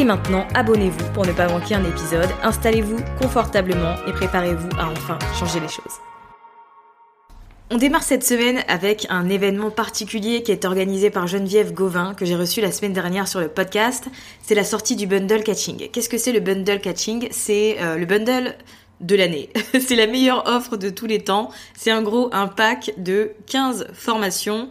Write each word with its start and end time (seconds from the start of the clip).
Et 0.00 0.04
maintenant, 0.04 0.48
abonnez-vous 0.54 1.12
pour 1.12 1.26
ne 1.26 1.32
pas 1.32 1.46
manquer 1.46 1.74
un 1.74 1.84
épisode, 1.84 2.30
installez-vous 2.42 2.96
confortablement 3.20 3.96
et 4.08 4.12
préparez-vous 4.12 4.70
à 4.78 4.88
enfin 4.88 5.18
changer 5.38 5.60
les 5.60 5.68
choses. 5.68 6.00
On 7.68 7.76
démarre 7.76 8.02
cette 8.02 8.24
semaine 8.24 8.64
avec 8.66 9.06
un 9.10 9.28
événement 9.28 9.70
particulier 9.70 10.42
qui 10.42 10.52
est 10.52 10.64
organisé 10.64 11.10
par 11.10 11.26
Geneviève 11.26 11.74
Gauvin, 11.74 12.14
que 12.14 12.24
j'ai 12.24 12.34
reçu 12.34 12.62
la 12.62 12.72
semaine 12.72 12.94
dernière 12.94 13.28
sur 13.28 13.40
le 13.40 13.48
podcast. 13.48 14.06
C'est 14.40 14.54
la 14.54 14.64
sortie 14.64 14.96
du 14.96 15.06
bundle 15.06 15.42
catching. 15.42 15.90
Qu'est-ce 15.90 16.08
que 16.08 16.16
c'est 16.16 16.32
le 16.32 16.40
bundle 16.40 16.80
catching? 16.80 17.28
C'est 17.30 17.76
euh, 17.82 17.96
le 17.96 18.06
bundle 18.06 18.56
de 19.02 19.16
l'année. 19.16 19.50
c'est 19.86 19.96
la 19.96 20.06
meilleure 20.06 20.46
offre 20.46 20.78
de 20.78 20.88
tous 20.88 21.06
les 21.06 21.22
temps. 21.22 21.50
C'est 21.76 21.92
en 21.92 22.00
gros 22.00 22.30
un 22.32 22.48
pack 22.48 22.94
de 22.96 23.32
15 23.48 23.88
formations 23.92 24.70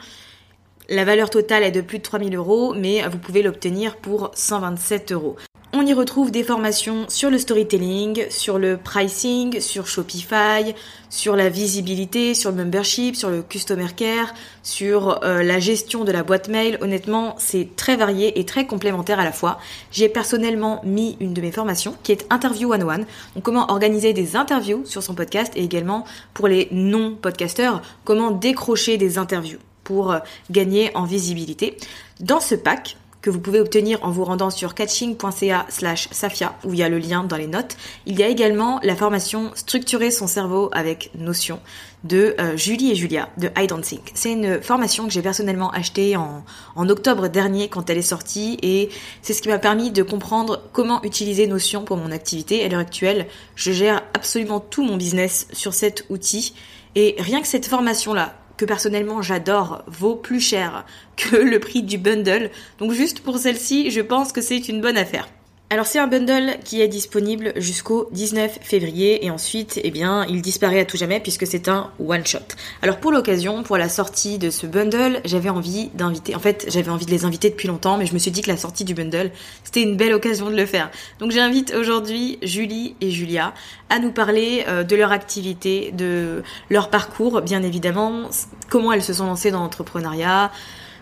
la 0.89 1.05
valeur 1.05 1.29
totale 1.29 1.63
est 1.63 1.71
de 1.71 1.81
plus 1.81 1.99
de 1.99 2.03
3000 2.03 2.35
euros, 2.35 2.73
mais 2.75 3.07
vous 3.07 3.19
pouvez 3.19 3.43
l'obtenir 3.43 3.97
pour 3.97 4.31
127 4.33 5.11
euros. 5.11 5.35
On 5.71 5.85
y 5.85 5.93
retrouve 5.93 6.31
des 6.31 6.43
formations 6.43 7.05
sur 7.09 7.29
le 7.29 7.37
storytelling, 7.37 8.25
sur 8.31 8.57
le 8.57 8.75
pricing, 8.75 9.59
sur 9.59 9.85
Shopify, 9.85 10.73
sur 11.11 11.35
la 11.35 11.49
visibilité, 11.49 12.33
sur 12.33 12.49
le 12.49 12.57
membership, 12.57 13.15
sur 13.15 13.29
le 13.29 13.43
customer 13.43 13.89
care, 13.95 14.33
sur 14.63 15.23
euh, 15.23 15.43
la 15.43 15.59
gestion 15.59 16.05
de 16.05 16.11
la 16.11 16.23
boîte 16.23 16.47
mail. 16.47 16.79
Honnêtement, 16.81 17.35
c'est 17.37 17.75
très 17.75 17.97
varié 17.97 18.39
et 18.39 18.45
très 18.45 18.65
complémentaire 18.65 19.19
à 19.19 19.23
la 19.23 19.31
fois. 19.31 19.59
J'ai 19.91 20.09
personnellement 20.09 20.81
mis 20.83 21.17
une 21.19 21.35
de 21.35 21.41
mes 21.41 21.51
formations 21.51 21.95
qui 22.01 22.13
est 22.13 22.25
Interview 22.31 22.73
One 22.73 22.83
One. 22.83 23.05
Comment 23.43 23.71
organiser 23.71 24.13
des 24.13 24.35
interviews 24.35 24.81
sur 24.85 25.03
son 25.03 25.13
podcast 25.13 25.53
et 25.55 25.63
également 25.63 26.03
pour 26.33 26.47
les 26.47 26.67
non-podcasteurs, 26.71 27.83
comment 28.05 28.31
décrocher 28.31 28.97
des 28.97 29.19
interviews 29.19 29.59
pour 29.89 30.11
euh, 30.11 30.19
gagner 30.51 30.95
en 30.95 31.03
visibilité. 31.03 31.75
Dans 32.19 32.39
ce 32.39 32.53
pack, 32.53 32.95
que 33.21 33.29
vous 33.29 33.39
pouvez 33.39 33.59
obtenir 33.59 33.99
en 34.01 34.11
vous 34.11 34.23
rendant 34.23 34.49
sur 34.49 34.75
catching.ca 34.75 35.65
slash 35.69 36.07
safia, 36.11 36.55
où 36.63 36.73
il 36.73 36.79
y 36.79 36.83
a 36.83 36.89
le 36.89 36.99
lien 36.99 37.23
dans 37.23 37.35
les 37.35 37.47
notes. 37.47 37.75
Il 38.05 38.17
y 38.17 38.23
a 38.23 38.27
également 38.27 38.79
la 38.83 38.95
formation 38.95 39.51
Structurer 39.55 40.11
son 40.11 40.27
cerveau 40.27 40.69
avec 40.71 41.11
Notion 41.17 41.59
de 42.03 42.35
euh, 42.39 42.55
Julie 42.55 42.91
et 42.91 42.95
Julia 42.95 43.29
de 43.37 43.49
I 43.57 43.67
Don't 43.67 43.81
Think. 43.81 44.11
C'est 44.13 44.31
une 44.31 44.61
formation 44.61 45.05
que 45.05 45.11
j'ai 45.11 45.21
personnellement 45.21 45.71
achetée 45.71 46.15
en, 46.15 46.45
en 46.75 46.87
octobre 46.87 47.27
dernier 47.27 47.67
quand 47.67 47.89
elle 47.89 47.97
est 47.97 48.03
sortie 48.03 48.57
et 48.61 48.89
c'est 49.21 49.33
ce 49.33 49.41
qui 49.41 49.49
m'a 49.49 49.59
permis 49.59 49.91
de 49.91 50.03
comprendre 50.03 50.61
comment 50.71 51.03
utiliser 51.03 51.47
Notion 51.47 51.83
pour 51.83 51.97
mon 51.97 52.11
activité. 52.11 52.63
À 52.63 52.69
l'heure 52.69 52.79
actuelle, 52.79 53.27
je 53.55 53.71
gère 53.71 54.03
absolument 54.13 54.61
tout 54.61 54.83
mon 54.83 54.95
business 54.95 55.47
sur 55.51 55.73
cet 55.73 56.05
outil 56.09 56.53
et 56.95 57.15
rien 57.19 57.41
que 57.41 57.47
cette 57.47 57.67
formation-là, 57.67 58.38
que 58.59 58.65
personnellement 58.65 59.21
j'adore, 59.21 59.83
vaut 59.87 60.17
plus 60.17 60.41
cher 60.41 60.85
que 61.15 61.37
le 61.37 61.59
prix 61.59 61.81
du 61.81 61.97
bundle. 61.97 62.51
Donc 62.77 62.91
juste 62.91 63.21
pour 63.21 63.37
celle-ci, 63.37 63.89
je 63.89 64.01
pense 64.01 64.33
que 64.33 64.41
c'est 64.41 64.67
une 64.67 64.81
bonne 64.81 64.97
affaire. 64.97 65.29
Alors 65.71 65.85
c'est 65.85 65.99
un 65.99 66.07
bundle 66.07 66.57
qui 66.65 66.81
est 66.81 66.87
disponible 66.87 67.53
jusqu'au 67.55 68.09
19 68.11 68.57
février 68.59 69.23
et 69.23 69.29
ensuite 69.29 69.79
eh 69.83 69.91
bien 69.91 70.25
il 70.25 70.41
disparaît 70.41 70.79
à 70.79 70.85
tout 70.85 70.97
jamais 70.97 71.19
puisque 71.19 71.45
c'est 71.45 71.67
un 71.67 71.91
one 72.03 72.25
shot. 72.25 72.39
Alors 72.81 72.97
pour 72.97 73.11
l'occasion, 73.11 73.61
pour 73.61 73.77
la 73.77 73.87
sortie 73.87 74.39
de 74.39 74.49
ce 74.49 74.65
bundle, 74.65 75.21
j'avais 75.25 75.49
envie 75.49 75.89
d'inviter 75.93 76.33
en 76.33 76.39
fait, 76.39 76.65
j'avais 76.69 76.89
envie 76.89 77.05
de 77.05 77.11
les 77.11 77.23
inviter 77.23 77.51
depuis 77.51 77.67
longtemps 77.67 77.99
mais 77.99 78.07
je 78.07 78.15
me 78.15 78.17
suis 78.17 78.31
dit 78.31 78.41
que 78.41 78.49
la 78.49 78.57
sortie 78.57 78.83
du 78.83 78.95
bundle, 78.95 79.29
c'était 79.63 79.83
une 79.83 79.95
belle 79.95 80.13
occasion 80.13 80.49
de 80.49 80.55
le 80.55 80.65
faire. 80.65 80.89
Donc 81.19 81.29
j'invite 81.29 81.71
aujourd'hui 81.75 82.39
Julie 82.41 82.95
et 82.99 83.11
Julia 83.11 83.53
à 83.91 83.99
nous 83.99 84.11
parler 84.11 84.65
euh, 84.67 84.83
de 84.83 84.95
leur 84.95 85.11
activité, 85.11 85.91
de 85.91 86.41
leur 86.71 86.89
parcours 86.89 87.41
bien 87.41 87.61
évidemment, 87.61 88.31
comment 88.69 88.91
elles 88.91 89.03
se 89.03 89.13
sont 89.13 89.27
lancées 89.27 89.51
dans 89.51 89.59
l'entrepreneuriat, 89.59 90.51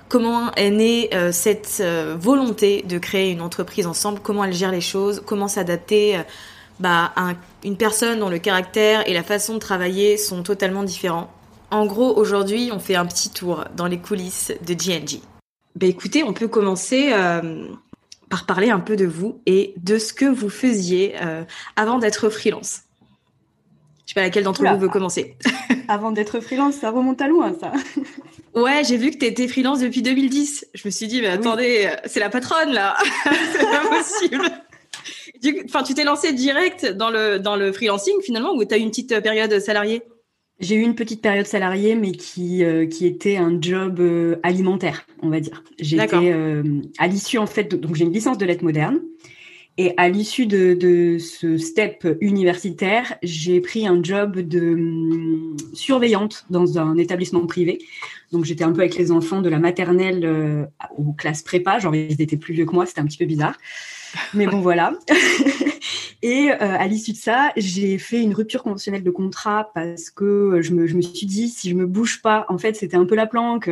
comment 0.10 0.52
est 0.54 0.70
née 0.70 1.10
euh, 1.14 1.32
cette 1.32 1.78
euh, 1.82 2.16
volonté 2.20 2.84
de 2.84 2.98
créer 2.98 3.32
une 3.32 3.42
entreprise 3.42 3.88
ensemble, 3.88 4.20
comment 4.22 4.44
elle 4.44 4.54
gère 4.54 4.72
les 4.72 4.82
choses, 4.82 5.22
comment 5.26 5.48
s'adapter 5.48 6.18
euh, 6.18 6.24
bah, 6.80 7.12
à 7.16 7.34
une 7.64 7.78
personne 7.78 8.20
dont 8.20 8.30
le 8.30 8.40
caractère 8.40 9.08
et 9.08 9.14
la 9.14 9.24
façon 9.24 9.56
de 9.56 9.60
travailler 9.60 10.18
sont 10.18 10.44
totalement 10.44 10.84
différents? 10.84 11.32
En 11.72 11.86
gros, 11.86 12.16
aujourd'hui, 12.16 12.70
on 12.72 12.80
fait 12.80 12.96
un 12.96 13.06
petit 13.06 13.30
tour 13.30 13.66
dans 13.76 13.88
les 13.88 13.98
coulisses 13.98 14.54
de 14.66 14.74
GNG. 14.74 15.22
Bah 15.76 15.86
écoutez, 15.86 16.24
on 16.24 16.34
peut 16.34 16.48
commencer 16.48 17.14
par 18.30 18.46
parler 18.46 18.72
un 18.72 18.80
peu 18.80 18.96
de 18.96 19.06
vous 19.06 19.42
et 19.46 19.74
de 19.78 20.00
ce 20.00 20.14
que 20.14 20.26
vous 20.26 20.50
faisiez 20.50 21.14
avant 21.76 22.00
d'être 22.00 22.30
freelance. 22.30 22.84
Je 24.06 24.14
sais 24.14 24.16
pas 24.16 24.22
laquelle 24.22 24.46
d'entre 24.46 24.66
vous 24.66 24.80
veut 24.80 24.88
commencer. 24.88 25.36
avant 25.90 26.12
d'être 26.12 26.40
freelance, 26.40 26.76
ça 26.76 26.90
remonte 26.90 27.22
à 27.22 27.28
loin, 27.28 27.54
ça. 27.60 27.74
Ouais, 28.58 28.84
j'ai 28.84 28.98
vu 28.98 29.12
que 29.12 29.18
tu 29.18 29.26
étais 29.26 29.48
freelance 29.48 29.80
depuis 29.80 30.02
2010. 30.02 30.68
Je 30.74 30.88
me 30.88 30.92
suis 30.92 31.08
dit, 31.08 31.22
mais 31.22 31.28
attendez, 31.28 31.90
c'est 32.06 32.20
la 32.20 32.30
patronne 32.30 32.72
là. 32.72 32.98
c'est 33.52 33.70
pas 33.70 33.88
possible. 33.88 34.46
Enfin, 35.66 35.84
tu 35.84 35.94
t'es 35.94 36.04
lancé 36.04 36.34
direct 36.34 36.86
dans 36.86 37.12
le, 37.12 37.38
dans 37.38 37.56
le 37.56 37.72
freelancing 37.72 38.16
finalement 38.24 38.54
ou 38.56 38.66
tu 38.66 38.74
as 38.74 38.78
eu 38.78 38.82
une 38.82 38.90
petite 38.90 39.20
période 39.22 39.60
salariée? 39.60 40.02
J'ai 40.60 40.76
eu 40.76 40.82
une 40.82 40.96
petite 40.96 41.22
période 41.22 41.46
salariée, 41.46 41.94
mais 41.94 42.14
qui, 42.14 42.64
euh, 42.64 42.88
qui 42.88 43.06
était 43.06 43.38
un 43.38 43.62
job 43.62 44.00
euh, 44.00 44.38
alimentaire, 44.42 45.06
on 45.22 45.30
va 45.30 45.40
dire. 45.40 45.64
J'étais 45.78 46.16
euh, 46.34 46.82
à 46.98 47.08
l'issue 47.08 47.38
en 47.38 47.46
fait, 47.46 47.76
donc 47.76 47.96
j'ai 47.96 48.06
une 48.06 48.14
licence 48.14 48.40
de 48.40 48.46
lettres 48.46 48.64
modernes. 48.64 49.00
Et 49.80 49.94
à 49.98 50.10
l'issue 50.10 50.48
de, 50.48 51.18
ce 51.20 51.58
step 51.58 52.08
universitaire, 52.20 53.16
j'ai 53.22 53.62
pris 53.62 53.86
un 53.88 54.02
job 54.02 54.40
de 54.40 54.74
hum, 54.74 55.58
surveillante 55.74 56.46
dans 56.50 56.80
un 56.80 56.98
établissement 56.98 57.46
privé. 57.46 57.80
Donc 58.32 58.44
j'étais 58.46 58.64
un 58.64 58.72
peu 58.72 58.82
avec 58.82 58.96
les 58.96 59.12
enfants 59.12 59.42
de 59.42 59.50
la 59.50 59.60
maternelle 59.60 60.26
euh, 60.26 60.66
aux 60.98 61.14
classes 61.14 61.44
prépa, 61.44 61.80
genre 61.80 61.96
ils 61.96 62.22
étaient 62.22 62.38
plus 62.38 62.54
vieux 62.54 62.66
que 62.66 62.74
moi, 62.74 62.86
c'était 62.86 63.02
un 63.02 63.06
petit 63.06 63.18
peu 63.18 63.26
bizarre. 63.26 63.56
Mais 64.34 64.48
bon 64.48 64.62
voilà. 64.62 64.94
Et 66.24 66.50
euh, 66.50 66.56
à 66.60 66.88
l'issue 66.88 67.12
de 67.12 67.18
ça, 67.18 67.52
j'ai 67.56 68.00
fait 68.00 68.22
une 68.22 68.34
rupture 68.34 68.64
conventionnelle 68.64 69.04
de 69.04 69.12
contrat 69.12 69.70
parce 69.76 70.10
que 70.10 70.60
je 70.62 70.74
me, 70.74 70.88
je 70.88 70.96
me 70.96 71.02
suis 71.02 71.28
dit 71.28 71.50
si 71.50 71.70
je 71.70 71.76
me 71.76 71.86
bouge 71.86 72.22
pas, 72.24 72.48
en 72.50 72.58
fait 72.58 72.76
c'était 72.76 72.98
un 72.98 73.06
peu 73.06 73.16
la 73.16 73.28
planque. 73.28 73.70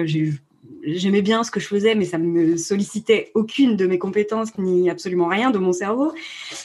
J'aimais 0.86 1.22
bien 1.22 1.44
ce 1.44 1.52
que 1.52 1.60
je 1.60 1.68
faisais, 1.68 1.96
mais 1.96 2.06
ça 2.06 2.18
me 2.18 2.58
sollicitait 2.58 3.32
aucune 3.34 3.76
de 3.76 3.88
mes 3.88 3.98
compétences 3.98 4.58
ni 4.58 4.90
absolument 4.90 5.28
rien 5.28 5.52
de 5.52 5.58
mon 5.58 5.74
cerveau. 5.74 6.14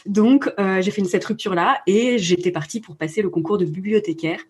Donc, 0.06 0.50
euh, 0.58 0.80
j'ai 0.82 0.90
fait 0.90 1.04
cette 1.04 1.24
rupture-là 1.24 1.80
et 1.86 2.18
j'étais 2.18 2.50
partie 2.50 2.80
pour 2.80 2.96
passer 2.96 3.22
le 3.22 3.30
concours 3.30 3.58
de 3.58 3.64
bibliothécaire 3.64 4.40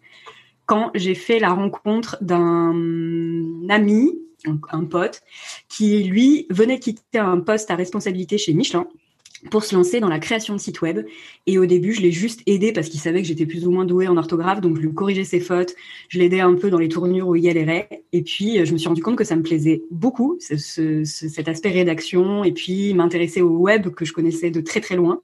quand 0.67 0.91
j'ai 0.95 1.15
fait 1.15 1.41
la 1.41 1.51
rencontre 1.51 2.17
d'un 2.21 3.69
ami, 3.69 4.19
un 4.47 4.85
pote, 4.85 5.23
qui 5.69 6.05
lui 6.05 6.47
venait 6.51 6.79
quitter 6.79 7.19
un 7.19 7.41
poste 7.41 7.71
à 7.71 7.77
responsabilité 7.77 8.39
chez 8.39 8.55
Michelin 8.55 8.87
pour 9.49 9.65
se 9.65 9.75
lancer 9.75 10.01
dans 10.01 10.09
la 10.09 10.19
création 10.19 10.55
de 10.55 10.61
sites 10.61 10.83
web. 10.83 11.07
Et 11.47 11.59
au 11.59 11.67
début, 11.67 11.93
je 11.93 12.03
l'ai 12.03 12.13
juste 12.13 12.43
aidé 12.47 12.73
parce 12.73 12.89
qu'il 12.89 13.01
savait 13.01 13.23
que 13.23 13.29
j'étais 13.29 13.47
plus 13.47 13.67
ou 13.67 13.71
moins 13.71 13.85
douée 13.85 14.09
en 14.09 14.17
orthographe, 14.17 14.61
donc 14.61 14.77
je 14.77 14.83
lui 14.83 14.93
corrigeais 14.93 15.25
ses 15.25 15.41
fautes, 15.41 15.75
je 16.09 16.19
l'aidais 16.19 16.41
un 16.41 16.55
peu 16.55 16.71
dans 16.71 16.79
les 16.79 16.89
tournures 16.89 17.29
où 17.29 17.37
il 17.37 17.43
galérait. 17.43 17.89
Et 18.13 18.23
puis, 18.23 18.59
euh, 18.59 18.65
je 18.65 18.73
me 18.73 18.79
suis 18.79 18.89
rendu 18.89 19.03
compte 19.03 19.17
que 19.17 19.25
ça 19.25 19.37
me 19.37 19.43
plaisait 19.43 19.83
beaucoup, 19.91 20.37
ce, 20.41 21.05
cet 21.05 21.49
aspect 21.49 21.71
rédaction, 21.71 22.45
et 22.45 22.53
puis 22.53 22.93
m'intéresser 22.95 23.41
au 23.41 23.57
web 23.57 23.89
que 23.89 24.05
je 24.05 24.13
connaissais 24.13 24.51
de 24.51 24.61
très 24.61 24.81
très 24.81 24.97
loin. 24.97 25.21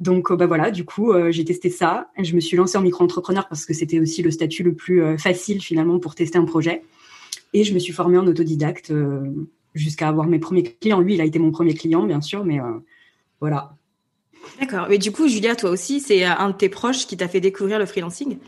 Donc, 0.00 0.30
euh, 0.30 0.36
bah 0.36 0.46
voilà, 0.46 0.70
du 0.70 0.84
coup, 0.84 1.12
euh, 1.12 1.30
j'ai 1.30 1.44
testé 1.44 1.70
ça. 1.70 2.08
Je 2.18 2.34
me 2.34 2.40
suis 2.40 2.56
lancée 2.56 2.78
en 2.78 2.82
micro-entrepreneur 2.82 3.48
parce 3.48 3.64
que 3.66 3.74
c'était 3.74 3.98
aussi 3.98 4.22
le 4.22 4.30
statut 4.30 4.62
le 4.62 4.74
plus 4.74 5.18
facile 5.18 5.60
finalement 5.60 5.98
pour 5.98 6.14
tester 6.14 6.38
un 6.38 6.44
projet. 6.44 6.82
Et 7.52 7.64
je 7.64 7.74
me 7.74 7.78
suis 7.78 7.92
formée 7.92 8.18
en 8.18 8.26
autodidacte 8.26 8.92
jusqu'à 9.78 10.08
avoir 10.08 10.26
mes 10.26 10.38
premiers 10.38 10.62
clients. 10.62 11.00
Lui, 11.00 11.14
il 11.14 11.20
a 11.20 11.24
été 11.24 11.38
mon 11.38 11.50
premier 11.50 11.74
client, 11.74 12.02
bien 12.02 12.20
sûr, 12.20 12.44
mais 12.44 12.60
euh, 12.60 12.84
voilà. 13.40 13.74
D'accord. 14.60 14.86
Mais 14.88 14.98
du 14.98 15.12
coup, 15.12 15.28
Julia, 15.28 15.56
toi 15.56 15.70
aussi, 15.70 16.00
c'est 16.00 16.26
euh, 16.26 16.32
un 16.38 16.50
de 16.50 16.54
tes 16.54 16.68
proches 16.68 17.06
qui 17.06 17.16
t'a 17.16 17.28
fait 17.28 17.40
découvrir 17.40 17.78
le 17.78 17.86
freelancing? 17.86 18.38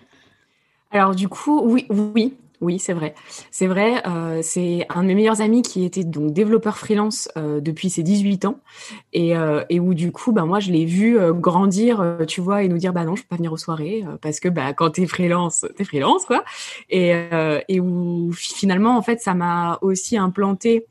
Alors, 0.91 1.15
du 1.15 1.29
coup, 1.29 1.61
oui, 1.65 1.87
oui. 1.88 2.35
Oui, 2.61 2.79
c'est 2.79 2.93
vrai. 2.93 3.15
C'est 3.50 3.67
vrai, 3.67 4.06
euh, 4.06 4.41
c'est 4.43 4.85
un 4.91 5.00
de 5.03 5.09
mes 5.09 5.15
meilleurs 5.15 5.41
amis 5.41 5.62
qui 5.62 5.82
était 5.82 6.05
donc 6.05 6.35
développeur 6.35 6.77
freelance 6.77 7.27
depuis 7.37 7.88
ses 7.88 8.03
18 8.03 8.44
ans 8.44 8.61
et, 9.15 9.32
et, 9.71 9.81
où 9.81 9.94
du 9.94 10.12
coup, 10.12 10.32
bah, 10.32 10.44
moi, 10.44 10.61
je 10.61 10.71
l'ai 10.71 10.85
vu 10.85 11.19
grandir, 11.32 12.19
tu 12.29 12.43
vois, 12.43 12.62
et 12.62 12.69
nous 12.69 12.77
dire, 12.77 12.93
bah 12.93 13.05
non, 13.05 13.17
je 13.17 13.23
peux 13.23 13.29
pas 13.29 13.37
venir 13.37 13.50
aux 13.50 13.56
soirées 13.56 14.05
parce 14.21 14.41
que 14.41 14.50
bah, 14.50 14.75
quand 14.75 14.91
tu 14.91 15.05
es 15.05 15.06
freelance, 15.06 15.65
tu 15.75 15.81
es 15.81 15.85
freelance, 15.87 16.27
quoi. 16.27 16.44
Et, 16.91 17.15
et 17.69 17.81
où 17.81 18.31
finalement, 18.35 18.94
en 18.94 19.00
fait, 19.00 19.23
ça 19.23 19.32
m'a 19.32 19.79
aussi 19.81 20.19
implanté 20.19 20.85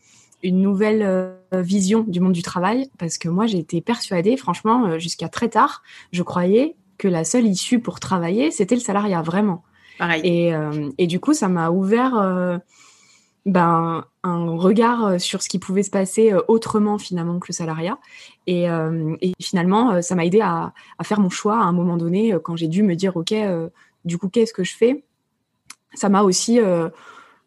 une 0.44 0.62
nouvelle 0.62 1.02
euh, 1.04 1.36
vision 1.54 2.02
du 2.02 2.20
monde 2.20 2.34
du 2.34 2.42
travail 2.42 2.90
parce 2.98 3.18
que 3.18 3.30
moi 3.30 3.46
j'ai 3.46 3.60
été 3.60 3.82
persuadée, 3.82 4.38
franchement, 4.38 4.86
euh, 4.86 5.00
jusqu'à 5.00 5.30
très 5.30 5.50
tard, 5.50 5.84
je 6.12 6.24
croyais 6.24 6.76
que 6.98 7.08
la 7.08 7.24
seule 7.24 7.48
issue 7.48 7.80
pour 7.80 8.00
travailler, 8.00 8.52
c'était 8.52 8.76
le 8.76 8.82
salariat, 8.82 9.22
vraiment. 9.22 9.64
Pareil. 9.98 10.22
Et, 10.24 10.56
euh, 10.56 10.90
et 10.98 11.08
du 11.08 11.20
coup, 11.20 11.34
ça 11.34 11.48
m'a 11.48 11.70
ouvert 11.70 12.60
ben, 13.46 14.06
un 14.24 14.50
regard 14.58 15.20
sur 15.20 15.42
ce 15.42 15.50
qui 15.50 15.60
pouvait 15.60 15.84
se 15.84 15.90
passer 15.90 16.34
autrement 16.48 16.98
finalement 16.98 17.40
que 17.40 17.48
le 17.50 17.54
salariat. 17.54 17.98
Et, 18.48 18.66
et 18.66 19.34
finalement, 19.42 20.02
ça 20.02 20.16
m'a 20.16 20.26
aidé 20.26 20.42
à, 20.42 20.74
à, 20.98 21.04
faire 21.04 21.22
mon 21.22 21.30
choix 21.30 21.58
à 21.58 21.64
un 21.64 21.72
moment 21.72 21.98
donné 21.98 22.36
quand 22.44 22.58
j'ai 22.58 22.68
dû 22.68 22.84
me 22.84 22.96
dire, 22.96 23.16
OK, 23.16 23.34
du 24.04 24.18
coup, 24.18 24.30
qu'est-ce 24.30 24.54
que 24.54 24.66
je 24.66 24.76
fais? 24.76 25.04
Ça 25.94 26.10
m'a 26.10 26.24
aussi 26.24 26.60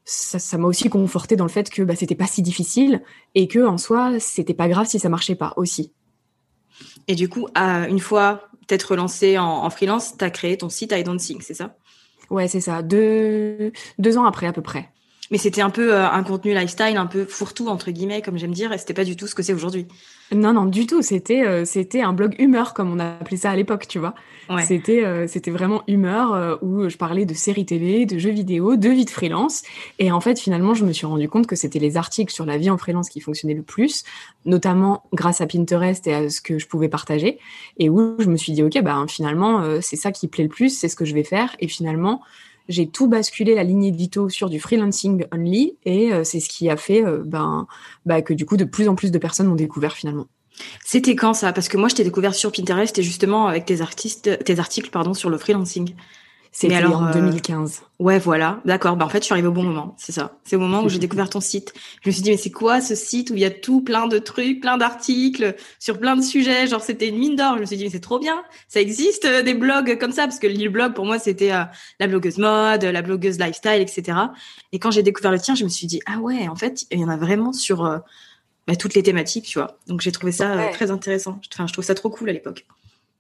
ça 0.05 0.59
m'a 0.59 0.67
aussi 0.67 0.89
conforté 0.89 1.37
dans 1.37 1.45
le 1.45 1.51
fait 1.51 1.71
que 1.71 1.83
bah, 1.83 1.95
c'était 1.95 2.15
pas 2.15 2.27
si 2.27 2.43
difficile 2.43 3.03
et 3.35 3.47
que 3.47 3.65
en 3.65 3.79
soi 3.79 4.19
c'était 4.19 4.55
pas 4.55 4.69
grave 4.69 4.87
si 4.87 4.99
ça 4.99 5.09
marchait 5.09 5.37
pas 5.37 5.53
aussi. 5.57 5.93
Et 7.09 7.15
du 7.15 7.29
coup, 7.29 7.47
une 7.57 8.01
fois 8.01 8.49
peut-être 8.67 8.97
lancé 8.97 9.39
en, 9.39 9.69
freelance, 9.71 10.17
tu 10.17 10.25
as 10.25 10.31
créé 10.31 10.57
ton 10.57 10.69
site 10.69 10.93
I 10.93 11.05
Don't 11.05 11.19
Think, 11.19 11.43
c'est 11.43 11.55
ça? 11.55 11.77
Ouais, 12.31 12.49
c'est 12.49 12.61
ça. 12.61 12.83
Deux, 12.83 13.73
deux 13.99 14.19
ans 14.19 14.25
après 14.25 14.47
à 14.47 14.53
peu 14.53 14.63
près. 14.63 14.89
Mais 15.33 15.39
c'était 15.39 15.63
un 15.63 15.71
peu 15.71 15.95
euh, 15.95 16.07
un 16.07 16.23
contenu 16.25 16.53
lifestyle, 16.53 16.99
un 16.99 17.07
peu 17.07 17.25
fourre-tout 17.25 17.69
entre 17.69 17.91
guillemets, 17.91 18.21
comme 18.21 18.37
j'aime 18.37 18.53
dire, 18.53 18.71
et 18.71 18.77
c'était 18.77 18.93
pas 18.93 19.03
du 19.03 19.17
tout 19.17 19.27
ce 19.27 19.35
que 19.35 19.43
c'est 19.43 19.55
aujourd'hui. 19.55 19.87
Non, 20.31 20.53
non, 20.53 20.67
du 20.67 20.87
tout. 20.87 21.01
C'était, 21.01 21.43
euh, 21.43 21.65
c'était 21.65 22.03
un 22.03 22.13
blog 22.13 22.35
humeur 22.39 22.75
comme 22.75 22.93
on 22.93 22.99
appelait 22.99 23.39
ça 23.39 23.51
à 23.51 23.57
l'époque, 23.57 23.89
tu 23.89 23.99
vois. 23.99 24.15
C'était, 24.67 25.03
euh, 25.03 25.27
c'était 25.27 25.51
vraiment 25.51 25.83
humeur 25.89 26.59
où 26.61 26.87
je 26.87 26.97
parlais 26.99 27.25
de 27.25 27.33
séries 27.33 27.65
télé, 27.65 28.05
de 28.05 28.19
jeux 28.19 28.31
vidéo, 28.31 28.77
de 28.77 28.91
vie 28.91 29.07
de 29.07 29.11
freelance. 29.11 29.63
Et 29.99 30.13
en 30.13 30.21
fait, 30.21 30.39
finalement, 30.39 30.75
je 30.75 30.85
me 30.85 30.93
suis 30.93 31.07
rendu 31.07 31.27
compte 31.31 31.47
que 31.47 31.57
c'était 31.57 31.79
les 31.79 31.97
articles 31.97 32.31
sur 32.31 32.45
la 32.45 32.59
vie 32.59 32.69
en 32.69 32.77
freelance 32.77 33.09
qui 33.09 33.21
fonctionnaient 33.21 33.55
le 33.55 33.63
plus, 33.63 34.05
notamment 34.45 35.05
grâce 35.15 35.41
à 35.41 35.47
Pinterest 35.47 36.07
et 36.07 36.13
à 36.13 36.29
ce 36.29 36.43
que 36.43 36.59
je 36.59 36.67
pouvais 36.67 36.91
partager. 36.91 37.39
Et 37.79 37.89
où 37.89 38.17
je 38.19 38.29
me 38.29 38.37
suis 38.37 38.53
dit, 38.53 38.63
ok, 38.63 38.83
ben 38.83 39.07
finalement, 39.09 39.81
c'est 39.81 39.97
ça 39.97 40.13
qui 40.13 40.29
plaît 40.29 40.45
le 40.45 40.51
plus, 40.51 40.69
c'est 40.69 40.89
ce 40.89 40.97
que 40.97 41.07
je 41.07 41.15
vais 41.15 41.25
faire. 41.25 41.57
Et 41.61 41.69
finalement, 41.69 42.21
j'ai 42.69 42.87
tout 42.87 43.09
basculé 43.09 43.55
la 43.55 43.65
ligne 43.65 43.85
édito 43.85 44.29
sur 44.29 44.49
du 44.49 44.61
freelancing 44.61 45.27
only 45.33 45.77
et 45.85 46.13
euh, 46.13 46.25
c'est 46.25 46.41
ce 46.41 46.49
qui 46.49 46.71
a 46.71 46.77
fait 46.77 47.05
euh, 47.05 47.23
ben, 47.25 47.67
bah, 48.07 48.23
que 48.23 48.35
du 48.35 48.47
coup 48.47 48.57
de 48.57 48.65
plus 48.65 48.89
en 48.89 48.95
plus 48.95 49.11
de 49.11 49.19
personnes 49.19 49.47
m'ont 49.47 49.55
découvert 49.55 49.93
finalement. 49.93 50.27
C'était 50.85 51.17
quand 51.17 51.35
ça? 51.35 51.53
Parce 51.53 51.69
que 51.69 51.77
moi 51.77 51.89
je 51.89 51.95
t'ai 51.95 52.05
découvert 52.05 52.35
sur 52.35 52.53
Pinterest 52.53 52.99
et 52.99 53.03
justement 53.03 53.47
avec 53.47 53.65
tes 53.65 53.81
artistes, 53.81 54.45
tes 54.45 54.59
articles 54.59 54.91
pardon 54.91 55.15
sur 55.15 55.31
le 55.31 55.39
freelancing. 55.39 55.95
C'était 56.55 56.75
alors 56.75 57.01
en 57.01 57.11
2015. 57.11 57.81
Euh, 57.81 58.05
ouais, 58.05 58.19
voilà. 58.19 58.61
D'accord. 58.67 58.95
Bah, 58.97 59.07
en 59.07 59.09
fait, 59.09 59.21
je 59.21 59.25
suis 59.25 59.33
arrivée 59.33 59.49
au 59.49 59.53
bon 59.53 59.63
moment. 59.63 59.97
C'est 59.99 60.13
ça. 60.13 60.37
C'est 60.45 60.55
au 60.55 60.59
moment 60.61 60.83
où 60.83 60.89
j'ai 60.91 60.99
découvert 60.99 61.31
ton 61.31 61.41
site. 61.41 61.73
Je 62.03 62.11
me 62.11 62.13
suis 62.13 62.23
dit, 62.23 62.31
mais 62.31 62.37
c'est 62.37 62.51
quoi 62.51 62.83
ce 62.83 62.95
site 62.95 63.31
où 63.31 63.35
il 63.35 63.41
y 63.41 63.47
a 63.47 63.51
tout, 63.51 63.81
plein 63.81 64.07
de 64.07 64.19
trucs, 64.19 64.61
plein 64.61 64.77
d'articles 64.77 65.57
sur 65.79 65.99
plein 65.99 66.15
de 66.15 66.21
sujets? 66.21 66.67
Genre, 66.67 66.83
c'était 66.83 67.09
une 67.09 67.17
mine 67.17 67.37
d'or. 67.37 67.55
Je 67.57 67.61
me 67.61 67.65
suis 67.65 67.79
dit, 67.79 67.85
mais 67.85 67.91
c'est 67.91 68.01
trop 68.01 68.19
bien. 68.19 68.43
Ça 68.69 68.83
existe 68.83 69.25
euh, 69.25 69.43
des 69.43 69.55
blogs 69.55 69.99
comme 69.99 70.13
ça? 70.13 70.25
Parce 70.25 70.39
que 70.39 70.47
le 70.47 70.69
blog 70.69 70.93
pour 70.93 71.07
moi 71.07 71.19
c'était 71.19 71.53
euh, 71.53 71.65
la 71.99 72.07
blogueuse 72.07 72.37
mode, 72.37 72.85
la 72.85 73.03
blogueuse 73.03 73.39
lifestyle, 73.39 73.81
etc. 73.81 74.19
Et 74.73 74.79
quand 74.79 74.91
j'ai 74.91 75.03
découvert 75.03 75.33
le 75.33 75.41
tien, 75.41 75.55
je 75.55 75.65
me 75.65 75.71
suis 75.71 75.87
dit, 75.87 76.01
ah 76.05 76.19
ouais, 76.19 76.49
en 76.49 76.57
fait, 76.57 76.85
il 76.91 77.01
y 77.01 77.05
en 77.05 77.09
a 77.09 77.17
vraiment 77.17 77.55
sur 77.55 77.83
bah, 78.67 78.77
toutes 78.77 78.95
les 78.95 79.03
thématiques, 79.03 79.47
tu 79.47 79.59
vois. 79.59 79.79
Donc 79.87 80.03
j'ai 80.03 80.13
trouvé 80.13 80.33
ça 80.33 80.69
très 80.73 80.91
intéressant. 80.91 81.41
Enfin, 81.53 81.67
je 81.67 81.73
trouve 81.73 81.85
ça 81.85 81.95
trop 81.95 82.11
cool 82.11 82.29
à 82.29 82.33
l'époque. 82.33 82.67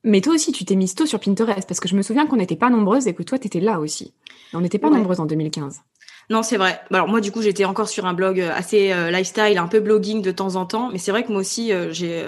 Mais 0.05 0.21
toi 0.21 0.35
aussi, 0.35 0.53
tu 0.53 0.65
t'es 0.65 0.75
mise 0.75 0.95
tôt 0.95 1.07
sur 1.07 1.21
Pinterest, 1.21 1.67
parce 1.67 1.79
que 1.79 1.89
je 1.89 1.95
me 1.95 2.03
souviens 2.03 2.27
qu'on 2.27 2.37
n'était 2.37 2.57
pas 2.57 2.71
nombreuses 2.71 3.07
et 3.07 3.15
que 3.15 3.23
toi, 3.23 3.39
tu 3.39 3.47
étais 3.47 3.61
là 3.61 3.79
aussi. 3.79 4.13
On 4.53 4.61
n'était 4.61 4.79
pas 4.79 4.91
nombreuses 4.91 5.21
en 5.21 5.27
2015. 5.27 5.83
Non, 6.31 6.43
c'est 6.43 6.57
vrai. 6.57 6.81
Alors 6.91 7.09
moi, 7.09 7.21
du 7.21 7.31
coup, 7.31 7.43
j'étais 7.43 7.65
encore 7.65 7.89
sur 7.89 8.07
un 8.07 8.15
blog 8.15 8.41
euh, 8.41 8.51
assez 8.55 8.93
euh, 8.93 9.11
lifestyle, 9.11 9.59
un 9.59 9.69
peu 9.69 9.81
blogging 9.81 10.23
de 10.23 10.31
temps 10.31 10.57
en 10.57 10.67
temps. 10.67 10.91
Mais 10.91 10.99
c'est 10.99 11.11
vrai 11.11 11.25
que 11.25 11.31
moi 11.31 11.41
aussi, 11.41 11.73
euh, 11.73 11.93
j'ai, 11.93 12.25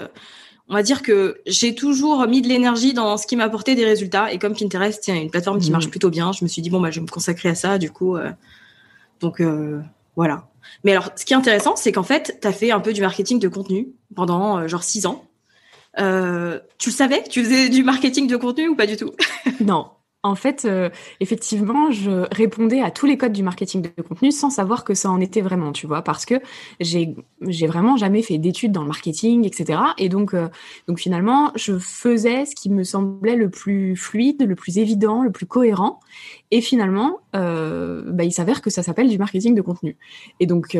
on 0.69 0.73
va 0.73 0.83
dire 0.83 1.01
que 1.01 1.41
j'ai 1.45 1.75
toujours 1.75 2.27
mis 2.27 2.41
de 2.41 2.47
l'énergie 2.47 2.93
dans 2.93 3.17
ce 3.17 3.25
qui 3.27 3.35
m'apportait 3.35 3.75
des 3.75 3.85
résultats. 3.85 4.31
Et 4.31 4.37
comme 4.37 4.53
Pinterest, 4.53 5.01
c'est 5.03 5.19
une 5.19 5.29
plateforme 5.29 5.59
qui 5.59 5.69
mmh. 5.69 5.73
marche 5.73 5.89
plutôt 5.89 6.09
bien, 6.09 6.31
je 6.31 6.43
me 6.43 6.49
suis 6.49 6.61
dit 6.61 6.69
bon 6.69 6.81
bah, 6.81 6.91
je 6.91 6.99
vais 6.99 7.05
me 7.05 7.09
consacrer 7.09 7.49
à 7.49 7.55
ça. 7.55 7.77
Du 7.77 7.91
coup, 7.91 8.17
donc 9.21 9.41
voilà. 10.15 10.47
Mais 10.83 10.91
alors, 10.91 11.09
ce 11.15 11.25
qui 11.25 11.33
est 11.33 11.37
intéressant, 11.37 11.75
c'est 11.75 11.91
qu'en 11.91 12.03
fait, 12.03 12.39
tu 12.41 12.47
as 12.47 12.51
fait 12.51 12.71
un 12.71 12.79
peu 12.79 12.93
du 12.93 13.01
marketing 13.01 13.39
de 13.39 13.47
contenu 13.47 13.89
pendant 14.15 14.67
genre 14.67 14.83
six 14.83 15.05
ans. 15.05 15.25
Euh, 15.99 16.59
tu 16.77 16.89
le 16.89 16.95
savais? 16.95 17.23
Tu 17.29 17.43
faisais 17.43 17.69
du 17.69 17.83
marketing 17.83 18.27
de 18.27 18.37
contenu 18.37 18.69
ou 18.69 18.75
pas 18.75 18.87
du 18.87 18.97
tout? 18.97 19.11
Non. 19.61 19.87
En 20.23 20.33
fait, 20.33 20.65
euh, 20.65 20.89
effectivement, 21.19 21.91
je 21.91 22.25
répondais 22.33 22.81
à 22.81 22.89
tous 22.89 23.05
les 23.05 23.15
codes 23.15 23.31
du 23.31 23.43
marketing 23.43 23.83
de 23.83 24.01
contenu 24.01 24.31
sans 24.31 24.49
savoir 24.49 24.83
que 24.83 24.95
ça 24.95 25.11
en 25.11 25.21
était 25.21 25.41
vraiment, 25.41 25.71
tu 25.71 25.85
vois, 25.85 26.01
parce 26.01 26.25
que 26.25 26.41
j'ai 26.79 27.13
vraiment 27.67 27.95
jamais 27.95 28.23
fait 28.23 28.39
d'études 28.39 28.71
dans 28.71 28.81
le 28.81 28.87
marketing, 28.87 29.45
etc. 29.45 29.79
Et 29.99 30.09
donc 30.09 30.33
euh, 30.33 30.47
donc 30.87 30.97
finalement, 30.97 31.51
je 31.53 31.77
faisais 31.77 32.47
ce 32.47 32.55
qui 32.55 32.71
me 32.71 32.83
semblait 32.83 33.35
le 33.35 33.51
plus 33.51 33.95
fluide, 33.95 34.41
le 34.41 34.55
plus 34.55 34.79
évident, 34.79 35.21
le 35.21 35.31
plus 35.31 35.45
cohérent. 35.45 35.99
Et 36.49 36.59
finalement, 36.59 37.19
bah, 37.33 38.23
il 38.23 38.31
s'avère 38.31 38.63
que 38.63 38.71
ça 38.71 38.81
s'appelle 38.81 39.09
du 39.09 39.19
marketing 39.19 39.53
de 39.53 39.61
contenu. 39.61 39.95
Et 40.39 40.47
donc 40.47 40.75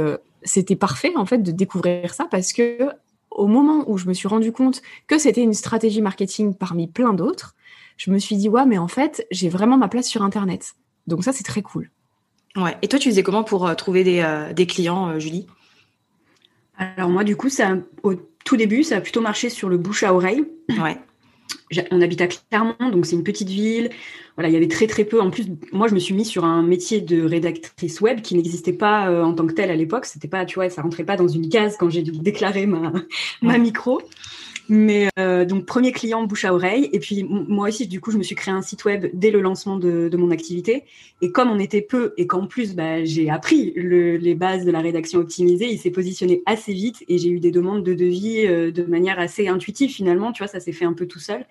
c'était 0.46 0.76
parfait 0.76 1.14
en 1.16 1.26
fait 1.26 1.40
de 1.40 1.52
découvrir 1.52 2.14
ça 2.14 2.28
parce 2.30 2.54
que 2.54 2.90
au 3.36 3.48
moment 3.48 3.84
où 3.88 3.98
je 3.98 4.08
me 4.08 4.14
suis 4.14 4.28
rendu 4.28 4.52
compte 4.52 4.82
que 5.08 5.18
c'était 5.18 5.44
une 5.44 5.54
stratégie 5.54 6.02
marketing 6.02 6.56
parmi 6.56 6.88
plein 6.88 7.14
d'autres, 7.14 7.56
je 7.98 8.12
me 8.12 8.18
suis 8.18 8.36
dit, 8.36 8.50
ouais, 8.50 8.66
mais 8.66 8.78
en 8.78 8.88
fait, 8.88 9.26
j'ai 9.32 9.50
vraiment 9.50 9.78
ma 9.78 9.88
place 9.88 10.08
sur 10.08 10.24
Internet. 10.24 10.76
Donc 11.08 11.24
ça, 11.24 11.32
c'est 11.32 11.44
très 11.44 11.62
cool. 11.62 11.92
Ouais. 12.56 12.78
Et 12.82 12.88
toi, 12.88 13.00
tu 13.00 13.10
faisais 13.10 13.24
comment 13.24 13.44
pour 13.44 13.68
euh, 13.68 13.76
trouver 13.76 14.04
des, 14.04 14.22
euh, 14.22 14.66
clients, 14.66 15.10
euh, 15.10 15.20
Julie? 15.20 15.46
Alors 16.78 17.10
moi, 17.10 17.24
du 17.24 17.36
coup, 17.36 17.50
ça, 17.50 17.78
au 18.04 18.16
tout 18.44 18.58
début, 18.58 18.84
ça 18.84 18.98
a 18.98 19.02
plutôt 19.02 19.22
marché 19.22 19.50
sur 19.50 19.70
le 19.70 19.78
bouche 19.78 20.04
à 20.04 20.14
oreille. 20.14 20.46
Ouais 20.70 20.98
on 21.92 22.02
habite 22.02 22.22
à 22.22 22.28
Clermont, 22.28 22.90
donc 22.92 23.06
c'est 23.06 23.16
une 23.16 23.24
petite 23.24 23.50
ville. 23.50 23.90
Voilà, 24.36 24.50
il 24.50 24.54
y 24.54 24.58
avait 24.58 24.68
très 24.68 24.88
très 24.88 25.06
peu. 25.06 25.22
En 25.22 25.30
plus, 25.30 25.46
moi, 25.72 25.88
je 25.88 25.94
me 25.94 26.00
suis 26.00 26.14
mis 26.14 26.26
sur 26.26 26.44
un 26.44 26.62
métier 26.62 27.02
de 27.02 27.24
rédactrice 27.24 28.02
web 28.02 28.22
qui 28.22 28.36
n'existait 28.36 28.74
pas 28.74 29.10
euh, 29.10 29.24
en 29.24 29.34
tant 29.34 29.48
que 29.48 29.54
tel 29.54 29.72
à 29.72 29.76
l'époque. 29.76 30.06
C'était 30.06 30.28
pas, 30.28 30.46
tu 30.46 30.56
vois, 30.56 30.70
ça 30.70 30.82
rentrait 30.82 31.06
pas 31.06 31.16
dans 31.16 31.28
une 31.28 31.50
case 31.50 31.78
quand 31.78 31.90
j'ai 31.90 32.02
dû 32.02 32.12
déclarer 32.12 32.66
ma, 32.66 32.92
ma 33.42 33.58
micro. 33.58 34.02
Mais 34.68 35.10
euh, 35.20 35.46
donc 35.46 35.66
premier 35.66 35.92
client 35.92 36.24
bouche 36.24 36.46
à 36.46 36.54
oreille 36.54 36.90
et 36.92 37.00
puis 37.00 37.24
moi 37.24 37.68
aussi 37.68 37.88
du 37.88 38.02
coup 38.02 38.10
je 38.10 38.18
me 38.18 38.24
suis 38.24 38.36
créé 38.36 38.54
un 38.54 38.64
site 38.64 38.84
web 38.86 39.08
dès 39.14 39.30
le 39.30 39.40
lancement 39.40 39.78
de, 39.78 40.10
mon 40.18 40.32
activité 40.32 40.86
et 41.22 41.32
comme 41.32 41.52
on 41.52 41.60
était 41.60 41.82
peu 41.82 42.14
et 42.18 42.26
qu'en 42.26 42.48
plus 42.48 42.76
bah, 42.76 43.04
j'ai 43.04 43.30
appris 43.30 43.74
les 43.76 44.36
bases 44.36 44.66
de 44.66 44.72
la 44.72 44.80
rédaction 44.80 45.20
optimisée, 45.20 45.72
il 45.72 45.78
s'est 45.78 45.92
positionné 45.92 46.42
assez 46.46 46.74
vite 46.74 47.04
et 47.08 47.18
j'ai 47.18 47.30
eu 47.30 47.40
des 47.40 47.52
demandes 47.52 47.84
de 47.84 47.94
devis 47.94 48.48
euh, 48.48 48.72
de 48.72 48.84
manière 48.84 49.20
assez 49.20 49.48
intuitive 49.48 49.92
finalement, 49.92 50.32
tu 50.32 50.42
vois 50.42 50.48
ça 50.48 50.60
s'est 50.60 50.72
fait 50.72 50.86
un 50.86 50.94
peu 50.94 51.06
tout 51.06 51.20
seul. 51.20 51.46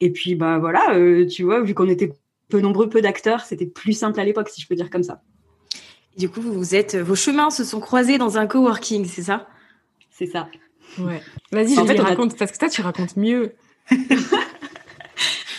Et 0.00 0.10
puis 0.10 0.34
bah 0.34 0.58
voilà, 0.58 0.94
euh, 0.94 1.26
tu 1.26 1.44
vois 1.44 1.62
vu 1.62 1.72
qu'on 1.72 1.88
était 1.88 2.12
peu 2.50 2.60
nombreux, 2.60 2.90
peu 2.90 3.00
d'acteurs, 3.00 3.40
c'était 3.40 3.66
plus 3.66 3.94
simple 3.94 4.20
à 4.20 4.24
l'époque 4.24 4.50
si 4.50 4.60
je 4.60 4.66
peux 4.66 4.74
dire 4.74 4.90
comme 4.90 5.04
ça. 5.04 5.22
du 6.18 6.28
coup 6.28 6.42
vous 6.42 6.74
êtes 6.74 6.96
vos 6.96 7.14
chemins 7.14 7.50
se 7.50 7.64
sont 7.64 7.80
croisés 7.80 8.18
dans 8.18 8.36
un 8.36 8.46
coworking, 8.46 9.06
c'est 9.06 9.22
ça? 9.22 9.48
C'est 10.10 10.26
ça. 10.26 10.48
Ouais. 10.98 11.20
Vas-y, 11.52 11.74
je 11.74 12.02
raconte, 12.02 12.36
parce 12.36 12.52
que 12.52 12.58
toi, 12.58 12.68
tu 12.68 12.82
racontes 12.82 13.16
mieux. 13.16 13.54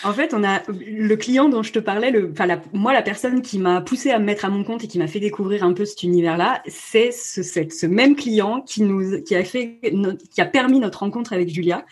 en 0.03 0.13
fait, 0.13 0.33
on 0.33 0.43
a 0.43 0.61
le 0.67 1.15
client 1.15 1.49
dont 1.49 1.63
je 1.63 1.71
te 1.71 1.79
parlais, 1.79 2.11
le, 2.11 2.31
enfin, 2.31 2.47
moi, 2.73 2.93
la 2.93 3.01
personne 3.01 3.41
qui 3.41 3.59
m'a 3.59 3.81
poussé 3.81 4.11
à 4.11 4.19
me 4.19 4.25
mettre 4.25 4.45
à 4.45 4.49
mon 4.49 4.63
compte 4.63 4.83
et 4.83 4.87
qui 4.87 4.97
m'a 4.97 5.07
fait 5.07 5.19
découvrir 5.19 5.63
un 5.63 5.73
peu 5.73 5.85
cet 5.85 6.03
univers-là, 6.03 6.61
c'est 6.67 7.11
ce, 7.11 7.43
ce, 7.43 7.85
même 7.85 8.15
client 8.15 8.61
qui 8.61 8.83
nous, 8.83 9.21
qui 9.23 9.35
a 9.35 9.43
fait, 9.43 9.79
qui 10.31 10.41
a 10.41 10.45
permis 10.45 10.79
notre 10.79 10.99
rencontre 10.99 11.33
avec 11.33 11.49
Julia. 11.49 11.85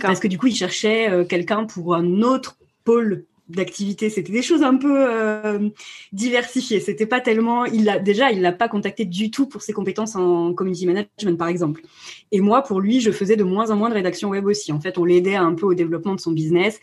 Parce 0.00 0.20
que 0.20 0.28
du 0.28 0.38
coup, 0.38 0.46
il 0.46 0.56
cherchait 0.56 1.10
euh, 1.10 1.24
quelqu'un 1.24 1.64
pour 1.64 1.94
un 1.94 2.22
autre 2.22 2.56
pôle 2.84 3.24
d'activité. 3.48 4.10
C'était 4.10 4.32
des 4.32 4.42
choses 4.42 4.62
un 4.62 4.76
peu 4.76 5.06
euh, 5.08 5.68
diversifiées. 6.12 6.80
C'était 6.80 7.06
pas 7.06 7.20
tellement. 7.20 7.64
Il 7.64 7.88
a 7.88 7.98
déjà, 7.98 8.30
il 8.30 8.42
l'a 8.42 8.52
pas 8.52 8.68
contacté 8.68 9.04
du 9.04 9.30
tout 9.30 9.46
pour 9.46 9.62
ses 9.62 9.72
compétences 9.72 10.16
en 10.16 10.52
community 10.52 10.86
management, 10.86 11.36
par 11.38 11.48
exemple. 11.48 11.82
Et 12.30 12.40
moi, 12.40 12.62
pour 12.62 12.80
lui, 12.80 13.00
je 13.00 13.10
faisais 13.10 13.36
de 13.36 13.44
moins 13.44 13.70
en 13.70 13.76
moins 13.76 13.88
de 13.88 13.94
rédaction 13.94 14.30
web 14.30 14.46
aussi. 14.46 14.72
En 14.72 14.80
fait, 14.80 14.98
on 14.98 15.04
l'aidait 15.04 15.36
un 15.36 15.54
peu 15.54 15.66
au 15.66 15.74
développement 15.74 16.14
de 16.14 16.20
son 16.20 16.32
business 16.32 16.78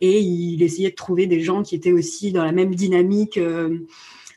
et 0.00 0.20
il 0.20 0.62
essayait 0.62 0.90
de 0.90 0.96
trouver 0.96 1.26
des 1.26 1.40
gens 1.40 1.62
qui 1.62 1.74
étaient 1.74 1.92
aussi 1.92 2.32
dans 2.32 2.44
la 2.44 2.52
même 2.52 2.74
dynamique. 2.74 3.38
Euh, 3.38 3.78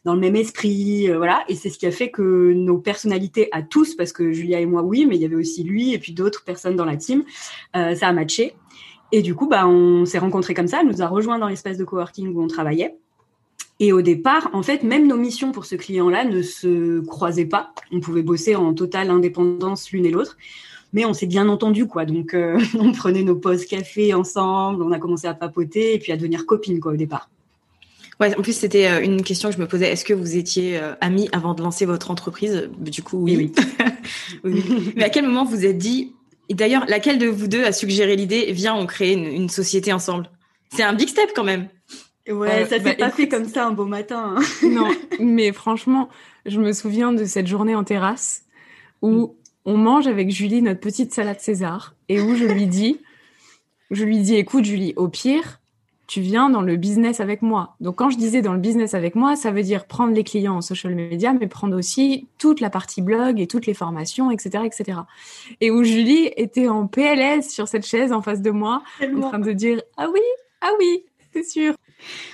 dans 0.03 0.15
le 0.15 0.19
même 0.19 0.35
esprit, 0.35 1.11
euh, 1.11 1.17
voilà. 1.17 1.43
Et 1.47 1.53
c'est 1.53 1.69
ce 1.69 1.77
qui 1.77 1.85
a 1.85 1.91
fait 1.91 2.09
que 2.09 2.53
nos 2.53 2.79
personnalités 2.79 3.49
à 3.51 3.61
tous, 3.61 3.93
parce 3.93 4.11
que 4.11 4.31
Julia 4.31 4.59
et 4.59 4.65
moi, 4.65 4.81
oui, 4.81 5.05
mais 5.05 5.15
il 5.15 5.21
y 5.21 5.25
avait 5.25 5.35
aussi 5.35 5.63
lui 5.63 5.93
et 5.93 5.99
puis 5.99 6.11
d'autres 6.11 6.43
personnes 6.43 6.75
dans 6.75 6.85
la 6.85 6.97
team, 6.97 7.23
ça 7.75 8.07
a 8.07 8.11
matché. 8.11 8.55
Et 9.11 9.21
du 9.21 9.35
coup, 9.35 9.47
bah, 9.47 9.67
on 9.67 10.05
s'est 10.05 10.19
rencontrés 10.19 10.53
comme 10.53 10.67
ça. 10.67 10.79
Elle 10.81 10.87
nous 10.87 11.01
a 11.01 11.07
rejoint 11.07 11.39
dans 11.39 11.47
l'espace 11.47 11.77
de 11.77 11.83
coworking 11.83 12.33
où 12.33 12.41
on 12.41 12.47
travaillait. 12.47 12.95
Et 13.79 13.93
au 13.93 14.01
départ, 14.01 14.49
en 14.53 14.61
fait, 14.61 14.83
même 14.83 15.07
nos 15.07 15.17
missions 15.17 15.51
pour 15.51 15.65
ce 15.65 15.75
client-là 15.75 16.23
ne 16.23 16.43
se 16.43 16.99
croisaient 17.01 17.45
pas. 17.45 17.73
On 17.91 17.99
pouvait 17.99 18.21
bosser 18.21 18.55
en 18.55 18.73
totale 18.73 19.09
indépendance 19.09 19.91
l'une 19.91 20.05
et 20.05 20.11
l'autre. 20.11 20.37
Mais 20.93 21.03
on 21.05 21.13
s'est 21.13 21.25
bien 21.25 21.49
entendu, 21.49 21.87
quoi. 21.87 22.05
Donc, 22.05 22.33
euh, 22.33 22.59
on 22.79 22.91
prenait 22.91 23.23
nos 23.23 23.35
pauses 23.35 23.65
café 23.65 24.13
ensemble, 24.13 24.83
on 24.83 24.91
a 24.91 24.99
commencé 24.99 25.27
à 25.27 25.33
papoter 25.33 25.95
et 25.95 25.99
puis 25.99 26.11
à 26.11 26.17
devenir 26.17 26.45
copines, 26.45 26.79
quoi, 26.79 26.93
au 26.93 26.97
départ. 26.97 27.29
Ouais, 28.19 28.37
en 28.37 28.43
plus, 28.43 28.55
c'était 28.55 28.87
euh, 28.87 29.01
une 29.01 29.23
question 29.23 29.49
que 29.49 29.55
je 29.55 29.59
me 29.59 29.67
posais. 29.67 29.91
Est-ce 29.91 30.05
que 30.05 30.13
vous 30.13 30.37
étiez 30.37 30.77
euh, 30.77 30.93
amis 31.01 31.27
avant 31.31 31.55
de 31.55 31.63
lancer 31.63 31.85
votre 31.85 32.11
entreprise? 32.11 32.69
Du 32.77 33.01
coup, 33.01 33.17
oui. 33.17 33.51
oui. 34.43 34.63
Mais 34.95 35.05
à 35.05 35.09
quel 35.09 35.25
moment 35.25 35.43
vous 35.43 35.65
êtes 35.65 35.79
dit, 35.79 36.13
et 36.51 36.53
d'ailleurs, 36.53 36.83
laquelle 36.89 37.17
de 37.17 37.27
vous 37.27 37.47
deux 37.47 37.63
a 37.63 37.71
suggéré 37.71 38.17
l'idée 38.17 38.51
Viens, 38.51 38.75
on 38.75 38.85
crée 38.85 39.13
une, 39.13 39.47
société 39.47 39.93
ensemble? 39.93 40.29
C'est 40.75 40.83
un 40.83 40.91
big 40.91 41.07
step 41.07 41.29
quand 41.33 41.45
même. 41.45 41.69
Ouais, 42.27 42.65
ça 42.65 42.71
s'est 42.71 42.79
bah, 42.81 42.93
pas 42.93 43.09
fait 43.09 43.29
comme 43.29 43.45
ça 43.45 43.65
un 43.65 43.71
beau 43.71 43.85
matin. 43.85 44.35
Hein. 44.35 44.41
non, 44.67 44.91
mais 45.21 45.53
franchement, 45.53 46.09
je 46.45 46.59
me 46.59 46.73
souviens 46.73 47.13
de 47.13 47.23
cette 47.23 47.47
journée 47.47 47.73
en 47.73 47.85
terrasse 47.85 48.43
où 49.01 49.37
on 49.63 49.77
mange 49.77 50.07
avec 50.07 50.29
Julie 50.29 50.61
notre 50.61 50.81
petite 50.81 51.13
salade 51.13 51.39
César 51.39 51.95
et 52.09 52.19
où 52.19 52.35
je 52.35 52.43
lui 52.43 52.67
dis, 52.67 52.99
je 53.89 54.03
lui 54.03 54.19
dis, 54.19 54.35
écoute 54.35 54.65
Julie, 54.65 54.91
au 54.97 55.07
pire, 55.07 55.60
tu 56.11 56.19
viens 56.19 56.49
dans 56.49 56.61
le 56.61 56.75
business 56.75 57.21
avec 57.21 57.41
moi. 57.41 57.77
Donc 57.79 57.95
quand 57.95 58.09
je 58.09 58.17
disais 58.17 58.41
dans 58.41 58.51
le 58.51 58.59
business 58.59 58.95
avec 58.95 59.15
moi, 59.15 59.37
ça 59.37 59.51
veut 59.51 59.63
dire 59.63 59.85
prendre 59.85 60.13
les 60.13 60.25
clients 60.25 60.57
en 60.57 60.61
social 60.61 60.93
media, 60.93 61.31
mais 61.31 61.47
prendre 61.47 61.77
aussi 61.77 62.27
toute 62.37 62.59
la 62.59 62.69
partie 62.69 63.01
blog 63.01 63.39
et 63.39 63.47
toutes 63.47 63.65
les 63.65 63.73
formations, 63.73 64.29
etc., 64.29 64.65
etc. 64.65 64.99
Et 65.61 65.71
où 65.71 65.85
Julie 65.85 66.29
était 66.35 66.67
en 66.67 66.85
PLS 66.85 67.49
sur 67.49 67.69
cette 67.69 67.85
chaise 67.85 68.11
en 68.11 68.21
face 68.21 68.41
de 68.41 68.51
moi, 68.51 68.83
en 69.01 69.29
train 69.29 69.39
de 69.39 69.53
dire 69.53 69.81
ah 69.95 70.09
oui, 70.13 70.19
ah 70.59 70.71
oui, 70.79 71.05
c'est 71.33 71.45
sûr. 71.49 71.75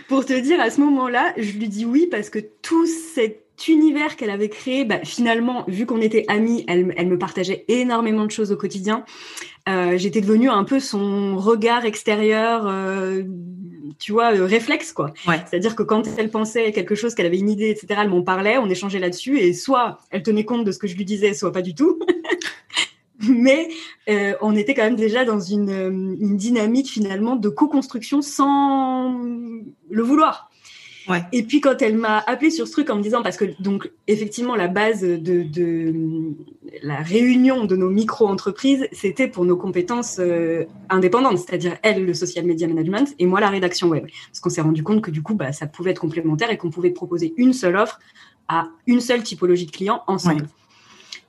Pour 0.07 0.25
te 0.25 0.33
dire, 0.33 0.59
à 0.59 0.71
ce 0.71 0.81
moment-là, 0.81 1.33
je 1.37 1.51
lui 1.51 1.67
dis 1.67 1.85
oui 1.85 2.07
parce 2.09 2.31
que 2.31 2.39
tout 2.63 2.87
cet 2.87 3.67
univers 3.67 4.15
qu'elle 4.15 4.31
avait 4.31 4.49
créé, 4.49 4.85
bah, 4.85 4.99
finalement, 5.03 5.65
vu 5.67 5.85
qu'on 5.85 6.01
était 6.01 6.25
amis, 6.27 6.63
elle, 6.67 6.93
elle, 6.97 7.07
me 7.07 7.17
partageait 7.17 7.65
énormément 7.67 8.25
de 8.25 8.31
choses 8.31 8.51
au 8.51 8.57
quotidien. 8.57 9.03
Euh, 9.67 9.97
j'étais 9.97 10.21
devenue 10.21 10.49
un 10.49 10.63
peu 10.63 10.79
son 10.79 11.37
regard 11.37 11.85
extérieur, 11.85 12.65
euh, 12.67 13.23
tu 13.99 14.13
vois, 14.13 14.33
euh, 14.33 14.45
réflexe 14.45 14.93
quoi. 14.93 15.13
C'est-à-dire 15.25 15.75
que 15.75 15.83
quand 15.83 16.03
elle 16.17 16.29
pensait 16.29 16.71
quelque 16.71 16.95
chose, 16.95 17.15
qu'elle 17.15 17.25
avait 17.25 17.39
une 17.39 17.49
idée, 17.49 17.69
etc., 17.69 17.99
elle 18.03 18.09
m'en 18.09 18.21
parlait, 18.21 18.57
on 18.57 18.69
échangeait 18.69 18.99
là-dessus, 18.99 19.39
et 19.39 19.53
soit 19.53 19.99
elle 20.09 20.23
tenait 20.23 20.45
compte 20.45 20.63
de 20.63 20.71
ce 20.71 20.79
que 20.79 20.87
je 20.87 20.95
lui 20.95 21.03
disais, 21.03 21.33
soit 21.33 21.51
pas 21.51 21.61
du 21.61 21.75
tout. 21.75 21.99
Mais 23.19 23.67
on 24.41 24.55
était 24.55 24.75
quand 24.75 24.83
même 24.83 24.95
déjà 24.95 25.25
dans 25.25 25.39
une, 25.39 26.15
une 26.21 26.37
dynamique 26.37 26.87
finalement 26.87 27.35
de 27.35 27.49
co-construction 27.49 28.21
sans 28.21 29.19
le 29.89 30.03
vouloir. 30.03 30.51
Et 31.31 31.43
puis 31.43 31.61
quand 31.61 31.81
elle 31.81 31.97
m'a 31.97 32.19
appelé 32.27 32.51
sur 32.51 32.67
ce 32.67 32.71
truc 32.71 32.89
en 32.89 32.95
me 32.95 33.01
disant 33.01 33.23
parce 33.23 33.37
que 33.37 33.45
donc 33.59 33.91
effectivement 34.07 34.55
la 34.55 34.67
base 34.67 35.01
de, 35.01 35.43
de 35.43 35.93
la 36.83 36.97
réunion 36.97 37.65
de 37.65 37.75
nos 37.75 37.89
micro-entreprises 37.89 38.87
c'était 38.91 39.27
pour 39.27 39.45
nos 39.45 39.57
compétences 39.57 40.17
euh, 40.19 40.65
indépendantes, 40.89 41.39
c'est-à-dire 41.39 41.77
elle 41.83 42.05
le 42.05 42.13
social 42.13 42.45
media 42.45 42.67
management 42.67 43.13
et 43.19 43.25
moi 43.25 43.39
la 43.39 43.49
rédaction 43.49 43.87
web, 43.87 44.05
parce 44.27 44.39
qu'on 44.39 44.49
s'est 44.49 44.61
rendu 44.61 44.83
compte 44.83 45.01
que 45.01 45.11
du 45.11 45.21
coup 45.21 45.35
bah, 45.35 45.51
ça 45.51 45.67
pouvait 45.67 45.91
être 45.91 46.01
complémentaire 46.01 46.51
et 46.51 46.57
qu'on 46.57 46.69
pouvait 46.69 46.91
proposer 46.91 47.33
une 47.37 47.53
seule 47.53 47.77
offre 47.77 47.99
à 48.47 48.67
une 48.85 49.01
seule 49.01 49.23
typologie 49.23 49.65
de 49.65 49.71
clients 49.71 50.03
ensemble. 50.07 50.47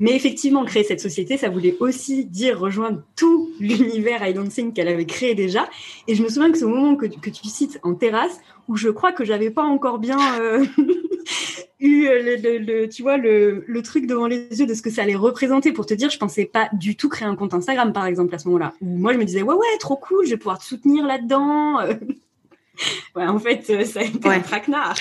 Mais 0.00 0.14
effectivement, 0.14 0.64
créer 0.64 0.84
cette 0.84 1.00
société, 1.00 1.36
ça 1.36 1.48
voulait 1.48 1.76
aussi 1.80 2.24
dire 2.24 2.58
rejoindre 2.58 3.02
tout 3.16 3.50
l'univers 3.60 4.26
I 4.26 4.32
Don't 4.32 4.48
Think 4.48 4.74
qu'elle 4.74 4.88
avait 4.88 5.06
créé 5.06 5.34
déjà. 5.34 5.68
Et 6.06 6.14
je 6.14 6.22
me 6.22 6.28
souviens 6.28 6.52
que 6.52 6.58
ce 6.58 6.64
moment 6.64 6.96
que, 6.96 7.06
que 7.06 7.30
tu 7.30 7.48
cites 7.48 7.80
en 7.82 7.94
terrasse, 7.94 8.40
où 8.68 8.76
je 8.76 8.88
crois 8.88 9.12
que 9.12 9.24
j'avais 9.24 9.50
pas 9.50 9.64
encore 9.64 9.98
bien 9.98 10.18
euh, 10.40 10.64
eu 11.80 12.06
euh, 12.06 12.36
le, 12.42 12.86
tu 12.86 13.02
vois 13.02 13.16
le, 13.16 13.64
le, 13.66 13.82
truc 13.82 14.06
devant 14.06 14.26
les 14.26 14.48
yeux 14.60 14.66
de 14.66 14.74
ce 14.74 14.82
que 14.82 14.90
ça 14.90 15.02
allait 15.02 15.14
représenter. 15.14 15.72
Pour 15.72 15.86
te 15.86 15.94
dire 15.94 16.10
je 16.10 16.18
pensais 16.18 16.44
pas 16.44 16.68
du 16.72 16.96
tout 16.96 17.08
créer 17.08 17.26
un 17.26 17.36
compte 17.36 17.54
Instagram 17.54 17.92
par 17.92 18.06
exemple 18.06 18.34
à 18.34 18.38
ce 18.38 18.46
moment-là. 18.48 18.74
Moi 18.80 19.12
je 19.14 19.18
me 19.18 19.24
disais 19.24 19.42
ouais 19.42 19.54
ouais 19.54 19.78
trop 19.80 19.96
cool 19.96 20.24
je 20.26 20.30
vais 20.30 20.36
pouvoir 20.36 20.58
te 20.58 20.64
soutenir 20.64 21.06
là-dedans. 21.06 21.78
Ouais 23.16 23.26
en 23.26 23.40
fait 23.40 23.68
euh, 23.70 23.84
ça 23.84 23.98
a 23.98 24.02
été 24.04 24.28
un 24.28 24.38
traquenard 24.38 24.94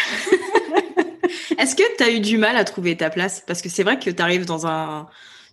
est-ce 1.58 1.76
que 1.76 1.84
tu 1.98 2.04
as 2.04 2.12
eu 2.12 2.20
du 2.20 2.38
mal 2.38 2.56
à 2.56 2.64
trouver 2.64 2.96
ta 2.96 3.10
place? 3.10 3.44
Parce 3.46 3.62
que 3.62 3.70
c'est 3.70 3.84
vrai 3.84 4.00
que 4.00 4.10
tu 4.10 4.22
arrives 4.22 4.46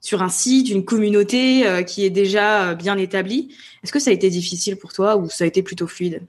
sur 0.01 0.23
un 0.23 0.29
site, 0.29 0.71
une 0.71 0.85
communauté 0.85 1.65
qui 1.87 2.05
est 2.05 2.11
déjà 2.11 2.75
bien 2.75 2.99
établie. 2.99 3.55
Est-ce 3.83 3.93
que 3.93 3.99
ça 3.99 4.11
a 4.11 4.13
été 4.13 4.31
difficile 4.31 4.77
pour 4.77 4.93
toi 4.93 5.17
ou 5.17 5.29
ça 5.29 5.45
a 5.45 5.47
été 5.47 5.63
plutôt 5.63 5.87
fluide? 5.87 6.23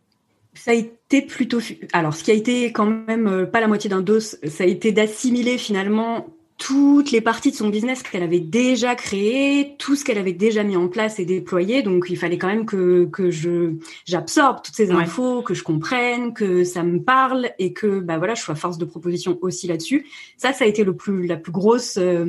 Ça 0.56 0.72
a 0.72 0.74
été 0.74 1.22
plutôt. 1.22 1.60
Alors, 1.92 2.16
ce 2.16 2.24
qui 2.24 2.32
a 2.32 2.34
été 2.34 2.72
quand 2.72 2.86
même 2.86 3.28
euh, 3.28 3.46
pas 3.46 3.60
la 3.60 3.68
moitié 3.68 3.90
d'un 3.90 4.02
dos, 4.02 4.20
ça 4.20 4.38
a 4.60 4.66
été 4.66 4.92
d'assimiler 4.92 5.58
finalement 5.58 6.28
toutes 6.58 7.12
les 7.12 7.20
parties 7.20 7.52
de 7.52 7.56
son 7.56 7.70
business 7.70 8.02
qu'elle 8.02 8.24
avait 8.24 8.40
déjà 8.40 8.96
créé, 8.96 9.76
tout 9.78 9.96
ce 9.96 10.06
qu'elle 10.06 10.18
avait 10.18 10.34
déjà 10.34 10.64
mis 10.64 10.78
en 10.78 10.88
place 10.88 11.20
et 11.20 11.26
déployé. 11.26 11.82
Donc, 11.82 12.06
il 12.10 12.18
fallait 12.18 12.38
quand 12.38 12.48
même 12.48 12.66
que, 12.66 13.06
que 13.12 13.30
je 13.30 13.74
j'absorbe 14.06 14.62
toutes 14.64 14.76
ces 14.76 14.92
infos, 14.92 15.42
que 15.42 15.54
je 15.54 15.64
comprenne, 15.64 16.34
que 16.34 16.64
ça 16.64 16.84
me 16.84 17.00
parle 17.00 17.50
et 17.60 17.74
que 17.74 18.00
bah 18.00 18.18
voilà, 18.18 18.36
je 18.36 18.42
sois 18.42 18.56
force 18.56 18.78
de 18.78 18.86
proposition 18.86 19.38
aussi 19.42 19.68
là-dessus. 19.68 20.08
Ça, 20.38 20.54
ça 20.54 20.64
a 20.64 20.68
été 20.68 20.84
le 20.84 20.96
plus 20.96 21.28
la 21.28 21.36
plus 21.36 21.52
grosse 21.52 21.98
euh, 21.98 22.26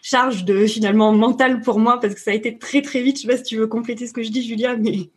charge 0.00 0.44
de 0.44 0.66
finalement 0.66 1.12
mentale 1.12 1.60
pour 1.60 1.78
moi 1.78 2.00
parce 2.00 2.14
que 2.14 2.20
ça 2.20 2.30
a 2.30 2.34
été 2.34 2.56
très 2.56 2.80
très 2.80 3.02
vite. 3.02 3.16
Je 3.16 3.22
sais 3.22 3.28
pas 3.28 3.36
si 3.36 3.44
tu 3.44 3.56
veux 3.58 3.66
compléter 3.66 4.06
ce 4.06 4.14
que 4.14 4.22
je 4.22 4.30
dis, 4.30 4.42
Julia, 4.42 4.76
mais 4.76 5.10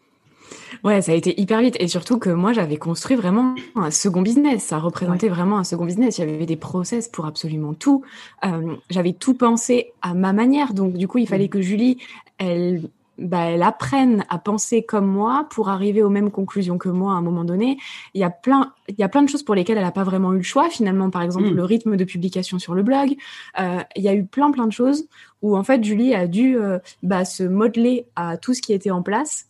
Ouais, 0.84 1.01
ça 1.01 1.12
a 1.12 1.15
été 1.15 1.39
hyper 1.39 1.62
vite. 1.62 1.75
Et 1.79 1.88
surtout 1.88 2.20
que 2.20 2.29
moi, 2.29 2.53
j'avais 2.53 2.77
construit 2.77 3.15
vraiment 3.15 3.55
un 3.75 3.91
second 3.91 4.22
business. 4.22 4.63
Ça 4.63 4.79
représentait 4.79 5.29
vraiment 5.29 5.58
un 5.58 5.63
second 5.63 5.86
business. 5.86 6.17
Il 6.17 6.29
y 6.29 6.34
avait 6.34 6.46
des 6.46 6.55
process 6.55 7.08
pour 7.08 7.25
absolument 7.25 7.74
tout. 7.74 8.03
Euh, 8.46 8.75
j'avais 8.89 9.13
tout 9.13 9.34
pensé 9.34 9.94
à 10.01 10.13
ma 10.13 10.34
manière. 10.34 10.74
Donc, 10.74 10.94
du 10.94 11.08
coup, 11.08 11.17
il 11.17 11.27
fallait 11.27 11.46
mm. 11.46 11.50
que 11.50 11.62
Julie, 11.62 11.98
elle, 12.38 12.89
bah, 13.17 13.46
elle 13.46 13.63
apprenne 13.63 14.25
à 14.29 14.38
penser 14.38 14.84
comme 14.84 15.08
moi 15.08 15.48
pour 15.50 15.70
arriver 15.70 16.03
aux 16.03 16.10
mêmes 16.10 16.32
conclusions 16.32 16.77
que 16.77 16.89
moi 16.89 17.13
à 17.13 17.15
un 17.15 17.22
moment 17.22 17.44
donné. 17.44 17.77
Il 18.13 18.22
y 18.22 18.24
a 18.24 18.29
plein, 18.29 18.74
il 18.89 18.96
y 18.98 19.03
a 19.03 19.10
plein 19.10 19.24
de 19.24 19.29
choses 19.29 19.44
pour 19.44 19.55
lesquelles 19.55 19.77
elle 19.77 19.84
n'a 19.84 19.91
pas 19.91 20.03
vraiment 20.03 20.34
eu 20.34 20.38
le 20.38 20.44
choix. 20.44 20.70
Finalement, 20.70 21.10
par 21.10 21.22
exemple, 21.22 21.50
mm. 21.50 21.55
le 21.55 21.63
rythme 21.63 21.96
de 21.98 22.03
publication 22.03 22.60
sur 22.60 22.74
le 22.74 22.84
blog. 22.84 23.15
Euh, 23.60 23.79
il 23.96 24.03
y 24.03 24.10
a 24.10 24.13
eu 24.13 24.25
plein, 24.25 24.51
plein 24.51 24.67
de 24.67 24.74
choses 24.74 25.08
où, 25.41 25.55
en 25.55 25.63
fait, 25.63 25.84
Julie 25.84 26.13
a 26.13 26.27
dû 26.27 26.58
euh, 26.58 26.79
bah, 27.03 27.25
se 27.25 27.44
modeler 27.44 28.05
à 28.15 28.38
tout 28.38 28.53
ce 28.53 28.62
qui 28.62 28.74
était 28.74 28.91
en 28.91 29.01
place 29.01 29.48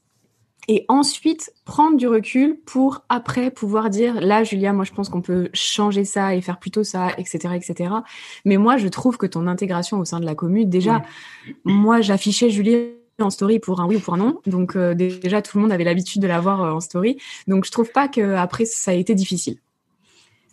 et 0.67 0.85
ensuite 0.87 1.53
prendre 1.65 1.97
du 1.97 2.07
recul 2.07 2.59
pour 2.65 3.03
après 3.09 3.51
pouvoir 3.51 3.89
dire 3.89 4.19
là 4.21 4.43
Julia 4.43 4.73
moi 4.73 4.85
je 4.85 4.91
pense 4.91 5.09
qu'on 5.09 5.21
peut 5.21 5.49
changer 5.53 6.05
ça 6.05 6.35
et 6.35 6.41
faire 6.41 6.59
plutôt 6.59 6.83
ça 6.83 7.09
etc 7.17 7.53
etc 7.55 7.93
mais 8.45 8.57
moi 8.57 8.77
je 8.77 8.87
trouve 8.87 9.17
que 9.17 9.25
ton 9.25 9.47
intégration 9.47 9.99
au 9.99 10.05
sein 10.05 10.19
de 10.19 10.25
la 10.25 10.35
commune 10.35 10.69
déjà 10.69 11.03
moi 11.63 12.01
j'affichais 12.01 12.49
Julie 12.49 12.95
en 13.19 13.29
story 13.29 13.59
pour 13.59 13.79
un 13.79 13.87
oui 13.87 13.95
ou 13.95 13.99
pour 13.99 14.13
un 14.13 14.17
non. 14.17 14.39
Donc 14.45 14.77
déjà 14.77 15.41
tout 15.41 15.57
le 15.57 15.61
monde 15.61 15.71
avait 15.71 15.83
l'habitude 15.83 16.21
de 16.21 16.27
l'avoir 16.27 16.75
en 16.75 16.79
story. 16.79 17.17
Donc 17.47 17.65
je 17.65 17.71
trouve 17.71 17.91
pas 17.91 18.07
que 18.07 18.35
après 18.35 18.65
ça 18.65 18.91
a 18.91 18.93
été 18.93 19.15
difficile. 19.15 19.57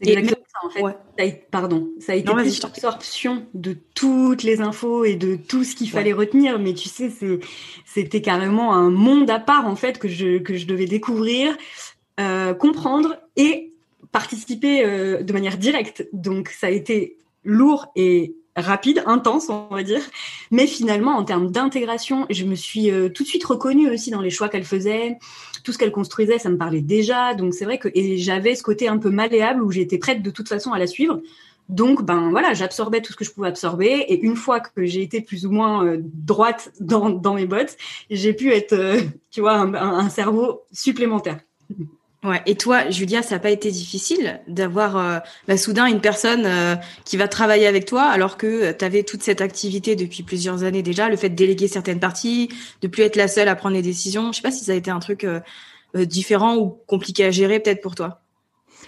Exactement 0.02 0.36
ça 0.52 0.66
en 0.66 0.70
fait. 0.70 0.80
Ça 0.80 1.24
a, 1.24 1.30
pardon, 1.50 1.90
ça 2.00 2.12
a 2.12 2.14
été 2.16 2.32
l'absorption 2.32 3.46
de 3.54 3.76
toutes 3.94 4.42
les 4.42 4.60
infos 4.60 5.04
et 5.04 5.14
de 5.14 5.36
tout 5.36 5.64
ce 5.64 5.74
qu'il 5.74 5.90
fallait 5.90 6.12
retenir. 6.12 6.58
Mais 6.58 6.74
tu 6.74 6.88
sais, 6.88 7.10
c'était 7.84 8.20
carrément 8.20 8.74
un 8.74 8.90
monde 8.90 9.30
à 9.30 9.38
part 9.38 9.66
en 9.66 9.76
fait 9.76 9.98
que 9.98 10.08
je 10.08 10.38
que 10.38 10.56
je 10.56 10.66
devais 10.66 10.86
découvrir, 10.86 11.56
comprendre 12.58 13.16
et 13.36 13.72
participer 14.12 14.84
euh, 14.84 15.22
de 15.22 15.32
manière 15.32 15.58
directe. 15.58 16.06
Donc 16.12 16.50
ça 16.50 16.68
a 16.68 16.70
été 16.70 17.16
lourd 17.44 17.90
et 17.96 18.36
rapide, 18.56 19.02
intense, 19.06 19.48
on 19.48 19.66
va 19.70 19.82
dire. 19.82 20.02
Mais 20.50 20.66
finalement, 20.66 21.12
en 21.12 21.24
termes 21.24 21.50
d'intégration, 21.50 22.26
je 22.30 22.44
me 22.44 22.54
suis 22.54 22.90
euh, 22.90 23.08
tout 23.08 23.22
de 23.22 23.28
suite 23.28 23.44
reconnue 23.44 23.90
aussi 23.90 24.10
dans 24.10 24.20
les 24.20 24.30
choix 24.30 24.48
qu'elle 24.48 24.64
faisait. 24.64 25.18
Tout 25.64 25.72
ce 25.72 25.78
qu'elle 25.78 25.92
construisait, 25.92 26.38
ça 26.38 26.50
me 26.50 26.58
parlait 26.58 26.80
déjà. 26.80 27.34
Donc 27.34 27.54
c'est 27.54 27.64
vrai 27.64 27.78
que 27.78 27.88
j'avais 28.16 28.54
ce 28.54 28.62
côté 28.62 28.88
un 28.88 28.98
peu 28.98 29.10
malléable 29.10 29.62
où 29.62 29.70
j'étais 29.70 29.98
prête 29.98 30.22
de 30.22 30.30
toute 30.30 30.48
façon 30.48 30.72
à 30.72 30.78
la 30.78 30.86
suivre. 30.86 31.20
Donc 31.68 32.02
ben 32.02 32.30
voilà, 32.30 32.52
j'absorbais 32.52 33.00
tout 33.00 33.12
ce 33.12 33.16
que 33.16 33.24
je 33.24 33.30
pouvais 33.30 33.48
absorber. 33.48 34.04
Et 34.08 34.20
une 34.20 34.36
fois 34.36 34.60
que 34.60 34.84
j'ai 34.84 35.02
été 35.02 35.20
plus 35.20 35.46
ou 35.46 35.50
moins 35.50 35.86
euh, 35.86 35.98
droite 36.02 36.72
dans, 36.80 37.10
dans 37.10 37.34
mes 37.34 37.46
bottes, 37.46 37.76
j'ai 38.10 38.34
pu 38.34 38.52
être, 38.52 38.98
tu 39.30 39.40
vois, 39.40 39.54
un 39.54 40.08
cerveau 40.10 40.62
supplémentaire. 40.72 41.38
Ouais. 42.24 42.40
Et 42.46 42.54
toi, 42.54 42.88
Julia, 42.88 43.20
ça 43.20 43.34
n'a 43.34 43.40
pas 43.40 43.50
été 43.50 43.72
difficile 43.72 44.40
d'avoir 44.46 44.96
euh, 44.96 45.18
bah, 45.48 45.56
soudain 45.56 45.86
une 45.86 46.00
personne 46.00 46.44
euh, 46.46 46.76
qui 47.04 47.16
va 47.16 47.26
travailler 47.26 47.66
avec 47.66 47.84
toi 47.84 48.04
alors 48.04 48.36
que 48.36 48.46
euh, 48.46 48.72
tu 48.78 48.84
avais 48.84 49.02
toute 49.02 49.24
cette 49.24 49.40
activité 49.40 49.96
depuis 49.96 50.22
plusieurs 50.22 50.62
années 50.62 50.84
déjà, 50.84 51.08
le 51.08 51.16
fait 51.16 51.30
de 51.30 51.34
déléguer 51.34 51.66
certaines 51.66 51.98
parties, 51.98 52.48
de 52.80 52.86
plus 52.86 53.02
être 53.02 53.16
la 53.16 53.26
seule 53.26 53.48
à 53.48 53.56
prendre 53.56 53.74
les 53.74 53.82
décisions. 53.82 54.30
Je 54.30 54.36
sais 54.36 54.42
pas 54.42 54.52
si 54.52 54.64
ça 54.64 54.70
a 54.70 54.76
été 54.76 54.90
un 54.90 55.00
truc 55.00 55.26
différent 55.94 56.56
ou 56.56 56.78
compliqué 56.86 57.24
à 57.24 57.30
gérer 57.32 57.58
peut-être 57.58 57.82
pour 57.82 57.96
toi. 57.96 58.20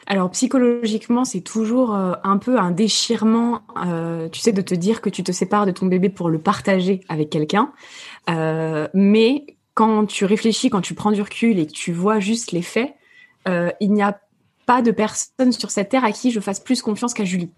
Alors 0.06 0.30
psychologiquement, 0.30 1.24
c'est 1.24 1.40
toujours 1.40 1.92
un 1.92 2.38
peu 2.38 2.58
un 2.58 2.70
déchirement, 2.70 3.62
tu 4.32 4.40
sais, 4.40 4.52
de 4.52 4.62
te 4.62 4.74
dire 4.74 5.00
que 5.00 5.10
tu 5.10 5.22
te 5.22 5.32
sépares 5.32 5.66
de 5.66 5.70
ton 5.70 5.86
bébé 5.86 6.08
pour 6.08 6.30
le 6.30 6.38
partager 6.38 7.00
avec 7.08 7.30
quelqu'un. 7.30 7.72
mais 8.94 9.46
quand 9.74 10.06
tu 10.06 10.24
réfléchis, 10.24 10.70
quand 10.70 10.80
tu 10.80 10.94
prends 10.94 11.12
du 11.12 11.20
recul 11.20 11.58
et 11.58 11.66
que 11.66 11.72
tu 11.72 11.92
vois 11.92 12.20
juste 12.20 12.52
les 12.52 12.62
faits, 12.62 12.94
euh, 13.48 13.70
il 13.80 13.92
n'y 13.92 14.02
a 14.02 14.18
pas 14.66 14.82
de 14.82 14.90
personne 14.90 15.52
sur 15.52 15.70
cette 15.70 15.90
terre 15.90 16.04
à 16.04 16.12
qui 16.12 16.30
je 16.30 16.40
fasse 16.40 16.60
plus 16.60 16.82
confiance 16.82 17.14
qu'à 17.14 17.24
Julie. 17.24 17.50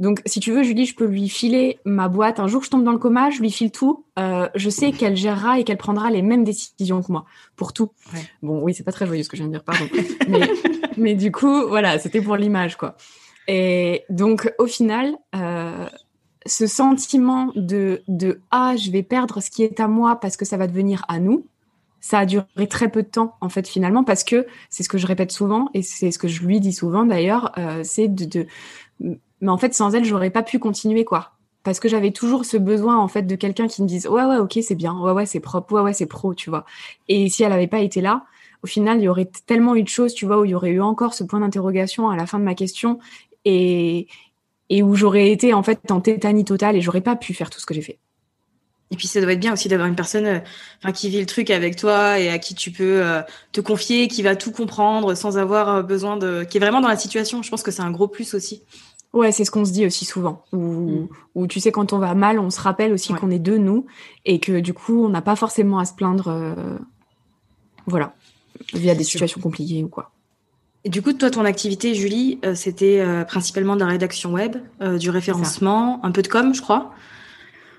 Donc, 0.00 0.20
si 0.26 0.40
tu 0.40 0.50
veux, 0.50 0.62
Julie, 0.62 0.86
je 0.86 0.96
peux 0.96 1.04
lui 1.04 1.28
filer 1.28 1.78
ma 1.84 2.08
boîte. 2.08 2.40
Un 2.40 2.48
jour, 2.48 2.64
je 2.64 2.70
tombe 2.70 2.82
dans 2.82 2.92
le 2.92 2.98
coma, 2.98 3.30
je 3.30 3.40
lui 3.40 3.52
file 3.52 3.70
tout. 3.70 4.04
Euh, 4.18 4.48
je 4.54 4.68
sais 4.68 4.90
qu'elle 4.90 5.16
gérera 5.16 5.60
et 5.60 5.64
qu'elle 5.64 5.76
prendra 5.76 6.10
les 6.10 6.22
mêmes 6.22 6.42
décisions 6.42 7.02
que 7.02 7.12
moi 7.12 7.24
pour 7.54 7.72
tout. 7.72 7.90
Bon, 8.42 8.60
oui, 8.62 8.74
c'est 8.74 8.82
pas 8.82 8.90
très 8.90 9.06
joyeux 9.06 9.22
ce 9.22 9.28
que 9.28 9.36
je 9.36 9.42
viens 9.42 9.48
de 9.48 9.52
dire, 9.52 9.64
pardon. 9.64 9.86
mais, 10.96 11.14
du 11.14 11.30
coup, 11.30 11.68
voilà, 11.68 11.98
c'était 12.00 12.20
pour 12.20 12.36
l'image, 12.36 12.76
quoi. 12.76 12.96
Et 13.46 14.02
donc, 14.08 14.52
au 14.58 14.66
final, 14.66 15.14
euh, 15.36 15.86
ce 16.46 16.66
sentiment 16.66 17.52
de, 17.54 18.02
de 18.08 18.40
ah, 18.50 18.74
je 18.76 18.90
vais 18.90 19.02
perdre 19.02 19.40
ce 19.40 19.50
qui 19.50 19.62
est 19.62 19.78
à 19.78 19.88
moi 19.88 20.16
parce 20.16 20.36
que 20.36 20.44
ça 20.44 20.56
va 20.56 20.66
devenir 20.66 21.04
à 21.08 21.20
nous 21.20 21.46
ça 22.02 22.18
a 22.18 22.26
duré 22.26 22.66
très 22.68 22.90
peu 22.90 23.02
de 23.02 23.08
temps 23.08 23.36
en 23.40 23.48
fait 23.48 23.66
finalement 23.66 24.04
parce 24.04 24.24
que 24.24 24.46
c'est 24.68 24.82
ce 24.82 24.88
que 24.90 24.98
je 24.98 25.06
répète 25.06 25.32
souvent 25.32 25.70
et 25.72 25.82
c'est 25.82 26.10
ce 26.10 26.18
que 26.18 26.28
je 26.28 26.42
lui 26.42 26.60
dis 26.60 26.72
souvent 26.72 27.06
d'ailleurs, 27.06 27.52
euh, 27.58 27.82
c'est 27.84 28.08
de, 28.08 28.46
mais 29.00 29.48
en 29.48 29.56
fait 29.56 29.72
sans 29.72 29.94
elle 29.94 30.04
j'aurais 30.04 30.30
pas 30.30 30.42
pu 30.42 30.58
continuer 30.58 31.04
quoi. 31.04 31.32
Parce 31.62 31.78
que 31.78 31.88
j'avais 31.88 32.10
toujours 32.10 32.44
ce 32.44 32.56
besoin 32.56 32.98
en 32.98 33.06
fait 33.06 33.22
de 33.22 33.36
quelqu'un 33.36 33.68
qui 33.68 33.82
me 33.82 33.86
dise 33.86 34.08
ouais 34.08 34.24
ouais 34.24 34.38
ok 34.38 34.58
c'est 34.62 34.74
bien 34.74 34.98
ouais 34.98 35.12
ouais 35.12 35.26
c'est 35.26 35.40
propre 35.40 35.74
ouais 35.74 35.80
ouais 35.80 35.92
c'est 35.92 36.06
pro 36.06 36.34
tu 36.34 36.50
vois. 36.50 36.64
Et 37.08 37.28
si 37.28 37.44
elle 37.44 37.52
avait 37.52 37.68
pas 37.68 37.80
été 37.80 38.00
là 38.00 38.24
au 38.64 38.66
final 38.66 38.98
il 38.98 39.04
y 39.04 39.08
aurait 39.08 39.30
tellement 39.46 39.76
eu 39.76 39.84
de 39.84 39.88
choses 39.88 40.12
tu 40.12 40.26
vois 40.26 40.40
où 40.40 40.44
il 40.44 40.50
y 40.50 40.54
aurait 40.56 40.70
eu 40.70 40.80
encore 40.82 41.14
ce 41.14 41.22
point 41.24 41.40
d'interrogation 41.40 42.10
à 42.10 42.16
la 42.16 42.26
fin 42.26 42.40
de 42.40 42.44
ma 42.44 42.54
question 42.54 42.98
et 43.44 44.08
et 44.70 44.82
où 44.82 44.96
j'aurais 44.96 45.30
été 45.30 45.54
en 45.54 45.62
fait 45.62 45.90
en 45.90 46.00
tétanie 46.00 46.44
totale 46.44 46.76
et 46.76 46.80
j'aurais 46.80 47.00
pas 47.00 47.14
pu 47.16 47.32
faire 47.34 47.50
tout 47.50 47.60
ce 47.60 47.66
que 47.66 47.74
j'ai 47.74 47.82
fait 47.82 48.00
et 48.92 48.96
puis 48.96 49.08
ça 49.08 49.20
doit 49.22 49.32
être 49.32 49.40
bien 49.40 49.54
aussi 49.54 49.68
d'avoir 49.68 49.88
une 49.88 49.96
personne 49.96 50.26
euh, 50.26 50.38
enfin, 50.82 50.92
qui 50.92 51.08
vit 51.08 51.18
le 51.18 51.26
truc 51.26 51.50
avec 51.50 51.76
toi 51.76 52.20
et 52.20 52.28
à 52.28 52.38
qui 52.38 52.54
tu 52.54 52.70
peux 52.70 53.02
euh, 53.02 53.22
te 53.50 53.62
confier, 53.62 54.06
qui 54.06 54.22
va 54.22 54.36
tout 54.36 54.52
comprendre 54.52 55.14
sans 55.14 55.38
avoir 55.38 55.68
euh, 55.70 55.82
besoin 55.82 56.18
de... 56.18 56.44
qui 56.44 56.58
est 56.58 56.60
vraiment 56.60 56.82
dans 56.82 56.88
la 56.88 56.96
situation. 56.96 57.42
Je 57.42 57.50
pense 57.50 57.62
que 57.62 57.70
c'est 57.70 57.82
un 57.82 57.90
gros 57.90 58.06
plus 58.06 58.34
aussi. 58.34 58.62
Ouais, 59.14 59.32
c'est 59.32 59.46
ce 59.46 59.50
qu'on 59.50 59.64
se 59.64 59.72
dit 59.72 59.86
aussi 59.86 60.04
souvent. 60.04 60.44
Ou 60.52 61.08
mm. 61.34 61.48
tu 61.48 61.58
sais, 61.58 61.72
quand 61.72 61.94
on 61.94 61.98
va 61.98 62.14
mal, 62.14 62.38
on 62.38 62.50
se 62.50 62.60
rappelle 62.60 62.92
aussi 62.92 63.14
qu'on 63.14 63.30
est 63.30 63.38
deux, 63.38 63.58
nous, 63.58 63.86
et 64.26 64.38
que 64.38 64.60
du 64.60 64.74
coup, 64.74 65.04
on 65.04 65.08
n'a 65.08 65.22
pas 65.22 65.36
forcément 65.36 65.78
à 65.78 65.84
se 65.84 65.92
plaindre, 65.92 66.54
voilà, 67.86 68.14
via 68.72 68.94
des 68.94 69.04
situations 69.04 69.38
compliquées 69.38 69.84
ou 69.84 69.88
quoi. 69.88 70.12
Et 70.84 70.88
du 70.88 71.02
coup, 71.02 71.12
toi, 71.12 71.30
ton 71.30 71.44
activité, 71.44 71.94
Julie, 71.94 72.38
c'était 72.54 73.04
principalement 73.28 73.74
de 73.74 73.80
la 73.80 73.86
rédaction 73.86 74.32
web, 74.32 74.56
du 74.98 75.10
référencement, 75.10 76.02
un 76.06 76.10
peu 76.10 76.22
de 76.22 76.28
com, 76.28 76.54
je 76.54 76.62
crois. 76.62 76.94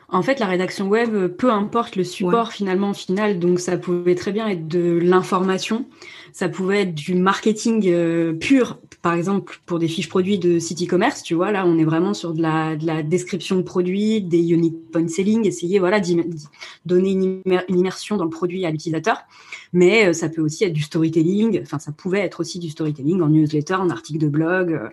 En 0.10 0.22
fait, 0.22 0.40
la 0.40 0.46
rédaction 0.46 0.88
web, 0.88 1.28
peu 1.28 1.52
importe 1.52 1.96
le 1.96 2.04
support 2.04 2.52
finalement 2.52 2.94
final, 2.94 3.40
donc 3.40 3.60
ça 3.60 3.78
pouvait 3.78 4.16
très 4.16 4.32
bien 4.32 4.48
être 4.48 4.68
de 4.68 5.00
l'information, 5.02 5.86
ça 6.34 6.50
pouvait 6.50 6.82
être 6.82 6.96
du 6.96 7.16
marketing 7.16 7.84
euh, 7.88 8.34
pur, 8.34 8.80
par 9.02 9.14
exemple 9.14 9.60
pour 9.66 9.80
des 9.80 9.88
fiches 9.88 10.10
produits 10.10 10.40
de 10.40 10.60
site 10.60 10.84
e-commerce, 10.84 11.24
tu 11.24 11.36
vois, 11.36 11.52
là 11.52 11.66
on 11.66 11.78
est 11.78 11.84
vraiment 11.84 12.14
sur 12.14 12.34
de 12.34 12.42
la, 12.42 12.76
de 12.76 12.86
la 12.86 13.04
description 13.04 13.56
de 13.56 13.62
produits, 13.62 14.22
des 14.22 14.52
unique 14.52 14.92
point 14.92 15.08
selling, 15.08 15.46
essayer 15.46 15.80
voilà 15.80 16.02
donner 16.86 17.12
une, 17.12 17.42
immersion 17.70 18.18
dans 18.18 18.24
le 18.24 18.30
produit 18.30 18.66
à 18.66 18.72
l'utilisateur, 18.72 19.20
mais 19.74 20.08
euh, 20.08 20.14
ça 20.14 20.28
peut 20.28 20.42
aussi 20.42 20.64
être 20.64 20.74
du 20.74 20.82
storytelling, 20.82 21.62
enfin 21.62 21.80
ça 21.80 21.92
pouvait 21.92 22.22
être 22.22 22.40
aussi 22.40 22.60
du 22.60 22.70
storytelling 22.70 23.22
en 23.22 23.30
newsletter, 23.30 23.76
en 23.76 23.90
article 23.90 24.20
de 24.20 24.28
blog 24.28 24.74
euh, 24.74 24.90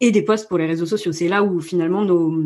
et 0.00 0.10
des 0.10 0.22
posts 0.22 0.48
pour 0.48 0.58
les 0.58 0.66
réseaux 0.66 0.86
sociaux. 0.86 1.12
C'est 1.12 1.28
là 1.28 1.42
où 1.42 1.60
finalement 1.60 2.04
nos 2.04 2.42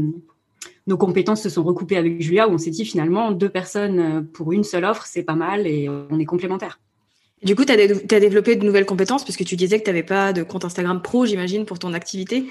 nos 0.86 0.96
compétences 0.96 1.42
se 1.42 1.48
sont 1.48 1.62
recoupées 1.62 1.96
avec 1.96 2.20
Julia, 2.20 2.48
où 2.48 2.52
on 2.52 2.58
s'est 2.58 2.70
dit 2.70 2.84
finalement, 2.84 3.32
deux 3.32 3.48
personnes 3.48 3.98
euh, 3.98 4.20
pour 4.22 4.52
une 4.52 4.64
seule 4.64 4.84
offre, 4.84 5.06
c'est 5.06 5.22
pas 5.22 5.34
mal 5.34 5.66
et 5.66 5.88
on 5.88 6.18
est 6.18 6.24
complémentaires. 6.24 6.78
Du 7.42 7.56
coup, 7.56 7.64
tu 7.64 7.72
as, 7.72 8.20
développé 8.20 8.56
de 8.56 8.64
nouvelles 8.66 8.84
compétences 8.84 9.24
puisque 9.24 9.44
tu 9.44 9.56
disais 9.56 9.78
que 9.78 9.84
tu 9.84 9.90
n'avais 9.90 10.02
pas 10.02 10.32
de 10.32 10.42
compte 10.42 10.64
Instagram 10.64 11.00
pro, 11.00 11.24
j'imagine, 11.24 11.64
pour 11.64 11.78
ton 11.78 11.94
activité. 11.94 12.44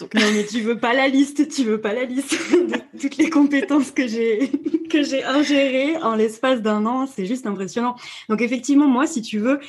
Donc... 0.00 0.14
Non, 0.14 0.22
mais 0.34 0.44
tu 0.44 0.60
veux 0.62 0.78
pas 0.78 0.94
la 0.94 1.06
liste, 1.06 1.48
tu 1.48 1.62
veux 1.62 1.80
pas 1.80 1.92
la 1.92 2.04
liste 2.04 2.32
de 2.52 2.98
toutes 3.00 3.18
les 3.18 3.30
compétences 3.30 3.92
que 3.92 4.08
j'ai 4.08 4.50
que 4.90 5.02
j'ai 5.02 5.24
ingérées 5.24 5.96
en 5.98 6.14
l'espace 6.14 6.62
d'un 6.62 6.86
an, 6.86 7.06
c'est 7.06 7.26
juste 7.26 7.46
impressionnant. 7.46 7.96
Donc 8.28 8.40
effectivement, 8.40 8.88
moi, 8.88 9.06
si 9.06 9.22
tu 9.22 9.38
veux, 9.38 9.60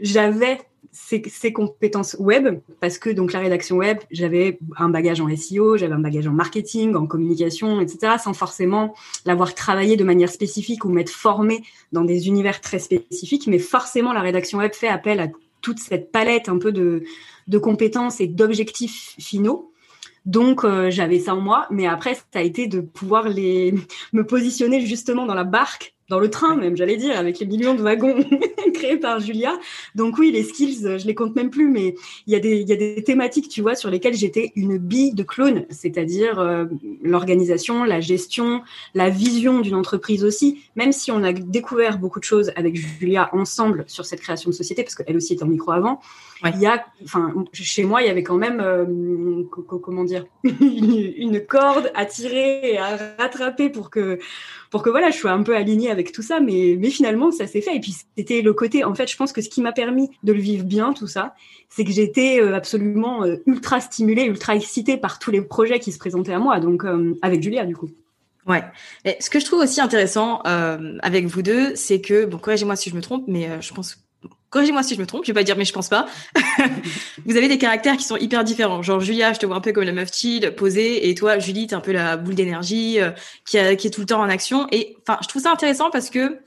j'avais 0.00 0.60
ces, 0.96 1.52
compétences 1.52 2.16
web, 2.18 2.60
parce 2.80 2.98
que 2.98 3.10
donc 3.10 3.32
la 3.32 3.40
rédaction 3.40 3.76
web, 3.76 3.98
j'avais 4.10 4.58
un 4.78 4.88
bagage 4.88 5.20
en 5.20 5.34
SEO, 5.36 5.76
j'avais 5.76 5.92
un 5.92 6.00
bagage 6.00 6.26
en 6.26 6.32
marketing, 6.32 6.94
en 6.94 7.06
communication, 7.06 7.80
etc., 7.80 8.14
sans 8.22 8.32
forcément 8.32 8.94
l'avoir 9.26 9.54
travaillé 9.54 9.96
de 9.96 10.04
manière 10.04 10.30
spécifique 10.30 10.84
ou 10.84 10.88
m'être 10.88 11.10
formé 11.10 11.62
dans 11.92 12.04
des 12.04 12.28
univers 12.28 12.60
très 12.60 12.78
spécifiques, 12.78 13.46
mais 13.46 13.58
forcément 13.58 14.12
la 14.12 14.22
rédaction 14.22 14.58
web 14.58 14.72
fait 14.72 14.88
appel 14.88 15.20
à 15.20 15.28
toute 15.60 15.78
cette 15.78 16.10
palette 16.12 16.48
un 16.48 16.58
peu 16.58 16.72
de, 16.72 17.04
de 17.46 17.58
compétences 17.58 18.20
et 18.20 18.26
d'objectifs 18.26 19.14
finaux. 19.18 19.72
Donc 20.24 20.64
euh, 20.64 20.90
j'avais 20.90 21.20
ça 21.20 21.34
en 21.34 21.40
moi, 21.40 21.66
mais 21.70 21.86
après 21.86 22.14
ça 22.14 22.22
a 22.34 22.42
été 22.42 22.66
de 22.66 22.80
pouvoir 22.80 23.28
les 23.28 23.74
me 24.12 24.24
positionner 24.24 24.80
justement 24.84 25.26
dans 25.26 25.34
la 25.34 25.44
barque 25.44 25.95
dans 26.08 26.20
le 26.20 26.30
train 26.30 26.56
même, 26.56 26.76
j'allais 26.76 26.96
dire, 26.96 27.18
avec 27.18 27.38
les 27.38 27.46
millions 27.46 27.74
de 27.74 27.82
wagons 27.82 28.16
créés 28.74 28.96
par 28.96 29.20
Julia. 29.20 29.58
Donc 29.94 30.18
oui, 30.18 30.30
les 30.30 30.44
skills, 30.44 30.98
je 30.98 31.06
les 31.06 31.14
compte 31.14 31.34
même 31.34 31.50
plus, 31.50 31.68
mais 31.68 31.94
il 32.26 32.32
y 32.32 32.36
a 32.36 32.40
des, 32.40 32.60
il 32.60 32.68
y 32.68 32.72
a 32.72 32.76
des 32.76 33.02
thématiques, 33.02 33.48
tu 33.48 33.62
vois, 33.62 33.74
sur 33.74 33.90
lesquelles 33.90 34.14
j'étais 34.14 34.52
une 34.54 34.78
bille 34.78 35.14
de 35.14 35.22
clone, 35.22 35.66
c'est-à-dire 35.70 36.38
euh, 36.38 36.64
l'organisation, 37.02 37.84
la 37.84 38.00
gestion, 38.00 38.62
la 38.94 39.10
vision 39.10 39.60
d'une 39.60 39.74
entreprise 39.74 40.24
aussi. 40.24 40.62
Même 40.76 40.92
si 40.92 41.10
on 41.10 41.22
a 41.22 41.32
découvert 41.32 41.98
beaucoup 41.98 42.20
de 42.20 42.24
choses 42.24 42.52
avec 42.56 42.76
Julia 42.76 43.28
ensemble 43.32 43.84
sur 43.88 44.04
cette 44.06 44.20
création 44.20 44.50
de 44.50 44.54
société, 44.54 44.82
parce 44.82 44.94
qu'elle 44.94 45.16
aussi 45.16 45.34
était 45.34 45.42
en 45.42 45.48
micro 45.48 45.72
avant, 45.72 46.00
il 46.44 46.60
y 46.60 46.66
a, 46.66 46.84
enfin, 47.02 47.32
chez 47.52 47.84
moi, 47.84 48.02
il 48.02 48.08
y 48.08 48.10
avait 48.10 48.22
quand 48.22 48.36
même, 48.36 48.60
euh, 48.60 49.42
comment 49.50 50.04
dire, 50.04 50.26
une, 50.44 51.12
une, 51.16 51.46
corde 51.46 51.90
à 51.94 52.04
tirer 52.04 52.72
et 52.72 52.78
à 52.78 52.96
rattraper 53.18 53.70
pour 53.70 53.90
que, 53.90 54.18
pour 54.70 54.82
que 54.82 54.90
voilà, 54.90 55.10
je 55.10 55.16
sois 55.16 55.32
un 55.32 55.42
peu 55.42 55.56
alignée 55.56 55.90
avec 55.90 55.95
tout 56.12 56.22
ça. 56.22 56.40
Mais, 56.40 56.76
mais 56.78 56.90
finalement, 56.90 57.30
ça 57.30 57.46
s'est 57.46 57.60
fait. 57.60 57.76
Et 57.76 57.80
puis, 57.80 57.94
c'était 58.16 58.42
le 58.42 58.52
côté, 58.52 58.84
en 58.84 58.94
fait, 58.94 59.10
je 59.10 59.16
pense 59.16 59.32
que 59.32 59.40
ce 59.40 59.48
qui 59.48 59.60
m'a 59.60 59.72
permis 59.72 60.08
de 60.22 60.32
le 60.32 60.40
vivre 60.40 60.64
bien, 60.64 60.92
tout 60.92 61.06
ça, 61.06 61.34
c'est 61.68 61.84
que 61.84 61.92
j'étais 61.92 62.40
euh, 62.40 62.54
absolument 62.54 63.24
euh, 63.24 63.36
ultra 63.46 63.80
stimulée, 63.80 64.24
ultra 64.24 64.54
excitée 64.54 64.96
par 64.96 65.18
tous 65.18 65.30
les 65.30 65.42
projets 65.42 65.78
qui 65.78 65.92
se 65.92 65.98
présentaient 65.98 66.34
à 66.34 66.38
moi. 66.38 66.60
Donc, 66.60 66.84
avec 67.22 67.42
Julia, 67.42 67.66
du 67.66 67.76
coup. 67.76 67.90
Ouais. 68.46 68.62
Et 69.04 69.16
ce 69.20 69.28
que 69.28 69.40
je 69.40 69.44
trouve 69.44 69.60
aussi 69.60 69.80
intéressant 69.80 70.40
avec 70.40 71.26
vous 71.26 71.42
deux, 71.42 71.74
c'est 71.74 72.00
que, 72.00 72.24
bon, 72.24 72.38
corrigez-moi 72.38 72.76
si 72.76 72.90
je 72.90 72.94
me 72.94 73.00
trompe, 73.00 73.24
mais 73.26 73.60
je 73.60 73.74
pense 73.74 74.05
corrigez-moi 74.50 74.82
si 74.82 74.94
je 74.94 75.00
me 75.00 75.06
trompe, 75.06 75.24
je 75.24 75.30
vais 75.30 75.34
pas 75.34 75.42
dire 75.42 75.56
mais 75.56 75.64
je 75.64 75.72
pense 75.72 75.88
pas. 75.88 76.06
vous 77.26 77.36
avez 77.36 77.48
des 77.48 77.58
caractères 77.58 77.96
qui 77.96 78.04
sont 78.04 78.16
hyper 78.16 78.44
différents. 78.44 78.82
Genre 78.82 79.00
Julia, 79.00 79.32
je 79.32 79.38
te 79.38 79.46
vois 79.46 79.56
un 79.56 79.60
peu 79.60 79.72
comme 79.72 79.84
la 79.84 79.92
meuf 79.92 80.12
chill, 80.12 80.54
posée, 80.54 81.08
et 81.08 81.14
toi, 81.14 81.38
Julie, 81.38 81.66
t'es 81.66 81.74
un 81.74 81.80
peu 81.80 81.92
la 81.92 82.16
boule 82.16 82.34
d'énergie 82.34 83.00
euh, 83.00 83.10
qui, 83.44 83.58
qui 83.76 83.86
est 83.86 83.90
tout 83.90 84.00
le 84.00 84.06
temps 84.06 84.20
en 84.20 84.28
action. 84.28 84.66
Et 84.72 84.96
enfin, 85.06 85.18
je 85.22 85.28
trouve 85.28 85.42
ça 85.42 85.52
intéressant 85.52 85.90
parce 85.90 86.10
que 86.10 86.38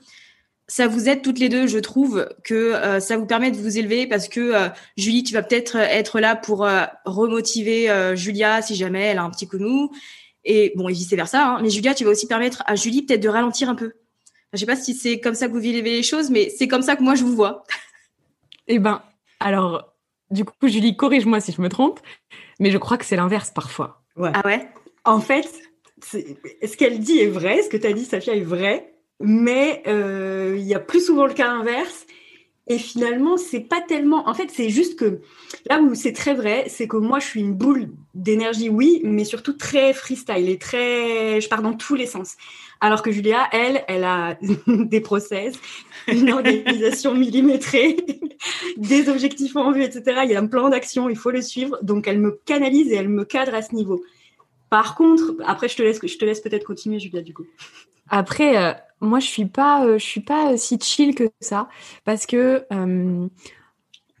ça 0.66 0.86
vous 0.86 1.08
aide 1.08 1.22
toutes 1.22 1.40
les 1.40 1.48
deux, 1.48 1.66
je 1.66 1.78
trouve 1.78 2.28
que 2.44 2.54
euh, 2.54 3.00
ça 3.00 3.16
vous 3.16 3.26
permet 3.26 3.50
de 3.50 3.56
vous 3.56 3.76
élever 3.78 4.06
parce 4.06 4.28
que 4.28 4.40
euh, 4.40 4.68
Julie, 4.96 5.24
tu 5.24 5.34
vas 5.34 5.42
peut-être 5.42 5.76
être 5.76 6.20
là 6.20 6.36
pour 6.36 6.68
remotiver 7.04 8.14
Julia 8.14 8.62
si 8.62 8.76
jamais 8.76 9.06
elle 9.06 9.18
a 9.18 9.22
un 9.22 9.30
petit 9.30 9.48
coup 9.48 9.58
de 9.58 9.64
mou. 9.64 9.90
Et 10.44 10.72
bon, 10.74 10.88
et 10.88 10.92
vice 10.92 11.10
versa. 11.10 11.46
Hein. 11.46 11.58
Mais 11.62 11.70
Julia, 11.70 11.94
tu 11.94 12.04
vas 12.04 12.10
aussi 12.10 12.26
permettre 12.26 12.62
à 12.66 12.74
Julie 12.74 13.02
peut-être 13.02 13.20
de 13.20 13.28
ralentir 13.28 13.68
un 13.68 13.74
peu. 13.74 13.92
Je 14.52 14.58
sais 14.58 14.66
pas 14.66 14.76
si 14.76 14.94
c'est 14.94 15.20
comme 15.20 15.34
ça 15.34 15.46
que 15.46 15.52
vous 15.52 15.60
vivez 15.60 15.82
les 15.82 16.02
choses, 16.02 16.30
mais 16.30 16.50
c'est 16.56 16.66
comme 16.66 16.82
ça 16.82 16.96
que 16.96 17.02
moi 17.02 17.14
je 17.14 17.24
vous 17.24 17.34
vois. 17.34 17.64
Eh 18.72 18.78
ben, 18.78 19.02
alors, 19.40 19.96
du 20.30 20.44
coup, 20.44 20.68
Julie, 20.68 20.96
corrige-moi 20.96 21.40
si 21.40 21.50
je 21.50 21.60
me 21.60 21.68
trompe, 21.68 21.98
mais 22.60 22.70
je 22.70 22.78
crois 22.78 22.96
que 22.98 23.04
c'est 23.04 23.16
l'inverse 23.16 23.50
parfois. 23.50 24.04
Ah 24.32 24.42
ouais? 24.44 24.68
En 25.04 25.18
fait, 25.18 25.48
ce 26.04 26.76
qu'elle 26.76 27.00
dit 27.00 27.18
est 27.18 27.26
vrai, 27.26 27.62
ce 27.62 27.68
que 27.68 27.76
tu 27.76 27.88
as 27.88 27.92
dit, 27.92 28.04
Safia, 28.04 28.36
est 28.36 28.42
vrai, 28.42 28.94
mais 29.18 29.82
euh, 29.88 30.54
il 30.56 30.62
y 30.62 30.74
a 30.74 30.78
plus 30.78 31.04
souvent 31.04 31.26
le 31.26 31.34
cas 31.34 31.50
inverse. 31.50 32.06
Et 32.66 32.78
finalement, 32.78 33.36
c'est 33.36 33.60
pas 33.60 33.80
tellement. 33.80 34.28
En 34.28 34.34
fait, 34.34 34.50
c'est 34.52 34.68
juste 34.68 34.98
que 34.98 35.20
là 35.68 35.80
où 35.80 35.94
c'est 35.94 36.12
très 36.12 36.34
vrai, 36.34 36.66
c'est 36.68 36.86
que 36.86 36.96
moi, 36.96 37.18
je 37.18 37.26
suis 37.26 37.40
une 37.40 37.54
boule 37.54 37.90
d'énergie, 38.14 38.68
oui, 38.68 39.00
mais 39.02 39.24
surtout 39.24 39.54
très 39.54 39.92
freestyle 39.92 40.48
et 40.48 40.58
très. 40.58 41.40
Je 41.40 41.48
pars 41.48 41.62
dans 41.62 41.72
tous 41.72 41.94
les 41.96 42.06
sens. 42.06 42.36
Alors 42.80 43.02
que 43.02 43.10
Julia, 43.10 43.48
elle, 43.52 43.84
elle 43.88 44.04
a 44.04 44.38
des 44.66 45.00
process, 45.00 45.58
une 46.06 46.32
organisation 46.32 47.14
millimétrée, 47.14 47.96
des 48.76 49.08
objectifs 49.08 49.56
en 49.56 49.72
vue, 49.72 49.82
etc. 49.82 50.20
Il 50.24 50.30
y 50.30 50.36
a 50.36 50.40
un 50.40 50.46
plan 50.46 50.68
d'action, 50.68 51.08
il 51.08 51.16
faut 51.16 51.30
le 51.30 51.42
suivre. 51.42 51.78
Donc, 51.82 52.06
elle 52.06 52.20
me 52.20 52.40
canalise 52.46 52.92
et 52.92 52.96
elle 52.96 53.08
me 53.08 53.24
cadre 53.24 53.54
à 53.54 53.62
ce 53.62 53.74
niveau. 53.74 54.02
Par 54.70 54.94
contre, 54.94 55.34
après, 55.44 55.68
je 55.68 55.76
te 55.76 55.82
laisse, 55.82 55.98
je 56.00 56.16
te 56.16 56.24
laisse 56.24 56.40
peut-être 56.40 56.64
continuer, 56.64 57.00
Julia, 57.00 57.22
du 57.22 57.34
coup. 57.34 57.46
Après, 58.10 58.58
euh, 58.58 58.74
moi, 59.00 59.20
je 59.20 59.26
suis 59.26 59.46
pas, 59.46 59.86
euh, 59.86 59.98
je 59.98 60.04
suis 60.04 60.20
pas 60.20 60.56
si 60.56 60.78
chill 60.78 61.14
que 61.14 61.24
ça, 61.40 61.68
parce 62.04 62.26
que 62.26 62.66
euh, 62.72 63.28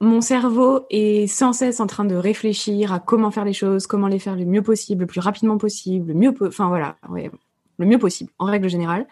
mon 0.00 0.20
cerveau 0.20 0.86
est 0.90 1.26
sans 1.26 1.52
cesse 1.52 1.80
en 1.80 1.86
train 1.86 2.04
de 2.04 2.14
réfléchir 2.14 2.92
à 2.92 3.00
comment 3.00 3.30
faire 3.30 3.44
les 3.44 3.52
choses, 3.52 3.86
comment 3.86 4.06
les 4.06 4.20
faire 4.20 4.36
le 4.36 4.46
mieux 4.46 4.62
possible, 4.62 5.02
le 5.02 5.06
plus 5.06 5.20
rapidement 5.20 5.58
possible, 5.58 6.08
le 6.08 6.14
mieux, 6.14 6.34
enfin 6.42 6.68
voilà, 6.68 6.96
le 7.12 7.86
mieux 7.86 7.98
possible, 7.98 8.30
en 8.38 8.46
règle 8.46 8.68
générale. 8.68 9.06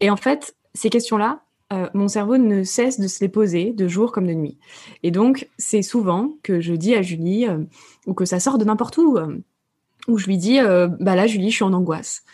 Et 0.00 0.10
en 0.10 0.16
fait, 0.16 0.56
ces 0.74 0.90
questions-là, 0.90 1.40
mon 1.94 2.06
cerveau 2.06 2.36
ne 2.36 2.64
cesse 2.64 3.00
de 3.00 3.08
se 3.08 3.24
les 3.24 3.28
poser 3.28 3.72
de 3.72 3.88
jour 3.88 4.12
comme 4.12 4.26
de 4.26 4.34
nuit. 4.34 4.58
Et 5.02 5.10
donc, 5.10 5.48
c'est 5.56 5.82
souvent 5.82 6.36
que 6.42 6.60
je 6.60 6.74
dis 6.74 6.94
à 6.94 7.00
Julie, 7.00 7.46
ou 8.06 8.12
que 8.12 8.26
ça 8.26 8.38
sort 8.38 8.58
de 8.58 8.64
n'importe 8.66 8.98
où, 8.98 9.18
où 10.06 10.18
je 10.18 10.26
lui 10.26 10.36
dis, 10.36 10.60
bah 11.00 11.16
là, 11.16 11.26
Julie, 11.26 11.50
je 11.50 11.56
suis 11.56 11.64
en 11.64 11.72
angoisse 11.72 12.24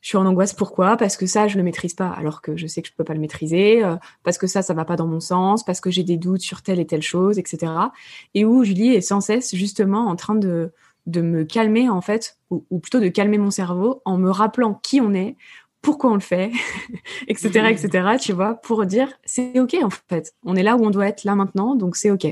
je 0.00 0.08
suis 0.08 0.16
en 0.16 0.26
angoisse. 0.26 0.54
Pourquoi? 0.54 0.96
Parce 0.96 1.16
que 1.16 1.26
ça, 1.26 1.48
je 1.48 1.56
le 1.56 1.62
maîtrise 1.62 1.94
pas, 1.94 2.08
alors 2.08 2.42
que 2.42 2.56
je 2.56 2.66
sais 2.66 2.82
que 2.82 2.88
je 2.88 2.94
peux 2.94 3.04
pas 3.04 3.14
le 3.14 3.20
maîtriser. 3.20 3.84
Euh, 3.84 3.96
parce 4.22 4.38
que 4.38 4.46
ça, 4.46 4.62
ça 4.62 4.74
va 4.74 4.84
pas 4.84 4.96
dans 4.96 5.06
mon 5.06 5.20
sens. 5.20 5.64
Parce 5.64 5.80
que 5.80 5.90
j'ai 5.90 6.04
des 6.04 6.16
doutes 6.16 6.40
sur 6.40 6.62
telle 6.62 6.80
et 6.80 6.86
telle 6.86 7.02
chose, 7.02 7.38
etc. 7.38 7.72
Et 8.34 8.44
où 8.44 8.64
Julie 8.64 8.94
est 8.94 9.00
sans 9.00 9.20
cesse 9.20 9.54
justement 9.54 10.06
en 10.06 10.16
train 10.16 10.34
de 10.34 10.72
de 11.06 11.20
me 11.20 11.44
calmer 11.44 11.88
en 11.88 12.00
fait, 12.00 12.38
ou, 12.50 12.78
plutôt 12.78 13.00
de 13.00 13.08
calmer 13.08 13.38
mon 13.38 13.50
cerveau 13.50 14.02
en 14.04 14.18
me 14.18 14.30
rappelant 14.30 14.74
qui 14.74 15.00
on 15.00 15.12
est, 15.14 15.36
pourquoi 15.82 16.10
on 16.10 16.14
le 16.14 16.20
fait, 16.20 16.52
etc., 17.28 17.68
etc. 17.70 18.16
Tu 18.20 18.32
vois, 18.32 18.54
pour 18.54 18.84
dire 18.86 19.12
c'est 19.24 19.58
ok 19.58 19.76
en 19.82 19.90
fait. 19.90 20.34
On 20.44 20.56
est 20.56 20.62
là 20.62 20.76
où 20.76 20.84
on 20.84 20.90
doit 20.90 21.08
être 21.08 21.24
là 21.24 21.34
maintenant, 21.34 21.74
donc 21.74 21.96
c'est 21.96 22.10
ok. 22.10 22.26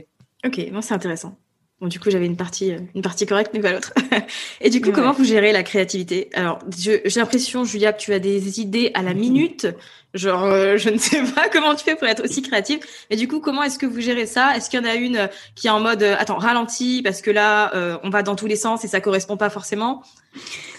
Ok, 0.45 0.71
bon, 0.71 0.81
c'est 0.81 0.95
intéressant. 0.95 1.37
Bon, 1.81 1.87
du 1.87 2.01
coup, 2.01 2.11
j'avais 2.11 2.27
une 2.27 2.37
partie, 2.37 2.73
euh, 2.73 2.79
une 2.97 3.03
partie 3.03 3.25
correcte, 3.25 3.53
mais 3.55 3.61
pas 3.61 3.73
l'autre. 3.73 3.93
et 4.61 4.69
du 4.69 4.81
coup, 4.81 4.91
comment 4.91 5.13
vous 5.13 5.23
gérez 5.25 5.53
la 5.53 5.63
créativité? 5.63 6.29
Alors, 6.35 6.59
j'ai 6.77 7.01
l'impression, 7.15 7.65
Julia, 7.65 7.93
que 7.93 8.01
tu 8.01 8.13
as 8.13 8.19
des 8.19 8.61
idées 8.61 8.91
à 8.95 9.03
la 9.03 9.15
minute. 9.15 9.69
Genre, 10.13 10.43
euh, 10.43 10.77
je 10.77 10.91
ne 10.91 10.99
sais 10.99 11.23
pas 11.23 11.49
comment 11.53 11.77
tu 11.77 11.85
fais 11.85 11.95
pour 11.95 12.09
être 12.09 12.25
aussi 12.25 12.43
créative. 12.43 12.81
Mais 13.11 13.17
du 13.17 13.29
coup, 13.29 13.39
comment 13.39 13.63
est-ce 13.63 13.79
que 13.79 13.87
vous 13.87 14.01
gérez 14.01 14.27
ça? 14.27 14.57
Est-ce 14.57 14.69
qu'il 14.71 14.81
y 14.81 14.83
en 14.83 14.87
a 14.87 14.97
une 14.97 15.17
euh, 15.17 15.27
qui 15.55 15.69
est 15.69 15.71
en 15.71 15.79
mode, 15.79 16.03
attends, 16.03 16.39
ralenti, 16.39 17.01
parce 17.03 17.23
que 17.23 17.31
là, 17.31 17.71
on 18.03 18.11
va 18.11 18.25
dans 18.25 18.35
tous 18.35 18.47
les 18.47 18.57
sens 18.57 18.85
et 18.85 18.89
ça 18.89 19.01
correspond 19.01 19.37
pas 19.37 19.51
forcément? 19.51 20.03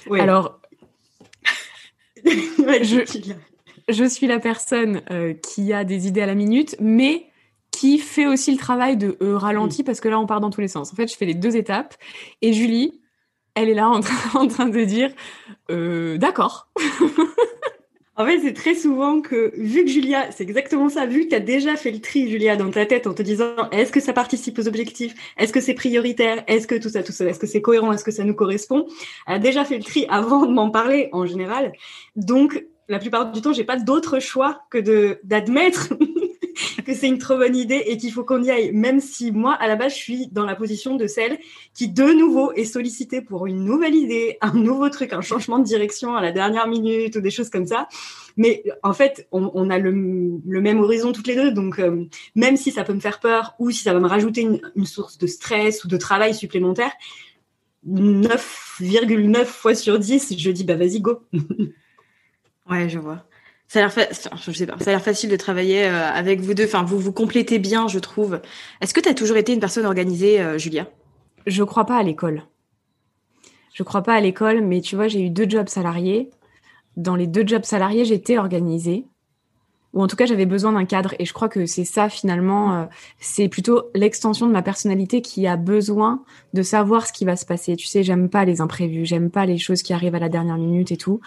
Oui. 0.07 0.19
Alors, 0.19 0.59
je, 2.25 3.05
je, 3.87 4.03
suis 4.03 4.27
la 4.27 4.39
personne 4.39 5.01
qui 5.41 5.71
a 5.71 5.85
des 5.85 6.07
idées 6.07 6.21
à 6.21 6.25
la 6.25 6.35
minute, 6.35 6.75
mais 6.81 7.28
qui 7.79 7.97
fait 7.97 8.25
aussi 8.25 8.51
le 8.51 8.57
travail 8.57 8.97
de 8.97 9.15
euh, 9.21 9.37
ralenti 9.37 9.83
parce 9.83 10.01
que 10.01 10.09
là 10.09 10.19
on 10.19 10.25
part 10.25 10.41
dans 10.41 10.49
tous 10.49 10.59
les 10.59 10.67
sens. 10.67 10.91
En 10.91 10.97
fait, 10.97 11.09
je 11.09 11.15
fais 11.15 11.25
les 11.25 11.33
deux 11.33 11.55
étapes 11.55 11.95
et 12.41 12.51
Julie, 12.51 12.99
elle 13.55 13.69
est 13.69 13.73
là 13.73 13.87
en 13.87 13.99
train, 14.01 14.41
en 14.41 14.47
train 14.47 14.67
de 14.67 14.83
dire 14.83 15.11
euh, 15.71 16.17
d'accord. 16.17 16.67
en 18.17 18.25
fait, 18.25 18.41
c'est 18.41 18.51
très 18.51 18.75
souvent 18.75 19.21
que 19.21 19.53
vu 19.55 19.85
que 19.85 19.89
Julia, 19.89 20.29
c'est 20.31 20.43
exactement 20.43 20.89
ça, 20.89 21.05
vu 21.05 21.23
que 21.23 21.29
tu 21.29 21.35
as 21.35 21.39
déjà 21.39 21.77
fait 21.77 21.91
le 21.91 22.01
tri 22.01 22.29
Julia 22.29 22.57
dans 22.57 22.69
ta 22.69 22.85
tête 22.85 23.07
en 23.07 23.13
te 23.13 23.21
disant 23.21 23.55
est-ce 23.71 23.93
que 23.93 24.01
ça 24.01 24.11
participe 24.11 24.59
aux 24.59 24.67
objectifs, 24.67 25.15
est-ce 25.37 25.53
que 25.53 25.61
c'est 25.61 25.73
prioritaire, 25.73 26.43
est-ce 26.47 26.67
que 26.67 26.75
tout 26.75 26.89
ça 26.89 27.01
tout 27.01 27.13
ça, 27.13 27.23
est-ce 27.27 27.39
que 27.39 27.47
c'est 27.47 27.61
cohérent, 27.61 27.93
est-ce 27.93 28.03
que 28.03 28.11
ça 28.11 28.25
nous 28.25 28.35
correspond, 28.35 28.87
elle 29.25 29.35
a 29.35 29.39
déjà 29.39 29.63
fait 29.63 29.77
le 29.77 29.85
tri 29.85 30.05
avant 30.09 30.45
de 30.45 30.51
m'en 30.51 30.69
parler 30.69 31.07
en 31.13 31.25
général. 31.25 31.71
Donc 32.17 32.61
la 32.89 32.99
plupart 32.99 33.31
du 33.31 33.39
temps, 33.39 33.53
j'ai 33.53 33.63
pas 33.63 33.77
d'autre 33.77 34.19
choix 34.19 34.63
que 34.69 35.17
d'admettre 35.23 35.93
que 36.89 36.95
c'est 36.95 37.07
une 37.07 37.19
trop 37.19 37.37
bonne 37.37 37.55
idée 37.55 37.83
et 37.85 37.97
qu'il 37.97 38.11
faut 38.11 38.23
qu'on 38.23 38.41
y 38.41 38.49
aille, 38.49 38.71
même 38.71 38.99
si 38.99 39.31
moi, 39.31 39.53
à 39.53 39.67
la 39.67 39.75
base, 39.75 39.93
je 39.93 39.97
suis 39.97 40.27
dans 40.27 40.43
la 40.43 40.55
position 40.55 40.95
de 40.95 41.05
celle 41.05 41.37
qui, 41.75 41.87
de 41.87 42.03
nouveau, 42.03 42.51
est 42.53 42.65
sollicitée 42.65 43.21
pour 43.21 43.45
une 43.45 43.63
nouvelle 43.63 43.93
idée, 43.93 44.39
un 44.41 44.53
nouveau 44.53 44.89
truc, 44.89 45.13
un 45.13 45.21
changement 45.21 45.59
de 45.59 45.65
direction 45.65 46.15
à 46.15 46.21
la 46.21 46.31
dernière 46.31 46.67
minute 46.67 47.15
ou 47.15 47.21
des 47.21 47.29
choses 47.29 47.51
comme 47.51 47.67
ça. 47.67 47.87
Mais 48.37 48.63
en 48.81 48.93
fait, 48.93 49.27
on, 49.31 49.69
a 49.69 49.77
le, 49.77 49.91
même 49.91 50.79
horizon 50.79 51.11
toutes 51.11 51.27
les 51.27 51.35
deux. 51.35 51.51
Donc, 51.51 51.77
euh, 51.77 52.05
même 52.35 52.57
si 52.57 52.71
ça 52.71 52.83
peut 52.83 52.93
me 52.93 52.99
faire 52.99 53.19
peur 53.19 53.53
ou 53.59 53.69
si 53.69 53.83
ça 53.83 53.93
va 53.93 53.99
me 53.99 54.07
rajouter 54.07 54.41
une, 54.41 54.59
une 54.75 54.85
source 54.85 55.19
de 55.19 55.27
stress 55.27 55.83
ou 55.83 55.87
de 55.87 55.97
travail 55.97 56.33
supplémentaire, 56.33 56.91
9,9 57.87 59.45
fois 59.45 59.75
sur 59.75 59.99
10, 59.99 60.35
je 60.37 60.49
dis, 60.49 60.63
bah 60.63 60.75
vas-y, 60.75 61.01
go. 61.01 61.19
ouais, 62.69 62.89
je 62.89 62.97
vois 62.97 63.28
ça 63.69 63.79
a 63.79 63.81
l'air, 63.83 64.07
je 64.35 64.51
sais 64.51 64.65
pas, 64.65 64.75
ça 64.79 64.89
a 64.89 64.93
l'air 64.93 65.01
facile 65.01 65.29
de 65.29 65.35
travailler 65.35 65.85
euh, 65.85 66.11
avec 66.11 66.41
vous 66.41 66.55
deux. 66.55 66.65
Enfin, 66.65 66.83
vous 66.83 66.97
vous 66.97 67.13
complétez 67.13 67.59
bien, 67.59 67.87
je 67.87 67.99
trouve. 67.99 68.41
Est-ce 68.81 68.95
que 68.95 68.99
tu 68.99 69.07
as 69.07 69.13
toujours 69.13 69.37
été 69.37 69.53
une 69.53 69.59
personne 69.59 69.85
organisée, 69.85 70.41
euh, 70.41 70.57
Julia? 70.57 70.87
Je 71.45 71.63
crois 71.63 71.85
pas 71.85 71.97
à 71.97 72.01
l'école. 72.01 72.43
Je 73.75 73.83
crois 73.83 74.01
pas 74.01 74.15
à 74.15 74.21
l'école, 74.21 74.61
mais 74.61 74.81
tu 74.81 74.95
vois, 74.95 75.07
j'ai 75.07 75.21
eu 75.21 75.29
deux 75.29 75.47
jobs 75.47 75.69
salariés. 75.69 76.31
Dans 76.97 77.15
les 77.15 77.27
deux 77.27 77.45
jobs 77.45 77.63
salariés, 77.63 78.05
j'étais 78.05 78.39
organisée, 78.39 79.05
ou 79.93 80.01
en 80.01 80.07
tout 80.07 80.15
cas, 80.15 80.25
j'avais 80.25 80.47
besoin 80.47 80.71
d'un 80.71 80.85
cadre. 80.85 81.13
Et 81.19 81.25
je 81.25 81.33
crois 81.33 81.47
que 81.47 81.67
c'est 81.67 81.85
ça 81.85 82.09
finalement, 82.09 82.73
euh, 82.73 82.85
c'est 83.19 83.49
plutôt 83.49 83.91
l'extension 83.93 84.47
de 84.47 84.51
ma 84.51 84.63
personnalité 84.63 85.21
qui 85.21 85.45
a 85.45 85.57
besoin 85.57 86.23
de 86.53 86.63
savoir 86.63 87.05
ce 87.05 87.13
qui 87.13 87.23
va 87.23 87.35
se 87.35 87.45
passer. 87.45 87.75
Tu 87.75 87.85
sais, 87.85 88.01
j'aime 88.01 88.29
pas 88.29 88.45
les 88.45 88.61
imprévus, 88.61 89.05
j'aime 89.05 89.29
pas 89.29 89.45
les 89.45 89.59
choses 89.59 89.83
qui 89.83 89.93
arrivent 89.93 90.15
à 90.15 90.19
la 90.19 90.29
dernière 90.29 90.57
minute 90.57 90.91
et 90.91 90.97
tout. 90.97 91.21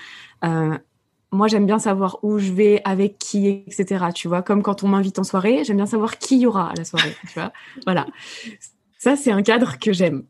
Moi, 1.32 1.48
j'aime 1.48 1.64
bien 1.64 1.78
savoir 1.78 2.18
où 2.22 2.38
je 2.38 2.52
vais, 2.52 2.82
avec 2.84 3.18
qui, 3.18 3.64
etc. 3.66 4.06
Tu 4.14 4.28
vois, 4.28 4.42
comme 4.42 4.62
quand 4.62 4.84
on 4.84 4.88
m'invite 4.88 5.18
en 5.18 5.24
soirée, 5.24 5.64
j'aime 5.64 5.78
bien 5.78 5.86
savoir 5.86 6.18
qui 6.18 6.38
y 6.38 6.46
aura 6.46 6.70
à 6.70 6.74
la 6.74 6.84
soirée. 6.84 7.16
tu 7.26 7.34
vois, 7.34 7.52
voilà. 7.86 8.06
Ça, 8.98 9.16
c'est 9.16 9.32
un 9.32 9.42
cadre 9.42 9.78
que 9.78 9.92
j'aime. 9.92 10.24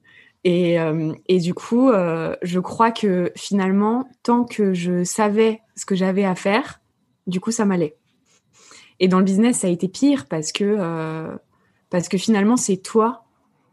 Et, 0.44 0.80
euh, 0.80 1.12
et, 1.28 1.38
du 1.40 1.54
coup, 1.54 1.90
euh, 1.90 2.36
je 2.42 2.60
crois 2.60 2.90
que 2.90 3.32
finalement, 3.36 4.08
tant 4.22 4.44
que 4.44 4.74
je 4.74 5.04
savais 5.04 5.60
ce 5.76 5.84
que 5.84 5.94
j'avais 5.94 6.24
à 6.24 6.34
faire, 6.34 6.80
du 7.26 7.40
coup, 7.40 7.50
ça 7.50 7.64
m'allait. 7.64 7.96
Et 8.98 9.08
dans 9.08 9.18
le 9.18 9.24
business, 9.24 9.58
ça 9.58 9.66
a 9.66 9.70
été 9.70 9.88
pire 9.88 10.26
parce 10.26 10.52
que 10.52 10.64
euh, 10.64 11.34
parce 11.90 12.08
que 12.08 12.18
finalement, 12.18 12.56
c'est 12.56 12.76
toi 12.76 13.24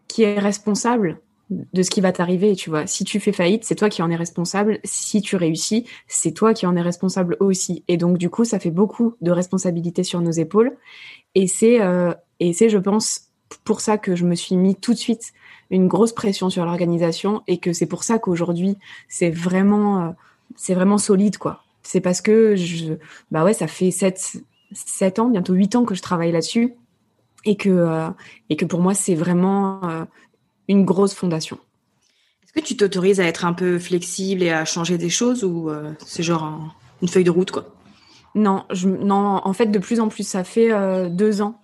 qui 0.07 0.23
es 0.23 0.39
responsable 0.39 1.21
de 1.49 1.81
ce 1.81 1.89
qui 1.89 2.01
va 2.01 2.11
t'arriver, 2.11 2.55
tu 2.55 2.69
vois. 2.69 2.85
Si 2.85 3.03
tu 3.03 3.19
fais 3.19 3.31
faillite, 3.31 3.63
c'est 3.63 3.75
toi 3.75 3.89
qui 3.89 4.01
en 4.01 4.11
es 4.11 4.15
responsable. 4.15 4.79
Si 4.83 5.21
tu 5.21 5.35
réussis, 5.35 5.85
c'est 6.07 6.31
toi 6.31 6.53
qui 6.53 6.65
en 6.65 6.75
es 6.75 6.81
responsable 6.81 7.37
aussi. 7.39 7.83
Et 7.87 7.97
donc, 7.97 8.17
du 8.17 8.29
coup, 8.29 8.45
ça 8.45 8.59
fait 8.59 8.69
beaucoup 8.69 9.15
de 9.21 9.31
responsabilités 9.31 10.03
sur 10.03 10.21
nos 10.21 10.31
épaules. 10.31 10.77
Et 11.35 11.47
c'est, 11.47 11.81
euh, 11.81 12.13
et 12.39 12.53
c'est, 12.53 12.69
je 12.69 12.77
pense, 12.77 13.29
pour 13.63 13.81
ça 13.81 13.97
que 13.97 14.15
je 14.15 14.25
me 14.25 14.35
suis 14.35 14.57
mis 14.57 14.75
tout 14.75 14.93
de 14.93 14.99
suite 14.99 15.33
une 15.71 15.87
grosse 15.87 16.13
pression 16.13 16.49
sur 16.49 16.65
l'organisation 16.65 17.41
et 17.47 17.57
que 17.57 17.73
c'est 17.73 17.87
pour 17.87 18.03
ça 18.03 18.19
qu'aujourd'hui, 18.19 18.77
c'est 19.07 19.31
vraiment, 19.31 20.01
euh, 20.01 20.09
c'est 20.55 20.75
vraiment 20.75 20.99
solide, 20.99 21.37
quoi. 21.37 21.63
C'est 21.81 22.01
parce 22.01 22.21
que 22.21 22.55
je, 22.55 22.93
bah 23.31 23.43
ouais, 23.43 23.53
ça 23.53 23.65
fait 23.65 23.89
sept, 23.89 24.43
sept 24.71 25.17
ans, 25.17 25.29
bientôt 25.29 25.53
huit 25.53 25.75
ans 25.75 25.85
que 25.85 25.95
je 25.95 26.01
travaille 26.03 26.31
là-dessus 26.31 26.75
et 27.45 27.55
que, 27.55 27.69
euh, 27.69 28.09
et 28.49 28.55
que 28.55 28.65
pour 28.65 28.81
moi, 28.81 28.93
c'est 28.93 29.15
vraiment 29.15 30.05
une 30.69 30.85
grosse 30.85 31.13
fondation. 31.13 31.57
Est-ce 32.43 32.53
que 32.53 32.65
tu 32.65 32.77
t'autorises 32.77 33.19
à 33.19 33.25
être 33.25 33.43
un 33.43 33.53
peu 33.53 33.77
flexible 33.77 34.41
et 34.41 34.51
à 34.51 34.63
changer 34.63 34.97
des 34.97 35.09
choses 35.09 35.43
ou 35.43 35.69
euh, 35.69 35.91
c'est 36.05 36.23
genre 36.23 36.73
une 37.01 37.07
feuille 37.07 37.25
de 37.25 37.31
route 37.31 37.51
quoi? 37.51 37.65
Non, 38.35 38.63
je, 38.71 38.87
non, 38.87 39.41
en 39.43 39.53
fait 39.53 39.65
de 39.65 39.79
plus 39.79 39.99
en 39.99 40.07
plus, 40.07 40.25
ça 40.25 40.43
fait 40.43 40.71
euh, 40.71 41.09
deux 41.09 41.41
ans 41.41 41.59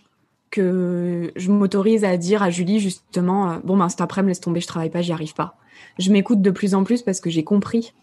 que 0.52 1.32
je 1.36 1.52
m'autorise 1.52 2.04
à 2.04 2.18
dire 2.18 2.44
à 2.44 2.50
Julie 2.50 2.80
justement 2.80 3.52
euh, 3.52 3.58
bon 3.64 3.78
ben 3.78 3.90
cet 3.90 4.02
après-midi 4.02 4.32
laisse 4.32 4.42
tomber, 4.42 4.60
je 4.60 4.68
travaille 4.68 4.90
pas, 4.90 5.02
j'y 5.02 5.12
arrive 5.12 5.34
pas. 5.34 5.58
Je 6.00 6.12
m'écoute 6.12 6.42
de 6.42 6.52
plus 6.52 6.76
en 6.76 6.84
plus 6.84 7.02
parce 7.02 7.20
que 7.20 7.30
j'ai 7.30 7.44
compris 7.44 7.94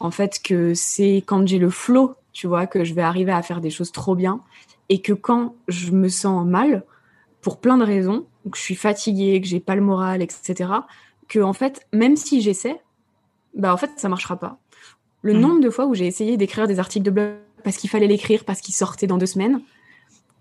en 0.00 0.10
fait 0.10 0.40
que 0.42 0.74
c'est 0.74 1.22
quand 1.26 1.46
j'ai 1.46 1.58
le 1.58 1.70
flow, 1.70 2.14
tu 2.32 2.46
vois, 2.46 2.66
que 2.66 2.84
je 2.84 2.94
vais 2.94 3.02
arriver 3.02 3.32
à 3.32 3.42
faire 3.42 3.60
des 3.60 3.70
choses 3.70 3.92
trop 3.92 4.14
bien 4.14 4.40
et 4.88 5.00
que 5.00 5.12
quand 5.12 5.54
je 5.68 5.92
me 5.92 6.08
sens 6.08 6.46
mal 6.46 6.84
pour 7.44 7.60
plein 7.60 7.76
de 7.78 7.84
raisons, 7.84 8.26
que 8.50 8.56
je 8.58 8.62
suis 8.62 8.74
fatiguée, 8.74 9.40
que 9.40 9.46
j'ai 9.46 9.60
pas 9.60 9.76
le 9.76 9.82
moral, 9.82 10.22
etc. 10.22 10.70
Que 11.28 11.38
en 11.40 11.52
fait, 11.52 11.86
même 11.92 12.16
si 12.16 12.40
j'essaie, 12.40 12.80
bah 13.54 13.72
en 13.72 13.76
fait 13.76 13.90
ça 13.96 14.08
marchera 14.08 14.36
pas. 14.36 14.58
Le 15.22 15.34
Mhm. 15.34 15.40
nombre 15.40 15.60
de 15.60 15.70
fois 15.70 15.86
où 15.86 15.94
j'ai 15.94 16.06
essayé 16.06 16.36
d'écrire 16.36 16.66
des 16.66 16.78
articles 16.78 17.04
de 17.04 17.10
blog 17.10 17.34
parce 17.62 17.76
qu'il 17.76 17.88
fallait 17.88 18.06
l'écrire, 18.08 18.44
parce 18.44 18.60
qu'il 18.60 18.74
sortait 18.74 19.06
dans 19.06 19.16
deux 19.18 19.26
semaines, 19.26 19.60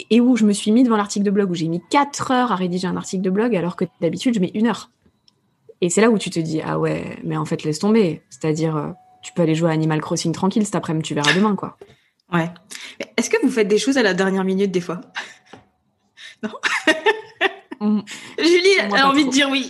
et 0.10 0.20
où 0.20 0.36
je 0.36 0.46
me 0.46 0.52
suis 0.54 0.72
mis 0.72 0.84
devant 0.84 0.98
l'article 0.98 1.26
de 1.26 1.32
blog, 1.32 1.52
où 1.52 1.56
j'ai 1.56 1.68
mis 1.68 1.82
quatre 1.90 2.32
heures 2.32 2.52
à 2.52 2.56
rédiger 2.56 2.88
un 2.88 2.98
article 2.98 3.22
de 3.22 3.30
blog, 3.30 3.56
alors 3.56 3.76
que 3.76 3.86
d'habitude 4.02 4.34
je 4.34 4.40
mets 4.40 4.52
une 4.56 4.68
heure. 4.68 4.90
Et 5.82 5.90
c'est 5.90 6.02
là 6.02 6.10
où 6.10 6.18
tu 6.18 6.30
te 6.30 6.40
dis, 6.40 6.62
ah 6.62 6.80
ouais, 6.80 7.20
mais 7.24 7.38
en 7.38 7.46
fait 7.46 7.64
laisse 7.64 7.80
tomber. 7.80 8.22
C'est-à-dire, 8.30 8.76
euh, 8.76 8.90
tu 9.22 9.32
peux 9.34 9.42
aller 9.42 9.56
jouer 9.56 9.70
à 9.70 9.74
Animal 9.74 10.02
Crossing 10.02 10.32
tranquille 10.34 10.66
cet 10.66 10.76
après-midi, 10.76 11.08
tu 11.08 11.14
verras 11.14 11.34
demain, 11.34 11.56
quoi. 11.56 11.78
Ouais. 12.34 12.50
Est-ce 13.18 13.30
que 13.30 13.38
vous 13.44 13.52
faites 13.52 13.68
des 13.68 13.78
choses 13.78 13.98
à 13.98 14.04
la 14.04 14.14
dernière 14.14 14.44
minute 14.44 14.72
des 14.72 14.82
fois? 14.82 15.02
Mm. 17.84 18.02
Julie 18.40 18.88
Moi, 18.90 18.98
a 19.00 19.10
envie 19.10 19.22
trop. 19.22 19.30
de 19.30 19.36
dire 19.36 19.50
oui. 19.52 19.70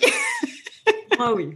Moi, 1.17 1.33
oui. 1.35 1.49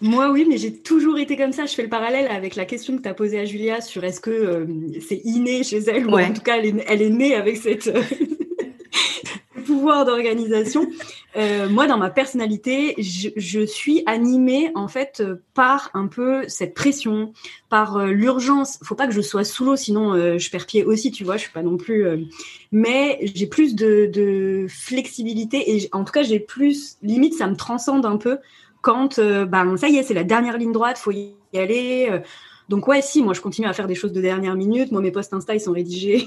Moi, 0.00 0.30
oui, 0.30 0.46
mais 0.48 0.58
j'ai 0.58 0.72
toujours 0.72 1.18
été 1.18 1.36
comme 1.36 1.52
ça. 1.52 1.66
Je 1.66 1.74
fais 1.74 1.82
le 1.82 1.88
parallèle 1.88 2.28
avec 2.28 2.54
la 2.54 2.64
question 2.64 2.96
que 2.96 3.02
tu 3.02 3.08
as 3.08 3.14
posée 3.14 3.40
à 3.40 3.44
Julia 3.44 3.80
sur 3.80 4.04
est-ce 4.04 4.20
que 4.20 4.30
euh, 4.30 4.66
c'est 5.00 5.20
inné 5.24 5.64
chez 5.64 5.78
elle 5.78 6.06
ou 6.06 6.16
en 6.18 6.32
tout 6.32 6.42
cas, 6.42 6.58
elle 6.58 6.66
est, 6.66 6.84
elle 6.86 7.02
est 7.02 7.10
née 7.10 7.34
avec 7.34 7.56
cette 7.56 7.88
euh, 7.88 8.02
pouvoir 9.68 10.06
d'organisation. 10.06 10.88
Euh, 11.36 11.68
moi, 11.68 11.86
dans 11.86 11.98
ma 11.98 12.08
personnalité, 12.08 12.94
je, 12.96 13.66
suis 13.66 14.02
animée 14.06 14.72
en 14.74 14.88
fait 14.88 15.20
euh, 15.20 15.42
par 15.52 15.90
un 15.92 16.06
peu 16.06 16.48
cette 16.48 16.72
pression, 16.72 17.34
par 17.68 17.98
euh, 17.98 18.06
l'urgence. 18.06 18.78
Faut 18.82 18.94
pas 18.94 19.06
que 19.06 19.12
je 19.12 19.20
sois 19.20 19.44
sous 19.44 19.66
l'eau, 19.66 19.76
sinon 19.76 20.14
euh, 20.14 20.38
je 20.38 20.50
perds 20.50 20.64
pied 20.64 20.84
aussi, 20.84 21.10
tu 21.10 21.22
vois. 21.22 21.36
Je 21.36 21.42
suis 21.42 21.52
pas 21.52 21.62
non 21.62 21.76
plus. 21.76 22.06
mais 22.72 23.18
j'ai 23.34 23.46
plus 23.46 23.74
de, 23.74 24.66
flexibilité 24.70 25.76
et 25.76 25.88
en 25.92 26.02
tout 26.04 26.12
cas, 26.12 26.22
j'ai 26.22 26.40
plus 26.40 26.96
limite, 27.02 27.34
ça 27.34 27.46
me 27.46 27.56
transcende 27.56 28.06
un 28.06 28.16
peu 28.16 28.38
quand 28.80 29.20
ben 29.20 29.76
ça 29.76 29.88
y 29.88 29.96
est, 29.96 30.02
c'est 30.02 30.14
la 30.14 30.24
dernière 30.24 30.56
ligne 30.56 30.72
droite, 30.72 30.96
faut 30.98 31.10
y 31.10 31.34
aller. 31.54 32.20
donc 32.70 32.88
ouais, 32.88 33.02
si, 33.02 33.22
moi 33.22 33.34
je 33.34 33.40
continue 33.40 33.66
à 33.66 33.74
faire 33.74 33.86
des 33.86 33.94
choses 33.94 34.12
de 34.12 34.20
dernière 34.20 34.54
minute. 34.54 34.92
Moi 34.92 35.02
mes 35.02 35.10
posts 35.10 35.34
Insta 35.34 35.54
ils 35.54 35.60
sont 35.60 35.72
rédigés 35.72 36.26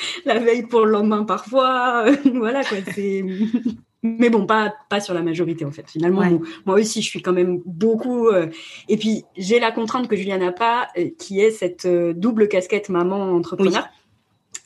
la 0.24 0.38
veille 0.38 0.62
pour 0.66 0.84
le 0.86 0.92
lendemain 0.92 1.24
parfois. 1.24 2.04
euh, 2.06 2.16
voilà 2.34 2.62
quoi. 2.64 2.78
C'est 2.94 3.24
mais 4.02 4.30
bon, 4.30 4.46
pas 4.46 4.72
pas 4.88 5.00
sur 5.00 5.12
la 5.14 5.22
majorité 5.22 5.64
en 5.66 5.72
fait. 5.72 5.88
Finalement, 5.90 6.20
Ouais. 6.20 6.30
moi, 6.30 6.40
moi 6.66 6.74
aussi 6.76 7.02
je 7.02 7.08
suis 7.08 7.20
quand 7.22 7.32
même 7.34 7.60
beaucoup. 7.66 8.28
euh, 8.28 8.46
et 8.88 8.96
puis 8.96 9.24
j'ai 9.36 9.60
la 9.60 9.72
contrainte 9.72 10.08
que 10.08 10.16
Julia 10.16 10.38
n'a 10.38 10.52
pas, 10.52 10.88
euh, 10.96 11.10
qui 11.18 11.40
est 11.40 11.50
cette 11.50 11.84
euh, 11.84 12.12
double 12.14 12.48
casquette 12.48 12.88
maman 12.88 13.32
entrepreneur. 13.32 13.88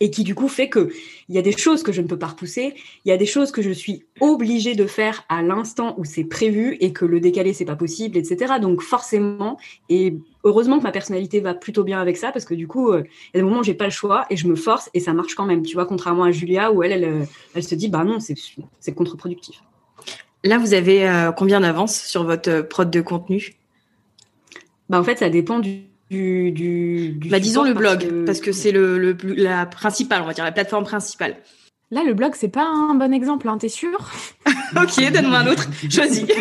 Et 0.00 0.10
qui 0.10 0.24
du 0.24 0.34
coup 0.34 0.48
fait 0.48 0.68
que 0.68 0.90
il 1.28 1.34
y 1.34 1.38
a 1.38 1.42
des 1.42 1.56
choses 1.56 1.82
que 1.82 1.92
je 1.92 2.02
ne 2.02 2.06
peux 2.06 2.18
pas 2.18 2.26
repousser, 2.26 2.74
il 3.04 3.08
y 3.08 3.12
a 3.12 3.16
des 3.16 3.26
choses 3.26 3.52
que 3.52 3.62
je 3.62 3.70
suis 3.70 4.04
obligée 4.20 4.74
de 4.74 4.86
faire 4.86 5.24
à 5.28 5.40
l'instant 5.40 5.94
où 5.98 6.04
c'est 6.04 6.24
prévu 6.24 6.76
et 6.80 6.92
que 6.92 7.04
le 7.04 7.20
décaler 7.20 7.52
c'est 7.52 7.64
pas 7.64 7.76
possible, 7.76 8.18
etc. 8.18 8.54
Donc 8.60 8.82
forcément, 8.82 9.56
et 9.88 10.16
heureusement 10.42 10.78
que 10.78 10.82
ma 10.82 10.90
personnalité 10.90 11.40
va 11.40 11.54
plutôt 11.54 11.84
bien 11.84 12.00
avec 12.00 12.16
ça 12.16 12.32
parce 12.32 12.44
que 12.44 12.54
du 12.54 12.66
coup, 12.66 12.90
euh, 12.90 13.04
il 13.06 13.36
y 13.36 13.38
a 13.38 13.40
des 13.40 13.42
moments 13.42 13.60
où 13.60 13.64
j'ai 13.64 13.74
pas 13.74 13.84
le 13.84 13.90
choix 13.90 14.26
et 14.30 14.36
je 14.36 14.48
me 14.48 14.56
force 14.56 14.90
et 14.94 15.00
ça 15.00 15.12
marche 15.12 15.34
quand 15.34 15.46
même. 15.46 15.62
Tu 15.62 15.74
vois, 15.74 15.86
contrairement 15.86 16.24
à 16.24 16.32
Julia 16.32 16.72
où 16.72 16.82
elle, 16.82 16.92
elle, 16.92 17.04
euh, 17.04 17.24
elle 17.54 17.62
se 17.62 17.74
dit 17.74 17.88
bah 17.88 18.04
non, 18.04 18.20
c'est 18.20 18.34
c'est 18.80 18.94
contre-productif. 18.94 19.62
Là, 20.42 20.58
vous 20.58 20.74
avez 20.74 21.08
euh, 21.08 21.32
combien 21.32 21.60
d'avance 21.60 21.98
sur 21.98 22.24
votre 22.24 22.60
prod 22.60 22.90
de 22.90 23.00
contenu? 23.00 23.54
Bah 24.90 25.00
en 25.00 25.04
fait, 25.04 25.18
ça 25.18 25.30
dépend 25.30 25.58
du 25.58 25.84
du, 26.14 26.52
du, 26.52 27.08
du 27.12 27.28
Bah 27.28 27.40
disons 27.40 27.64
le 27.64 27.74
blog, 27.74 28.00
que- 28.08 28.24
parce 28.24 28.40
que 28.40 28.52
c'est 28.52 28.72
le, 28.72 28.98
le 28.98 29.16
plus- 29.16 29.34
la 29.34 29.66
principale, 29.66 30.22
on 30.22 30.26
va 30.26 30.32
dire 30.34 30.44
la 30.44 30.52
plateforme 30.52 30.84
principale. 30.84 31.36
Là, 31.90 32.02
le 32.04 32.14
blog, 32.14 32.32
c'est 32.34 32.48
pas 32.48 32.66
un 32.66 32.94
bon 32.94 33.12
exemple, 33.12 33.48
hein, 33.48 33.58
t'es 33.58 33.68
sûr? 33.68 34.10
Ok, 34.76 35.12
donne-moi 35.12 35.38
un 35.38 35.46
autre. 35.46 35.66
Choisis. 35.90 36.24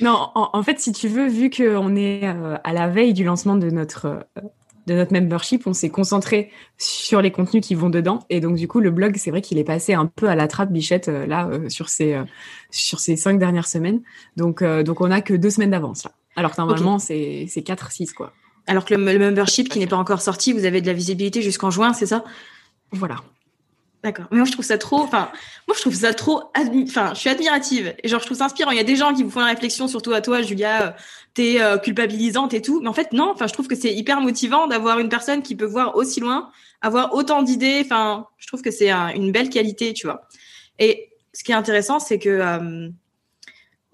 Non, 0.00 0.30
en, 0.34 0.50
en 0.52 0.62
fait, 0.64 0.80
si 0.80 0.90
tu 0.92 1.06
veux, 1.06 1.28
vu 1.28 1.48
qu'on 1.48 1.94
est 1.94 2.24
euh, 2.26 2.56
à 2.64 2.72
la 2.72 2.88
veille 2.88 3.12
du 3.12 3.22
lancement 3.22 3.54
de 3.56 3.70
notre 3.70 4.06
euh, 4.06 4.40
de 4.88 4.94
notre 4.94 5.12
membership, 5.12 5.68
on 5.68 5.72
s'est 5.74 5.90
concentré 5.90 6.50
sur 6.76 7.22
les 7.22 7.30
contenus 7.30 7.64
qui 7.64 7.76
vont 7.76 7.88
dedans, 7.88 8.18
et 8.30 8.40
donc 8.40 8.56
du 8.56 8.66
coup, 8.66 8.80
le 8.80 8.90
blog, 8.90 9.14
c'est 9.16 9.30
vrai 9.30 9.40
qu'il 9.40 9.58
est 9.58 9.64
passé 9.64 9.94
un 9.94 10.06
peu 10.06 10.26
à 10.28 10.34
la 10.34 10.48
trappe 10.48 10.72
bichette 10.72 11.06
euh, 11.06 11.24
là 11.26 11.46
euh, 11.46 11.68
sur 11.68 11.88
ces 11.88 12.14
euh, 12.14 12.24
sur 12.70 12.98
ces 12.98 13.14
cinq 13.14 13.38
dernières 13.38 13.68
semaines. 13.68 14.00
Donc 14.36 14.60
euh, 14.62 14.82
donc 14.82 15.00
on 15.00 15.12
a 15.12 15.20
que 15.20 15.34
deux 15.34 15.50
semaines 15.50 15.70
d'avance 15.70 16.02
là, 16.04 16.10
alors 16.36 16.52
que 16.52 16.60
normalement 16.60 16.98
c'est 16.98 17.46
c'est 17.48 17.62
quatre 17.62 17.90
six 17.90 18.12
quoi. 18.12 18.32
Alors 18.66 18.84
que 18.84 18.94
le, 18.94 19.04
le 19.04 19.18
membership 19.18 19.68
qui 19.68 19.78
n'est 19.78 19.86
pas 19.86 19.96
encore 19.96 20.20
sorti, 20.22 20.52
vous 20.52 20.64
avez 20.64 20.80
de 20.80 20.86
la 20.86 20.92
visibilité 20.92 21.42
jusqu'en 21.42 21.70
juin, 21.70 21.92
c'est 21.92 22.06
ça? 22.06 22.22
Voilà. 22.92 23.16
D'accord. 24.04 24.26
Mais 24.32 24.38
moi, 24.38 24.46
je 24.46 24.52
trouve 24.52 24.64
ça 24.64 24.78
trop. 24.78 25.00
Enfin, 25.00 25.30
moi, 25.68 25.76
je 25.76 25.80
trouve 25.80 25.94
ça 25.94 26.12
trop. 26.12 26.42
Enfin, 26.56 27.12
je 27.14 27.20
suis 27.20 27.30
admirative. 27.30 27.94
Et 28.02 28.08
genre, 28.08 28.18
je 28.20 28.26
trouve 28.26 28.38
ça 28.38 28.46
inspirant. 28.46 28.72
Il 28.72 28.76
y 28.76 28.80
a 28.80 28.84
des 28.84 28.96
gens 28.96 29.14
qui 29.14 29.22
vous 29.22 29.30
font 29.30 29.38
la 29.40 29.46
réflexion, 29.46 29.86
surtout 29.86 30.12
à 30.12 30.20
toi, 30.20 30.42
Julia. 30.42 30.88
euh, 30.88 30.90
T'es 31.34 31.60
euh, 31.60 31.78
culpabilisante 31.78 32.52
et 32.52 32.60
tout. 32.60 32.80
Mais 32.80 32.88
en 32.88 32.92
fait, 32.92 33.12
non. 33.12 33.30
Enfin, 33.32 33.46
je 33.46 33.52
trouve 33.52 33.68
que 33.68 33.76
c'est 33.76 33.92
hyper 33.94 34.20
motivant 34.20 34.66
d'avoir 34.66 34.98
une 34.98 35.08
personne 35.08 35.40
qui 35.42 35.54
peut 35.54 35.64
voir 35.66 35.94
aussi 35.96 36.18
loin, 36.20 36.50
avoir 36.80 37.14
autant 37.14 37.42
d'idées. 37.42 37.80
Enfin, 37.84 38.26
je 38.38 38.46
trouve 38.48 38.60
que 38.62 38.70
c'est 38.72 38.90
un- 38.90 39.10
une 39.10 39.30
belle 39.30 39.50
qualité, 39.50 39.92
tu 39.92 40.06
vois. 40.08 40.22
Et 40.80 41.10
ce 41.32 41.44
qui 41.44 41.52
est 41.52 41.56
intéressant, 41.56 42.00
c'est 42.00 42.18
que 42.18 42.28
euh, 42.28 42.88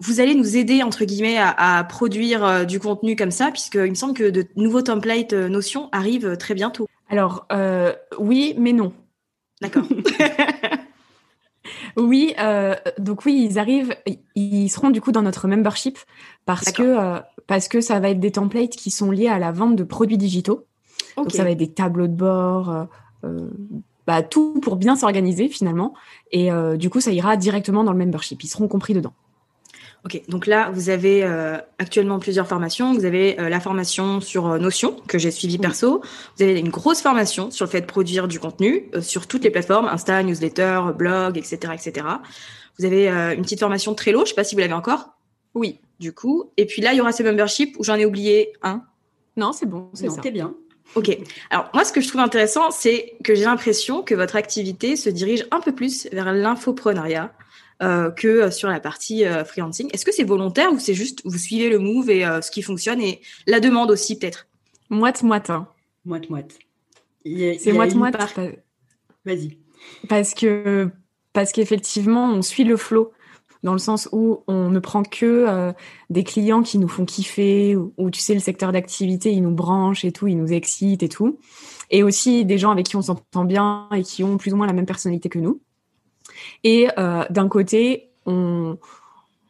vous 0.01 0.21
allez 0.21 0.33
nous 0.33 0.55
aider 0.55 0.81
entre 0.81 1.03
guillemets 1.03 1.37
à, 1.37 1.77
à 1.77 1.83
produire 1.83 2.43
euh, 2.45 2.63
du 2.63 2.79
contenu 2.79 3.15
comme 3.15 3.31
ça, 3.31 3.51
puisque 3.51 3.75
il 3.75 3.89
me 3.89 3.95
semble 3.95 4.13
que 4.13 4.29
de 4.29 4.45
nouveaux 4.55 4.81
templates 4.81 5.33
euh, 5.33 5.49
Notion 5.49 5.89
arrivent 5.91 6.27
euh, 6.27 6.35
très 6.37 6.53
bientôt. 6.53 6.87
Alors 7.09 7.45
euh, 7.51 7.93
oui, 8.17 8.55
mais 8.57 8.73
non. 8.73 8.93
D'accord. 9.61 9.83
Oui, 11.97 12.33
donc 12.97 13.25
oui, 13.25 13.47
ils 13.49 13.59
arrivent, 13.59 13.93
ils 14.33 14.69
seront 14.69 14.89
du 14.89 15.01
coup 15.01 15.11
dans 15.11 15.21
notre 15.21 15.47
membership 15.47 15.97
parce 16.45 16.71
que 16.71 17.19
parce 17.47 17.67
que 17.67 17.81
ça 17.81 17.99
va 17.99 18.09
être 18.09 18.19
des 18.19 18.31
templates 18.31 18.71
qui 18.71 18.89
sont 18.89 19.11
liés 19.11 19.27
à 19.27 19.37
la 19.37 19.51
vente 19.51 19.75
de 19.75 19.83
produits 19.83 20.17
digitaux. 20.17 20.65
Donc 21.17 21.31
ça 21.31 21.43
va 21.43 21.51
être 21.51 21.57
des 21.57 21.71
tableaux 21.71 22.07
de 22.07 22.13
bord, 22.13 22.87
bah, 24.07 24.23
tout 24.23 24.59
pour 24.61 24.77
bien 24.77 24.95
s'organiser 24.95 25.49
finalement. 25.49 25.93
Et 26.31 26.49
du 26.77 26.89
coup, 26.89 27.01
ça 27.01 27.11
ira 27.11 27.37
directement 27.37 27.83
dans 27.83 27.91
le 27.91 27.99
membership. 27.99 28.43
Ils 28.43 28.47
seront 28.47 28.67
compris 28.67 28.93
dedans. 28.93 29.13
Ok, 30.05 30.21
donc 30.29 30.47
là, 30.47 30.71
vous 30.73 30.89
avez 30.89 31.23
euh, 31.23 31.57
actuellement 31.77 32.19
plusieurs 32.19 32.47
formations. 32.47 32.93
Vous 32.93 33.03
avez 33.03 33.37
euh, 33.39 33.49
la 33.49 33.59
formation 33.59 34.21
sur 34.21 34.47
euh, 34.47 34.57
Notion, 34.57 34.95
que 35.07 35.17
j'ai 35.17 35.29
suivie 35.29 35.57
perso. 35.57 36.01
Vous 36.37 36.43
avez 36.43 36.57
une 36.57 36.69
grosse 36.69 37.01
formation 37.01 37.51
sur 37.51 37.65
le 37.65 37.69
fait 37.69 37.81
de 37.81 37.85
produire 37.85 38.29
du 38.29 38.39
contenu 38.39 38.89
euh, 38.95 39.01
sur 39.01 39.27
toutes 39.27 39.43
les 39.43 39.51
plateformes, 39.51 39.87
Insta, 39.87 40.23
newsletter, 40.23 40.81
blog, 40.95 41.37
etc. 41.37 41.73
etc. 41.73 42.05
Vous 42.77 42.85
avez 42.85 43.09
euh, 43.09 43.35
une 43.35 43.41
petite 43.41 43.59
formation 43.59 43.93
Trello, 43.93 44.23
je 44.23 44.29
sais 44.29 44.35
pas 44.35 44.45
si 44.45 44.55
vous 44.55 44.61
l'avez 44.61 44.73
encore. 44.73 45.17
Oui. 45.53 45.79
Du 45.99 46.13
coup, 46.13 46.51
et 46.55 46.65
puis 46.65 46.81
là, 46.81 46.93
il 46.93 46.97
y 46.97 47.01
aura 47.01 47.11
ce 47.11 47.21
membership 47.23 47.75
où 47.77 47.83
j'en 47.83 47.95
ai 47.95 48.05
oublié 48.05 48.53
un. 48.61 48.83
Non, 49.35 49.51
c'est 49.51 49.65
bon, 49.65 49.89
t'es 50.21 50.31
bien. 50.31 50.55
Ok. 50.95 51.15
Alors 51.49 51.69
moi, 51.73 51.83
ce 51.83 51.91
que 51.91 51.99
je 51.99 52.07
trouve 52.07 52.21
intéressant, 52.21 52.71
c'est 52.71 53.13
que 53.23 53.35
j'ai 53.35 53.43
l'impression 53.43 54.01
que 54.01 54.15
votre 54.15 54.37
activité 54.37 54.95
se 54.95 55.09
dirige 55.09 55.45
un 55.51 55.59
peu 55.59 55.73
plus 55.73 56.07
vers 56.13 56.31
l'infoprenariat 56.31 57.33
euh, 57.81 58.11
que 58.11 58.27
euh, 58.27 58.51
sur 58.51 58.69
la 58.69 58.79
partie 58.79 59.25
euh, 59.25 59.43
freelancing. 59.45 59.89
Est-ce 59.93 60.05
que 60.05 60.11
c'est 60.13 60.23
volontaire 60.23 60.71
ou 60.73 60.79
c'est 60.79 60.93
juste 60.93 61.21
vous 61.25 61.37
suivez 61.37 61.69
le 61.69 61.79
move 61.79 62.09
et 62.09 62.25
euh, 62.25 62.41
ce 62.41 62.51
qui 62.51 62.61
fonctionne 62.61 63.01
et 63.01 63.21
la 63.47 63.59
demande 63.59 63.91
aussi 63.91 64.17
peut-être? 64.17 64.47
Moite 64.89 65.23
moite. 65.23 65.49
hein. 65.49 65.67
Moite 66.05 66.29
moite. 66.29 66.57
C'est 67.25 67.73
moite 67.73 67.93
moite. 67.95 68.17
part- 68.17 68.33
Vas-y. 69.25 69.57
Parce 70.07 70.33
que 70.33 70.89
parce 71.33 71.51
qu'effectivement, 71.51 72.25
on 72.31 72.41
suit 72.41 72.63
le 72.63 72.75
flow 72.77 73.11
dans 73.61 73.73
le 73.73 73.79
sens 73.79 74.07
où 74.13 74.43
on 74.47 74.69
ne 74.69 74.79
prend 74.79 75.03
que 75.03 75.25
euh, 75.25 75.73
des 76.09 76.23
clients 76.23 76.63
qui 76.63 76.77
nous 76.79 76.87
font 76.87 77.03
kiffer, 77.05 77.75
ou, 77.75 77.93
ou, 77.97 78.09
tu 78.09 78.21
sais 78.21 78.33
le 78.33 78.39
secteur 78.39 78.71
d'activité, 78.71 79.31
il 79.31 79.41
nous 79.43 79.51
branche 79.53 80.05
et 80.05 80.13
tout, 80.13 80.27
il 80.27 80.37
nous 80.37 80.53
excite 80.53 81.03
et 81.03 81.09
tout, 81.09 81.39
et 81.91 82.01
aussi 82.01 82.45
des 82.45 82.57
gens 82.57 82.71
avec 82.71 82.85
qui 82.85 82.95
on 82.95 83.01
s'entend 83.01 83.43
bien 83.43 83.89
et 83.93 84.01
qui 84.01 84.23
ont 84.23 84.37
plus 84.37 84.53
ou 84.53 84.55
moins 84.57 84.65
la 84.67 84.71
même 84.73 84.85
personnalité 84.85 85.27
que 85.27 85.39
nous. 85.39 85.61
Et 86.63 86.87
euh, 86.97 87.23
d'un 87.29 87.47
côté, 87.47 88.09
on 88.25 88.77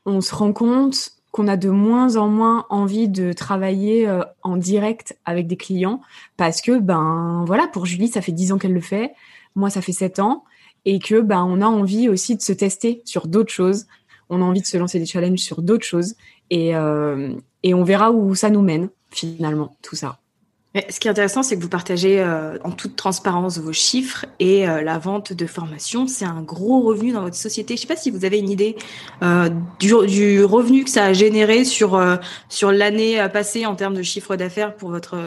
se 0.06 0.34
rend 0.34 0.54
compte 0.54 1.12
qu'on 1.32 1.47
a 1.47 1.58
de 1.58 1.69
moins 1.69 2.15
en 2.15 2.28
moins 2.28 2.65
envie 2.69 3.08
de 3.08 3.34
travailler 3.34 4.08
euh, 4.08 4.23
en 4.41 4.58
direct 4.58 5.17
avec 5.25 5.47
des 5.47 5.58
clients 5.58 6.02
parce 6.38 6.62
que 6.62 6.80
ben 6.80 7.43
voilà 7.45 7.67
pour 7.67 7.86
Julie 7.86 8.08
ça 8.08 8.21
fait 8.21 8.32
dix 8.32 8.52
ans 8.52 8.58
qu'elle 8.58 8.73
le 8.73 8.82
fait 8.82 9.13
moi 9.56 9.69
ça 9.69 9.82
fait 9.82 9.91
sept 9.91 10.19
ans 10.19 10.43
et 10.86 10.99
que 10.99 11.21
ben 11.21 11.43
on 11.43 11.62
a 11.62 11.65
envie 11.65 12.10
aussi 12.10 12.36
de 12.36 12.41
se 12.41 12.54
tester 12.54 13.02
sur 13.06 13.28
d'autres 13.28 13.52
choses. 13.52 13.86
On 14.30 14.41
a 14.41 14.45
envie 14.45 14.62
de 14.62 14.65
se 14.65 14.78
lancer 14.78 14.99
des 14.99 15.06
challenges 15.06 15.39
sur 15.39 15.62
d'autres 15.62 15.86
choses 15.86 16.15
et 16.49 16.75
euh, 16.75 17.34
et 17.63 17.73
on 17.73 17.84
verra 17.84 18.12
où 18.12 18.36
ça 18.36 18.49
nous 18.49 18.62
mène 18.62 18.89
finalement 19.12 19.75
tout 19.82 19.95
ça 19.95 20.18
ce 20.75 20.99
qui 20.99 21.08
est 21.08 21.12
intéressant, 21.12 21.41
c'est 21.41 21.58
que 21.58 21.62
vous 21.62 21.69
partagez 21.69 22.19
euh, 22.19 22.58
en 22.63 22.71
toute 22.71 22.95
transparence 22.95 23.58
vos 23.58 23.73
chiffres 23.73 24.25
et 24.39 24.69
euh, 24.69 24.82
la 24.82 24.99
vente 24.99 25.34
de 25.34 25.45
formation, 25.47 26.08
c'est 26.08 26.25
un 26.25 26.41
gros 26.41 26.82
revenu 26.82 27.12
dans 27.12 27.21
votre 27.21 27.36
société. 27.36 27.75
Je 27.75 27.79
ne 27.79 27.88
sais 27.88 27.93
pas 27.93 27.99
si 27.99 28.12
vous 28.12 28.23
avez 28.23 28.38
une 28.38 28.49
idée 28.49 28.75
euh, 29.23 29.49
du, 29.79 29.93
du, 30.05 30.43
revenu 30.43 30.84
que 30.84 30.89
ça 30.91 31.05
a 31.05 31.13
généré 31.13 31.65
sur 31.65 31.99
sur 32.49 32.71
l'année 32.71 33.27
passée 33.34 33.65
en 33.65 33.75
termes 33.75 33.95
de 33.95 34.03
chiffre 34.03 34.36
d'affaires 34.36 34.75
pour 34.75 34.89
votre 34.89 35.17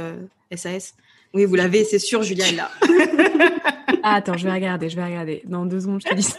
SAS. 0.55 0.94
Oui, 1.35 1.44
vous 1.44 1.55
l'avez, 1.55 1.85
c'est 1.85 1.98
sûr, 1.98 2.22
Julia 2.22 2.46
est 2.48 2.52
là. 2.52 2.70
ah, 4.02 4.16
attends, 4.16 4.37
je 4.37 4.44
vais 4.44 4.52
regarder, 4.52 4.90
je 4.90 4.96
vais 4.96 5.05
regarder. 5.05 5.42
Dans 5.46 5.64
deux 5.64 5.81
secondes, 5.81 6.02
je 6.05 6.11
te 6.11 6.14
dis 6.14 6.22
ça. 6.22 6.38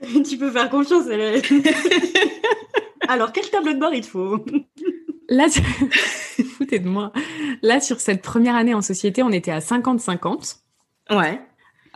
tu 0.28 0.38
peux 0.38 0.50
faire 0.50 0.70
confiance. 0.70 1.04
Elle 1.10 1.42
Alors, 3.08 3.32
quel 3.32 3.50
tableau 3.50 3.72
de 3.72 3.78
bord 3.78 3.92
il 3.92 4.02
te 4.02 4.06
faut? 4.06 4.44
Là, 5.28 5.46
foutez 6.64 6.78
de 6.78 6.88
moi. 6.88 7.12
Là, 7.62 7.80
sur 7.80 8.00
cette 8.00 8.22
première 8.22 8.56
année 8.56 8.74
en 8.74 8.82
société, 8.82 9.22
on 9.22 9.30
était 9.30 9.50
à 9.50 9.58
50-50. 9.58 10.56
Ouais. 11.10 11.40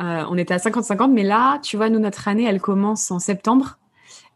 Euh, 0.00 0.24
on 0.28 0.36
était 0.36 0.54
à 0.54 0.58
50-50, 0.58 1.10
mais 1.12 1.22
là, 1.22 1.58
tu 1.62 1.76
vois, 1.76 1.88
nous, 1.88 1.98
notre 1.98 2.28
année, 2.28 2.44
elle 2.44 2.60
commence 2.60 3.10
en 3.10 3.18
septembre. 3.18 3.78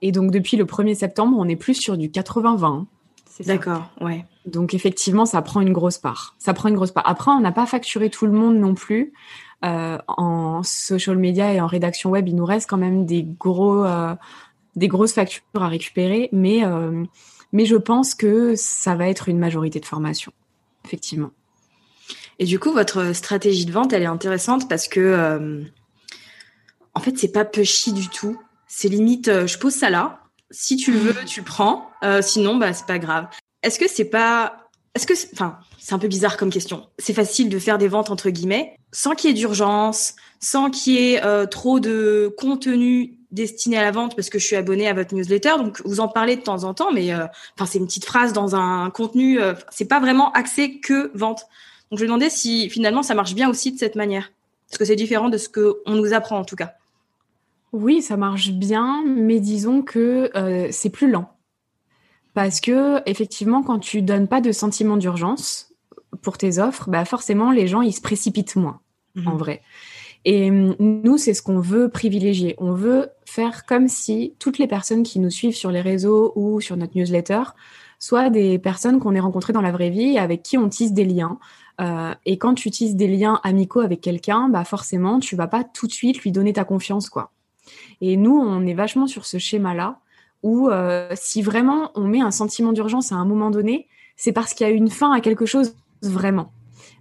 Et 0.01 0.11
donc, 0.11 0.31
depuis 0.31 0.57
le 0.57 0.65
1er 0.65 0.95
septembre, 0.95 1.37
on 1.39 1.49
est 1.49 1.57
plus 1.57 1.75
sur 1.75 1.97
du 1.97 2.09
80-20. 2.09 2.87
D'accord, 3.47 3.91
ouais. 4.01 4.25
Donc, 4.47 4.75
effectivement, 4.75 5.25
ça 5.25 5.41
prend 5.43 5.61
une 5.61 5.73
grosse 5.73 5.99
part. 5.99 6.35
Ça 6.39 6.55
prend 6.55 6.69
une 6.69 6.75
grosse 6.75 6.91
part. 6.91 7.07
Après, 7.07 7.31
on 7.31 7.41
n'a 7.41 7.53
pas 7.53 7.67
facturé 7.67 8.11
tout 8.11 8.27
le 8.27 8.33
monde 8.33 8.57
non 8.57 8.75
plus. 8.75 9.13
Euh, 9.65 9.99
en 10.09 10.63
social 10.65 11.17
media 11.17 11.53
et 11.53 11.61
en 11.61 11.69
rédaction 11.69 12.11
web, 12.11 12.29
il 12.29 12.35
nous 12.35 12.45
reste 12.45 12.69
quand 12.69 12.79
même 12.79 13.07
des 13.07 13.23
gros, 13.23 13.85
euh, 13.85 14.15
des 14.75 14.89
grosses 14.89 15.13
factures 15.13 15.43
à 15.55 15.69
récupérer, 15.69 16.29
mais 16.33 16.65
mais 17.53 17.67
je 17.67 17.77
pense 17.77 18.15
que 18.15 18.55
ça 18.57 18.95
va 18.95 19.09
être 19.09 19.29
une 19.29 19.39
majorité 19.39 19.81
de 19.81 19.87
formation, 19.87 20.33
effectivement. 20.85 21.31
Et 22.39 22.45
du 22.45 22.59
coup, 22.59 22.73
votre 22.73 23.15
stratégie 23.15 23.67
de 23.67 23.73
vente, 23.73 23.93
elle 23.93 24.03
est 24.03 24.07
intéressante 24.07 24.69
parce 24.69 24.89
que, 24.89 25.01
euh, 25.01 25.63
en 26.95 27.01
fait, 27.01 27.19
c'est 27.19 27.33
pas 27.33 27.45
pushy 27.45 27.93
du 27.93 28.09
tout. 28.09 28.41
C'est 28.67 28.89
limite, 28.89 29.29
euh, 29.29 29.47
je 29.47 29.59
pose 29.59 29.75
ça 29.75 29.91
là. 29.91 30.21
Si 30.51 30.77
tu 30.77 30.93
le 30.93 30.99
veux, 30.99 31.25
tu 31.25 31.41
le 31.41 31.47
prends. 31.47 31.91
Euh, 32.03 32.23
sinon, 32.23 32.57
bah, 32.57 32.73
c'est 32.73 32.87
pas 32.87 32.99
grave. 32.99 33.29
Est-ce 33.63 33.79
que 33.79 33.89
c'est 33.89 34.07
pas, 34.07 34.62
est-ce 34.95 35.07
que, 35.07 35.15
enfin, 35.33 35.59
c'est 35.79 35.95
un 35.95 35.99
peu 35.99 36.09
bizarre 36.09 36.37
comme 36.37 36.51
question. 36.51 36.87
C'est 36.99 37.15
facile 37.15 37.49
de 37.49 37.59
faire 37.59 37.79
des 37.79 37.89
ventes 37.89 38.11
entre 38.11 38.31
guillemets 38.31 38.77
sans 38.93 39.15
qu'il 39.15 39.31
y 39.31 39.33
ait 39.33 39.37
d'urgence, 39.37 40.15
sans 40.39 40.71
qu'il 40.71 40.95
y 40.95 41.15
ait 41.15 41.47
trop 41.49 41.81
de 41.81 42.35
contenu 42.37 43.17
destiné 43.33 43.79
à 43.79 43.83
la 43.83 43.91
vente 43.91 44.15
parce 44.15 44.31
que 44.31 44.39
je 44.39 44.47
suis 44.47 44.57
abonnée 44.57 44.87
à 44.87 44.95
votre 44.95 45.15
newsletter, 45.15 45.55
donc 45.57 45.81
vous 45.85 46.01
en 46.01 46.09
parlez 46.09 46.37
de 46.37 46.43
temps 46.43 46.65
en 46.65 46.75
temps, 46.75 46.93
mais 46.93 47.13
euh, 47.13 47.27
enfin 47.57 47.67
c'est 47.67 47.79
une 47.79 47.87
petite 47.87 48.05
phrase 48.05 48.33
dans 48.33 48.55
un 48.55 48.91
contenu, 48.91 49.41
euh, 49.41 49.55
c'est 49.71 49.87
pas 49.87 49.99
vraiment 49.99 50.31
axé 50.33 50.79
que 50.79 51.11
vente. 51.15 51.47
Donc 51.91 51.99
je 51.99 52.05
me 52.05 52.09
demandais 52.09 52.31
si 52.31 52.71
finalement 52.71 53.03
ça 53.03 53.15
marche 53.15 53.35
bien 53.35 53.49
aussi 53.49 53.73
de 53.73 53.79
cette 53.79 53.97
manière, 53.97 54.31
parce 54.69 54.79
que 54.79 54.85
c'est 54.85 54.97
différent 54.97 55.31
de 55.31 55.39
ce 55.39 55.49
que 55.49 55.79
on 55.87 55.95
nous 55.95 56.13
apprend 56.13 56.39
en 56.39 56.45
tout 56.45 56.57
cas? 56.57 56.75
Oui, 57.73 58.03
ça 58.03 58.19
marche 58.19 58.51
bien, 58.51 59.03
mais 59.07 59.41
disons 59.41 59.81
que 59.81 60.31
euh, 60.37 60.69
c'est 60.71 60.91
plus 60.91 61.11
lent, 61.11 61.35
parce 62.35 62.61
que 62.61 63.09
effectivement 63.09 63.63
quand 63.63 63.79
tu 63.79 64.03
donnes 64.03 64.29
pas 64.29 64.41
de 64.41 64.53
sentiment 64.53 64.97
d'urgence 64.97 65.73
pour 66.23 66.39
tes 66.39 66.59
offres, 66.59 66.91
bah 66.91 67.05
forcément 67.05 67.51
les 67.51 67.67
gens 67.67 67.83
ils 67.83 67.93
se 67.93 68.01
précipitent 68.01 68.57
moins 68.57 68.81
en 69.27 69.33
mhm. 69.33 69.39
vrai. 69.39 69.63
Et 70.25 70.51
hum, 70.51 70.77
nous, 70.79 71.19
c'est 71.19 71.35
ce 71.35 71.43
qu'on 71.43 71.61
veut 71.61 71.89
privilégier. 71.89 72.55
On 72.59 72.73
veut 72.73 73.09
faire 73.25 73.67
comme 73.67 73.89
si 73.89 74.35
toutes 74.39 74.59
les 74.59 74.67
personnes 74.67 75.03
qui 75.03 75.19
nous 75.19 75.31
suivent 75.31 75.57
sur 75.57 75.71
les 75.71 75.81
réseaux 75.81 76.33
ou 76.37 76.61
sur 76.61 76.77
notre 76.77 76.97
newsletter 76.97 77.43
soient 77.99 78.31
des 78.31 78.59
personnes 78.59 78.99
qu'on 78.99 79.15
ait 79.15 79.21
rencontrées 79.21 79.53
dans 79.53 79.61
la 79.61 79.73
vraie 79.73 79.91
vie 79.91 80.15
et 80.15 80.19
avec 80.19 80.43
qui 80.43 80.59
on 80.59 80.69
tisse 80.69 80.93
des 80.93 81.05
liens. 81.05 81.39
Euh, 81.81 82.15
et 82.27 82.37
quand 82.37 82.55
tu 82.55 82.71
tisses 82.71 82.97
des 82.97 83.09
liens 83.09 83.41
amicaux 83.43 83.81
avec 83.81 84.01
quelqu'un, 84.01 84.49
bah 84.49 84.65
forcément, 84.65 85.19
tu 85.19 85.37
vas 85.37 85.47
pas 85.47 85.65
tout 85.65 85.87
de 85.87 85.93
suite 85.93 86.21
lui 86.23 86.33
donner 86.33 86.53
ta 86.53 86.65
confiance, 86.65 87.09
quoi. 87.09 87.33
Et 88.01 88.17
nous, 88.17 88.37
on 88.37 88.67
est 88.67 88.75
vachement 88.75 89.07
sur 89.07 89.25
ce 89.25 89.39
schéma-là 89.39 90.01
où 90.43 90.69
euh, 90.69 91.09
si 91.15 91.43
vraiment 91.43 91.91
on 91.95 92.05
met 92.05 92.21
un 92.21 92.31
sentiment 92.31 92.73
d'urgence 92.73 93.13
à 93.13 93.17
un 93.17 93.25
moment 93.25 93.51
donné, 93.51 93.89
c'est 94.17 94.33
parce 94.33 94.55
qu'il 94.55 94.67
y 94.67 94.71
a 94.71 94.73
une 94.73 94.91
fin 94.91 95.13
à 95.13 95.21
quelque 95.21 95.47
chose 95.47 95.75
vraiment 96.03 96.53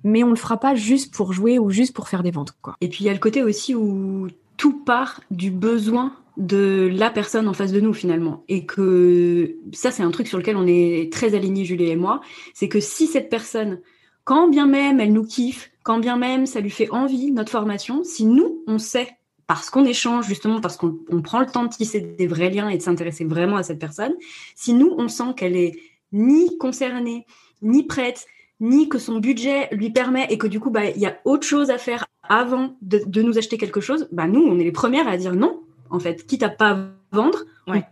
mais 0.03 0.23
on 0.23 0.29
le 0.29 0.35
fera 0.35 0.59
pas 0.59 0.75
juste 0.75 1.13
pour 1.13 1.33
jouer 1.33 1.59
ou 1.59 1.69
juste 1.69 1.93
pour 1.93 2.07
faire 2.07 2.23
des 2.23 2.31
ventes. 2.31 2.53
Et 2.81 2.89
puis 2.89 3.03
il 3.03 3.07
y 3.07 3.09
a 3.09 3.13
le 3.13 3.19
côté 3.19 3.43
aussi 3.43 3.75
où 3.75 4.27
tout 4.57 4.83
part 4.83 5.21
du 5.31 5.51
besoin 5.51 6.13
de 6.37 6.89
la 6.93 7.09
personne 7.09 7.47
en 7.47 7.53
face 7.53 7.71
de 7.71 7.81
nous 7.81 7.93
finalement. 7.93 8.43
Et 8.47 8.65
que 8.65 9.55
ça, 9.73 9.91
c'est 9.91 10.03
un 10.03 10.11
truc 10.11 10.27
sur 10.27 10.37
lequel 10.37 10.57
on 10.57 10.65
est 10.65 11.11
très 11.11 11.35
alignés, 11.35 11.65
Julie 11.65 11.89
et 11.89 11.95
moi, 11.95 12.21
c'est 12.53 12.69
que 12.69 12.79
si 12.79 13.07
cette 13.07 13.29
personne, 13.29 13.79
quand 14.23 14.47
bien 14.47 14.65
même 14.65 14.99
elle 14.99 15.13
nous 15.13 15.25
kiffe, 15.25 15.71
quand 15.83 15.99
bien 15.99 16.17
même 16.17 16.45
ça 16.45 16.61
lui 16.61 16.69
fait 16.69 16.89
envie, 16.89 17.31
notre 17.31 17.51
formation, 17.51 18.03
si 18.03 18.25
nous, 18.25 18.63
on 18.67 18.77
sait, 18.77 19.09
parce 19.53 19.69
qu'on 19.69 19.83
échange 19.83 20.27
justement, 20.27 20.61
parce 20.61 20.77
qu'on 20.77 21.21
prend 21.21 21.41
le 21.41 21.45
temps 21.45 21.65
de 21.65 21.69
tisser 21.69 21.99
des 21.99 22.25
vrais 22.25 22.49
liens 22.49 22.69
et 22.69 22.77
de 22.77 22.81
s'intéresser 22.81 23.25
vraiment 23.25 23.57
à 23.57 23.63
cette 23.63 23.79
personne, 23.79 24.13
si 24.55 24.73
nous, 24.73 24.95
on 24.97 25.09
sent 25.09 25.33
qu'elle 25.35 25.57
est 25.57 25.77
ni 26.13 26.57
concernée, 26.57 27.25
ni 27.61 27.83
prête, 27.83 28.27
ni 28.61 28.87
que 28.87 28.97
son 28.97 29.19
budget 29.19 29.67
lui 29.73 29.89
permet 29.89 30.25
et 30.29 30.37
que 30.37 30.47
du 30.47 30.61
coup, 30.61 30.69
bah, 30.69 30.85
il 30.85 31.01
y 31.01 31.05
a 31.05 31.17
autre 31.25 31.45
chose 31.45 31.69
à 31.69 31.77
faire 31.77 32.05
avant 32.23 32.77
de, 32.81 33.21
nous 33.21 33.37
acheter 33.37 33.57
quelque 33.57 33.81
chose, 33.81 34.07
bah, 34.13 34.25
nous, 34.25 34.39
on 34.39 34.57
est 34.57 34.63
les 34.63 34.71
premières 34.71 35.09
à 35.09 35.17
dire 35.17 35.35
non, 35.35 35.61
en 35.89 35.99
fait, 35.99 36.25
quitte 36.25 36.43
à 36.43 36.49
pas 36.49 36.87
vendre. 37.11 37.43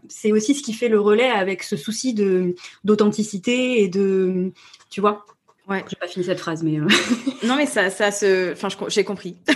C'est 0.08 0.32
aussi 0.32 0.56
ce 0.56 0.64
qui 0.64 0.72
fait 0.72 0.88
le 0.88 1.02
relais 1.02 1.30
avec 1.30 1.64
ce 1.64 1.76
souci 1.76 2.14
de 2.14 2.56
d'authenticité 2.86 3.84
et 3.84 3.90
de, 3.90 4.54
tu 4.90 5.02
vois. 5.02 5.26
Ouais. 5.70 5.86
J'ai 5.88 5.96
pas 5.96 6.08
fini 6.08 6.26
cette 6.26 6.40
phrase, 6.40 6.64
mais. 6.64 6.80
Euh. 6.80 6.88
non, 7.44 7.56
mais 7.56 7.66
ça, 7.66 7.90
ça 7.90 8.12
se, 8.12 8.54
enfin, 8.54 8.70
j'ai 8.88 9.04
compris. 9.04 9.38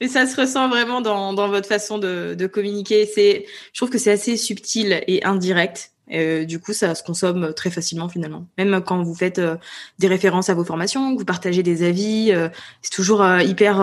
mais 0.00 0.08
ça 0.08 0.26
se 0.26 0.40
ressent 0.40 0.68
vraiment 0.68 1.00
dans, 1.00 1.32
dans 1.32 1.48
votre 1.48 1.68
façon 1.68 1.98
de, 1.98 2.34
de 2.38 2.46
communiquer. 2.46 3.06
C'est, 3.06 3.46
je 3.72 3.78
trouve 3.80 3.90
que 3.90 3.98
c'est 3.98 4.12
assez 4.12 4.36
subtil 4.36 5.02
et 5.06 5.24
indirect. 5.24 5.92
Euh, 6.12 6.44
du 6.44 6.58
coup, 6.58 6.72
ça 6.72 6.94
se 6.94 7.02
consomme 7.02 7.52
très 7.54 7.70
facilement 7.70 8.08
finalement. 8.08 8.46
Même 8.58 8.82
quand 8.84 9.02
vous 9.02 9.14
faites 9.14 9.38
euh, 9.38 9.56
des 9.98 10.08
références 10.08 10.50
à 10.50 10.54
vos 10.54 10.64
formations, 10.64 11.14
que 11.14 11.18
vous 11.18 11.24
partagez 11.24 11.62
des 11.62 11.84
avis, 11.84 12.32
euh, 12.32 12.48
c'est 12.82 12.92
toujours 12.92 13.24
hyper, 13.40 13.76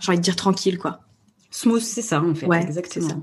j'ai 0.00 0.08
envie 0.08 0.18
de 0.18 0.22
dire 0.22 0.36
tranquille, 0.36 0.78
quoi. 0.78 1.00
Smooth, 1.50 1.82
c'est 1.82 2.02
ça 2.02 2.22
en 2.22 2.34
fait. 2.34 2.46
Ouais, 2.46 2.62
exactement. 2.62 3.22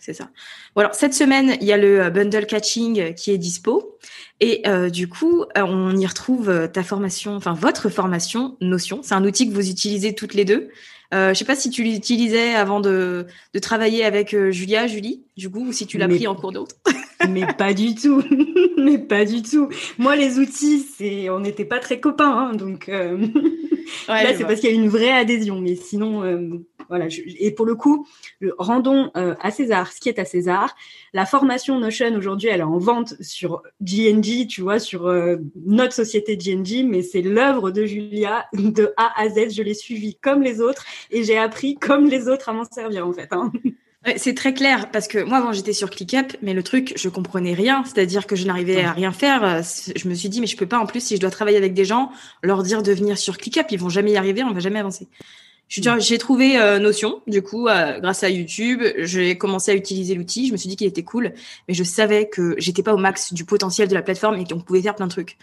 C'est 0.00 0.14
ça. 0.14 0.30
Bon, 0.74 0.80
alors 0.80 0.94
cette 0.94 1.14
semaine, 1.14 1.56
il 1.60 1.66
y 1.66 1.72
a 1.72 1.76
le 1.76 2.10
bundle 2.10 2.46
catching 2.46 3.14
qui 3.14 3.30
est 3.30 3.38
dispo. 3.38 3.98
Et 4.40 4.62
du 4.90 5.08
coup, 5.08 5.44
on 5.54 5.94
y 5.94 6.06
retrouve 6.06 6.70
ta 6.72 6.82
formation, 6.82 7.36
enfin 7.36 7.52
votre 7.52 7.90
formation 7.90 8.56
Notion. 8.62 9.00
C'est 9.02 9.14
un 9.14 9.24
outil 9.24 9.48
que 9.48 9.54
vous 9.54 9.68
utilisez 9.68 10.14
toutes 10.14 10.32
les 10.32 10.46
deux. 10.46 10.70
Euh, 11.12 11.34
je 11.34 11.38
sais 11.38 11.44
pas 11.44 11.56
si 11.56 11.70
tu 11.70 11.82
l'utilisais 11.82 12.54
avant 12.54 12.80
de, 12.80 13.26
de 13.52 13.58
travailler 13.58 14.04
avec 14.04 14.34
Julia, 14.50 14.86
Julie, 14.86 15.24
du 15.36 15.50
coup, 15.50 15.66
ou 15.66 15.72
si 15.72 15.86
tu 15.86 15.98
l'as 15.98 16.08
pris 16.08 16.26
en 16.26 16.34
cours 16.34 16.52
d'autre. 16.52 16.76
Mais 17.28 17.46
pas 17.58 17.74
du 17.74 17.94
tout, 17.94 18.22
mais 18.78 18.98
pas 18.98 19.24
du 19.24 19.42
tout. 19.42 19.68
Moi, 19.98 20.16
les 20.16 20.38
outils, 20.38 20.80
c'est, 20.80 21.30
on 21.30 21.40
n'était 21.40 21.64
pas 21.64 21.78
très 21.78 22.00
copains, 22.00 22.30
hein, 22.30 22.54
donc 22.54 22.88
euh... 22.88 23.26
là, 24.08 24.34
c'est 24.36 24.44
parce 24.44 24.60
qu'il 24.60 24.70
y 24.70 24.72
a 24.72 24.76
une 24.76 24.88
vraie 24.88 25.12
adhésion. 25.12 25.60
Mais 25.60 25.74
sinon, 25.74 26.22
euh, 26.24 26.48
voilà. 26.88 27.06
Et 27.38 27.50
pour 27.52 27.66
le 27.66 27.74
coup, 27.74 28.06
rendons 28.58 29.10
euh, 29.16 29.34
à 29.40 29.50
César 29.50 29.92
ce 29.92 30.00
qui 30.00 30.08
est 30.08 30.18
à 30.18 30.24
César. 30.24 30.74
La 31.12 31.26
formation 31.26 31.78
Notion 31.78 32.14
aujourd'hui, 32.14 32.48
elle 32.48 32.60
est 32.60 32.64
en 32.64 32.78
vente 32.78 33.14
sur 33.20 33.62
GNG, 33.80 34.46
tu 34.48 34.62
vois, 34.62 34.78
sur 34.78 35.06
euh, 35.06 35.36
notre 35.66 35.92
société 35.92 36.36
GNG, 36.36 36.84
mais 36.84 37.02
c'est 37.02 37.22
l'œuvre 37.22 37.70
de 37.70 37.84
Julia 37.84 38.46
de 38.52 38.92
A 38.96 39.12
à 39.20 39.28
Z. 39.28 39.54
Je 39.54 39.62
l'ai 39.62 39.74
suivie 39.74 40.16
comme 40.16 40.42
les 40.42 40.60
autres 40.60 40.84
et 41.10 41.24
j'ai 41.24 41.38
appris 41.38 41.74
comme 41.76 42.08
les 42.08 42.28
autres 42.28 42.48
à 42.48 42.52
m'en 42.52 42.64
servir 42.64 43.06
en 43.06 43.12
fait. 43.12 43.28
Hein. 43.32 43.52
C'est 44.16 44.34
très 44.34 44.54
clair 44.54 44.90
parce 44.90 45.08
que 45.08 45.18
moi 45.18 45.38
avant 45.38 45.52
j'étais 45.52 45.74
sur 45.74 45.90
ClickUp, 45.90 46.34
mais 46.40 46.54
le 46.54 46.62
truc 46.62 46.94
je 46.96 47.10
comprenais 47.10 47.52
rien, 47.52 47.84
c'est-à-dire 47.84 48.26
que 48.26 48.34
je 48.34 48.46
n'arrivais 48.46 48.82
à 48.82 48.92
rien 48.92 49.12
faire. 49.12 49.44
Euh, 49.44 49.60
je 49.94 50.08
me 50.08 50.14
suis 50.14 50.30
dit 50.30 50.40
mais 50.40 50.46
je 50.46 50.56
peux 50.56 50.66
pas 50.66 50.78
en 50.78 50.86
plus 50.86 51.04
si 51.04 51.16
je 51.16 51.20
dois 51.20 51.30
travailler 51.30 51.58
avec 51.58 51.74
des 51.74 51.84
gens 51.84 52.10
leur 52.42 52.62
dire 52.62 52.82
de 52.82 52.92
venir 52.92 53.18
sur 53.18 53.36
ClickUp, 53.36 53.66
ils 53.70 53.78
vont 53.78 53.90
jamais 53.90 54.12
y 54.12 54.16
arriver, 54.16 54.42
on 54.42 54.52
va 54.54 54.60
jamais 54.60 54.78
avancer. 54.78 55.06
J'ai 55.68 56.18
trouvé 56.18 56.58
euh, 56.58 56.78
Notion 56.78 57.20
du 57.26 57.42
coup 57.42 57.68
euh, 57.68 58.00
grâce 58.00 58.24
à 58.24 58.30
YouTube, 58.30 58.82
j'ai 58.96 59.36
commencé 59.36 59.70
à 59.70 59.74
utiliser 59.74 60.14
l'outil, 60.14 60.46
je 60.46 60.52
me 60.52 60.56
suis 60.56 60.70
dit 60.70 60.76
qu'il 60.76 60.86
était 60.86 61.04
cool, 61.04 61.34
mais 61.68 61.74
je 61.74 61.84
savais 61.84 62.26
que 62.26 62.54
j'étais 62.56 62.82
pas 62.82 62.94
au 62.94 62.98
max 62.98 63.34
du 63.34 63.44
potentiel 63.44 63.86
de 63.86 63.94
la 63.94 64.02
plateforme 64.02 64.36
et 64.36 64.44
qu'on 64.44 64.60
pouvait 64.60 64.80
faire 64.80 64.96
plein 64.96 65.08
de 65.08 65.12
trucs. 65.12 65.36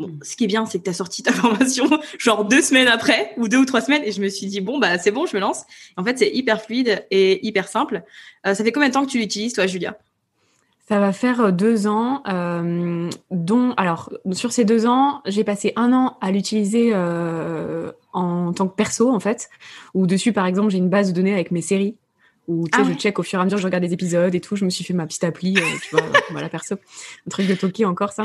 Bon, 0.00 0.18
ce 0.22 0.34
qui 0.34 0.44
est 0.44 0.48
bien, 0.48 0.66
c'est 0.66 0.78
que 0.78 0.84
tu 0.84 0.90
as 0.90 0.94
sorti 0.94 1.22
ta 1.22 1.32
formation 1.32 1.88
genre 2.18 2.44
deux 2.44 2.62
semaines 2.62 2.88
après 2.88 3.32
ou 3.36 3.48
deux 3.48 3.58
ou 3.58 3.64
trois 3.64 3.80
semaines 3.80 4.02
et 4.04 4.12
je 4.12 4.20
me 4.20 4.28
suis 4.28 4.46
dit 4.46 4.60
bon 4.60 4.78
bah 4.78 4.98
c'est 4.98 5.12
bon, 5.12 5.26
je 5.26 5.36
me 5.36 5.40
lance. 5.40 5.62
En 5.96 6.04
fait, 6.04 6.18
c'est 6.18 6.30
hyper 6.30 6.60
fluide 6.62 7.06
et 7.10 7.46
hyper 7.46 7.68
simple. 7.68 8.02
Euh, 8.46 8.54
ça 8.54 8.64
fait 8.64 8.72
combien 8.72 8.88
de 8.88 8.94
temps 8.94 9.04
que 9.04 9.10
tu 9.10 9.18
l'utilises 9.18 9.52
toi, 9.52 9.66
Julia? 9.66 9.96
Ça 10.86 11.00
va 11.00 11.12
faire 11.12 11.40
euh, 11.40 11.50
deux 11.50 11.86
ans, 11.86 12.22
euh, 12.28 13.08
dont 13.30 13.72
alors 13.78 14.12
sur 14.32 14.52
ces 14.52 14.66
deux 14.66 14.86
ans, 14.86 15.22
j'ai 15.24 15.42
passé 15.42 15.72
un 15.76 15.94
an 15.94 16.18
à 16.20 16.30
l'utiliser 16.30 16.90
euh, 16.92 17.90
en 18.12 18.52
tant 18.52 18.68
que 18.68 18.74
perso 18.74 19.10
en 19.10 19.20
fait, 19.20 19.48
où 19.94 20.06
dessus 20.06 20.34
par 20.34 20.44
exemple 20.44 20.68
j'ai 20.70 20.78
une 20.78 20.90
base 20.90 21.08
de 21.08 21.14
données 21.14 21.32
avec 21.32 21.52
mes 21.52 21.62
séries 21.62 21.96
sais, 22.46 22.70
ah 22.72 22.84
je 22.84 22.94
check 22.94 23.18
au 23.18 23.22
fur 23.22 23.38
et 23.38 23.42
à 23.42 23.44
mesure, 23.44 23.58
je 23.58 23.64
regarde 23.64 23.84
des 23.84 23.92
épisodes 23.92 24.34
et 24.34 24.40
tout. 24.40 24.56
Je 24.56 24.64
me 24.64 24.70
suis 24.70 24.84
fait 24.84 24.94
ma 24.94 25.06
petite 25.06 25.24
appli, 25.24 25.56
euh, 25.56 25.60
tu 25.82 25.96
vois, 25.96 26.04
voilà, 26.30 26.48
perso. 26.48 26.74
Un 26.74 27.30
truc 27.30 27.46
de 27.46 27.54
Toki 27.54 27.84
encore, 27.84 28.12
ça. 28.12 28.24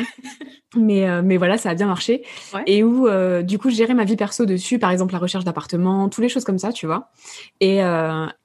Mais, 0.76 1.10
euh, 1.10 1.22
mais 1.24 1.38
voilà, 1.38 1.58
ça 1.58 1.70
a 1.70 1.76
bien 1.76 1.88
marché. 1.88 2.24
Et 2.66 2.84
où, 2.84 3.08
euh, 3.08 3.42
du 3.42 3.58
coup, 3.58 3.70
je 3.70 3.76
gérais 3.76 3.94
ma 3.94 4.04
vie 4.04 4.16
perso 4.16 4.46
dessus, 4.46 4.80
par 4.80 4.92
exemple, 4.92 5.14
la 5.14 5.20
recherche 5.20 5.46
d'appartement, 5.46 6.10
toutes 6.10 6.24
les 6.24 6.30
choses 6.30 6.44
comme 6.44 6.60
ça, 6.60 6.72
tu 6.72 6.86
vois. 6.86 7.12
Et, 7.60 7.80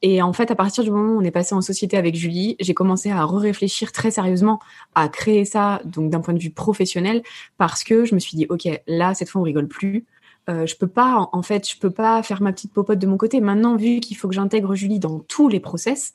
et 0.03 0.22
en 0.22 0.33
fait, 0.33 0.51
à 0.51 0.55
partir 0.55 0.85
du 0.85 0.91
moment 0.91 1.14
où 1.14 1.20
on 1.20 1.25
est 1.25 1.31
passé 1.31 1.55
en 1.55 1.61
société 1.61 1.97
avec 1.97 2.14
Julie, 2.14 2.57
j'ai 2.61 2.75
commencé 2.75 3.11
à 3.11 3.25
réfléchir 3.27 3.93
très 3.93 4.11
sérieusement 4.11 4.61
à 4.95 5.09
créer 5.09 5.45
ça, 5.45 5.81
donc 5.85 6.11
d'un 6.11 6.20
point 6.20 6.35
de 6.35 6.39
vue 6.39 6.51
professionnel, 6.51 7.22
parce 7.59 7.85
que 7.85 8.05
je 8.05 8.14
me 8.14 8.20
suis 8.20 8.37
dit, 8.37 8.47
OK, 8.49 8.68
là, 8.87 9.14
cette 9.14 9.29
fois, 9.29 9.41
on 9.41 9.45
rigole 9.45 9.68
plus. 9.68 10.07
Euh, 10.51 10.66
je 10.66 10.76
peux 10.76 10.86
pas, 10.86 11.28
en 11.32 11.42
fait, 11.42 11.68
je 11.68 11.78
peux 11.78 11.90
pas 11.90 12.22
faire 12.22 12.42
ma 12.42 12.53
petite 12.53 12.72
popote 12.72 12.99
de 12.99 13.07
mon 13.07 13.16
côté. 13.16 13.40
Maintenant, 13.40 13.76
vu 13.76 14.01
qu'il 14.01 14.16
faut 14.16 14.28
que 14.28 14.34
j'intègre 14.34 14.74
Julie 14.74 14.99
dans 14.99 15.20
tous 15.20 15.49
les 15.49 15.61
process, 15.61 16.12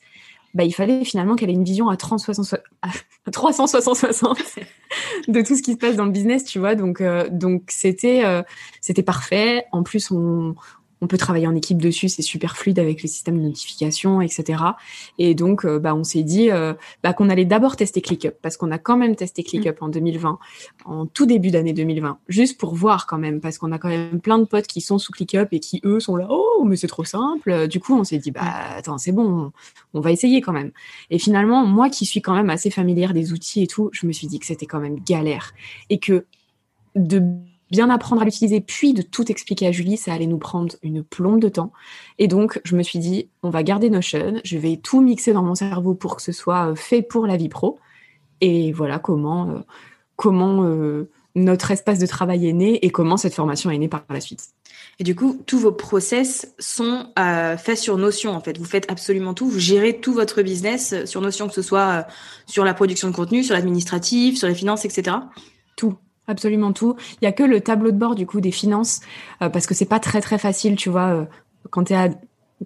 bah, 0.54 0.64
il 0.64 0.72
fallait 0.72 1.04
finalement 1.04 1.36
qu'elle 1.36 1.50
ait 1.50 1.54
une 1.54 1.64
vision 1.64 1.88
à 1.88 1.96
360, 1.96 2.60
de 5.28 5.42
tout 5.42 5.56
ce 5.56 5.62
qui 5.62 5.72
se 5.72 5.76
passe 5.76 5.96
dans 5.96 6.04
le 6.04 6.10
business, 6.10 6.44
tu 6.44 6.58
vois. 6.58 6.74
Donc, 6.74 7.00
euh, 7.00 7.28
donc 7.30 7.64
c'était, 7.68 8.24
euh, 8.24 8.42
c'était 8.80 9.02
parfait. 9.02 9.64
En 9.72 9.82
plus, 9.82 10.10
on, 10.10 10.54
on 11.00 11.06
peut 11.06 11.16
travailler 11.16 11.46
en 11.46 11.54
équipe 11.54 11.80
dessus, 11.80 12.08
c'est 12.08 12.22
super 12.22 12.56
fluide 12.56 12.78
avec 12.78 13.02
les 13.02 13.08
systèmes 13.08 13.38
de 13.38 13.42
notification, 13.42 14.20
etc. 14.20 14.62
Et 15.18 15.34
donc, 15.34 15.64
euh, 15.64 15.78
bah, 15.78 15.94
on 15.94 16.04
s'est 16.04 16.22
dit 16.22 16.50
euh, 16.50 16.74
bah, 17.02 17.12
qu'on 17.12 17.28
allait 17.28 17.44
d'abord 17.44 17.76
tester 17.76 18.00
ClickUp, 18.00 18.34
parce 18.42 18.56
qu'on 18.56 18.70
a 18.70 18.78
quand 18.78 18.96
même 18.96 19.16
testé 19.16 19.42
ClickUp 19.42 19.80
mm. 19.80 19.84
en 19.84 19.88
2020, 19.88 20.38
en 20.84 21.06
tout 21.06 21.26
début 21.26 21.50
d'année 21.50 21.72
2020, 21.72 22.18
juste 22.28 22.58
pour 22.58 22.74
voir 22.74 23.06
quand 23.06 23.18
même, 23.18 23.40
parce 23.40 23.58
qu'on 23.58 23.72
a 23.72 23.78
quand 23.78 23.88
même 23.88 24.20
plein 24.20 24.38
de 24.38 24.44
potes 24.44 24.66
qui 24.66 24.80
sont 24.80 24.98
sous 24.98 25.12
ClickUp 25.12 25.48
et 25.52 25.60
qui, 25.60 25.80
eux, 25.84 26.00
sont 26.00 26.16
là, 26.16 26.26
oh, 26.30 26.64
mais 26.66 26.76
c'est 26.76 26.86
trop 26.86 27.04
simple. 27.04 27.66
Du 27.68 27.80
coup, 27.80 27.98
on 27.98 28.04
s'est 28.04 28.18
dit, 28.18 28.30
bah, 28.30 28.42
mm. 28.42 28.78
attends, 28.78 28.98
c'est 28.98 29.12
bon, 29.12 29.52
on 29.94 30.00
va 30.00 30.12
essayer 30.12 30.40
quand 30.40 30.52
même. 30.52 30.70
Et 31.08 31.18
finalement, 31.18 31.64
moi 31.64 31.88
qui 31.88 32.04
suis 32.04 32.20
quand 32.20 32.34
même 32.34 32.50
assez 32.50 32.70
familière 32.70 33.14
des 33.14 33.32
outils 33.32 33.62
et 33.62 33.66
tout, 33.66 33.88
je 33.92 34.06
me 34.06 34.12
suis 34.12 34.26
dit 34.26 34.38
que 34.38 34.46
c'était 34.46 34.66
quand 34.66 34.80
même 34.80 35.00
galère. 35.00 35.52
Et 35.88 35.98
que 35.98 36.26
de 36.94 37.22
bien 37.70 37.88
apprendre 37.90 38.22
à 38.22 38.24
l'utiliser, 38.24 38.60
puis 38.60 38.94
de 38.94 39.02
tout 39.02 39.30
expliquer 39.30 39.68
à 39.68 39.72
Julie, 39.72 39.96
ça 39.96 40.12
allait 40.12 40.26
nous 40.26 40.38
prendre 40.38 40.74
une 40.82 41.02
plombe 41.02 41.40
de 41.40 41.48
temps. 41.48 41.72
Et 42.18 42.26
donc, 42.26 42.60
je 42.64 42.76
me 42.76 42.82
suis 42.82 42.98
dit, 42.98 43.28
on 43.42 43.50
va 43.50 43.62
garder 43.62 43.90
Notion, 43.90 44.40
je 44.44 44.58
vais 44.58 44.76
tout 44.76 45.00
mixer 45.00 45.32
dans 45.32 45.42
mon 45.42 45.54
cerveau 45.54 45.94
pour 45.94 46.16
que 46.16 46.22
ce 46.22 46.32
soit 46.32 46.70
euh, 46.70 46.74
fait 46.74 47.02
pour 47.02 47.26
la 47.26 47.36
vie 47.36 47.48
pro. 47.48 47.78
Et 48.40 48.72
voilà 48.72 48.98
comment, 48.98 49.50
euh, 49.50 49.58
comment 50.16 50.64
euh, 50.64 51.10
notre 51.36 51.70
espace 51.70 51.98
de 51.98 52.06
travail 52.06 52.48
est 52.48 52.52
né 52.52 52.84
et 52.84 52.90
comment 52.90 53.16
cette 53.16 53.34
formation 53.34 53.70
est 53.70 53.78
née 53.78 53.88
par 53.88 54.04
la 54.10 54.20
suite. 54.20 54.48
Et 54.98 55.04
du 55.04 55.14
coup, 55.14 55.40
tous 55.46 55.58
vos 55.58 55.72
process 55.72 56.52
sont 56.58 57.06
faits 57.16 57.78
sur 57.78 57.96
Notion, 57.96 58.32
en 58.32 58.40
fait. 58.40 58.58
Vous 58.58 58.66
faites 58.66 58.90
absolument 58.90 59.32
tout. 59.32 59.48
Vous 59.48 59.58
gérez 59.58 59.98
tout 59.98 60.12
votre 60.12 60.42
business 60.42 61.06
sur 61.06 61.20
Notion, 61.20 61.48
que 61.48 61.54
ce 61.54 61.62
soit 61.62 62.06
sur 62.46 62.64
la 62.64 62.74
production 62.74 63.08
de 63.08 63.14
contenu, 63.14 63.42
sur 63.42 63.54
l'administratif, 63.54 64.36
sur 64.36 64.46
les 64.46 64.54
finances, 64.54 64.84
etc. 64.84 65.16
Tout 65.76 65.96
absolument 66.30 66.72
tout. 66.72 66.96
Il 67.20 67.24
y 67.24 67.28
a 67.28 67.32
que 67.32 67.42
le 67.42 67.60
tableau 67.60 67.90
de 67.90 67.96
bord 67.96 68.14
du 68.14 68.26
coup 68.26 68.40
des 68.40 68.50
finances 68.50 69.00
euh, 69.42 69.48
parce 69.48 69.66
que 69.66 69.74
c'est 69.74 69.84
pas 69.84 70.00
très 70.00 70.20
très 70.20 70.38
facile, 70.38 70.76
tu 70.76 70.88
vois, 70.88 71.08
euh, 71.08 71.24
quand 71.70 71.84
tu 71.84 71.94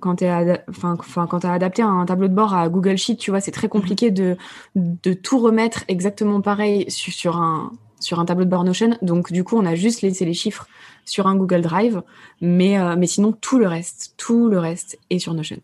quand 0.01 0.17
tu 0.17 0.25
quand 0.25 1.45
as 1.45 1.53
adapté 1.53 1.83
un 1.83 2.05
tableau 2.05 2.29
de 2.29 2.35
bord 2.35 2.55
à 2.55 2.69
Google 2.69 2.97
Sheet, 2.97 3.17
tu 3.17 3.31
vois, 3.31 3.41
c'est 3.41 3.53
très 3.53 3.69
compliqué 3.69 4.11
de 4.11 4.37
de 4.75 5.13
tout 5.13 5.39
remettre 5.39 5.85
exactement 5.89 6.41
pareil 6.41 6.87
sur, 6.89 7.37
un 7.37 7.73
sur 8.01 8.21
un 8.21 8.25
tableau 8.25 8.45
de 8.45 8.51
bord 8.51 8.65
Notion. 8.65 8.97
Donc 9.03 9.33
du 9.33 9.45
coup, 9.45 9.57
on 9.57 9.67
a 9.67 9.75
juste 9.75 10.03
laissé 10.03 10.25
les 10.25 10.35
chiffres 10.35 10.67
sur 11.05 11.27
un 11.27 11.37
Google 11.37 11.63
Drive, 11.63 12.03
mais 12.41 12.79
euh, 12.79 12.97
mais 12.99 13.07
sinon 13.07 13.33
tout 13.33 13.59
le 13.59 13.69
reste, 13.69 14.15
tout 14.17 14.49
le 14.49 14.59
reste 14.59 14.99
est 15.11 15.19
sur 15.19 15.35
Notion. 15.35 15.59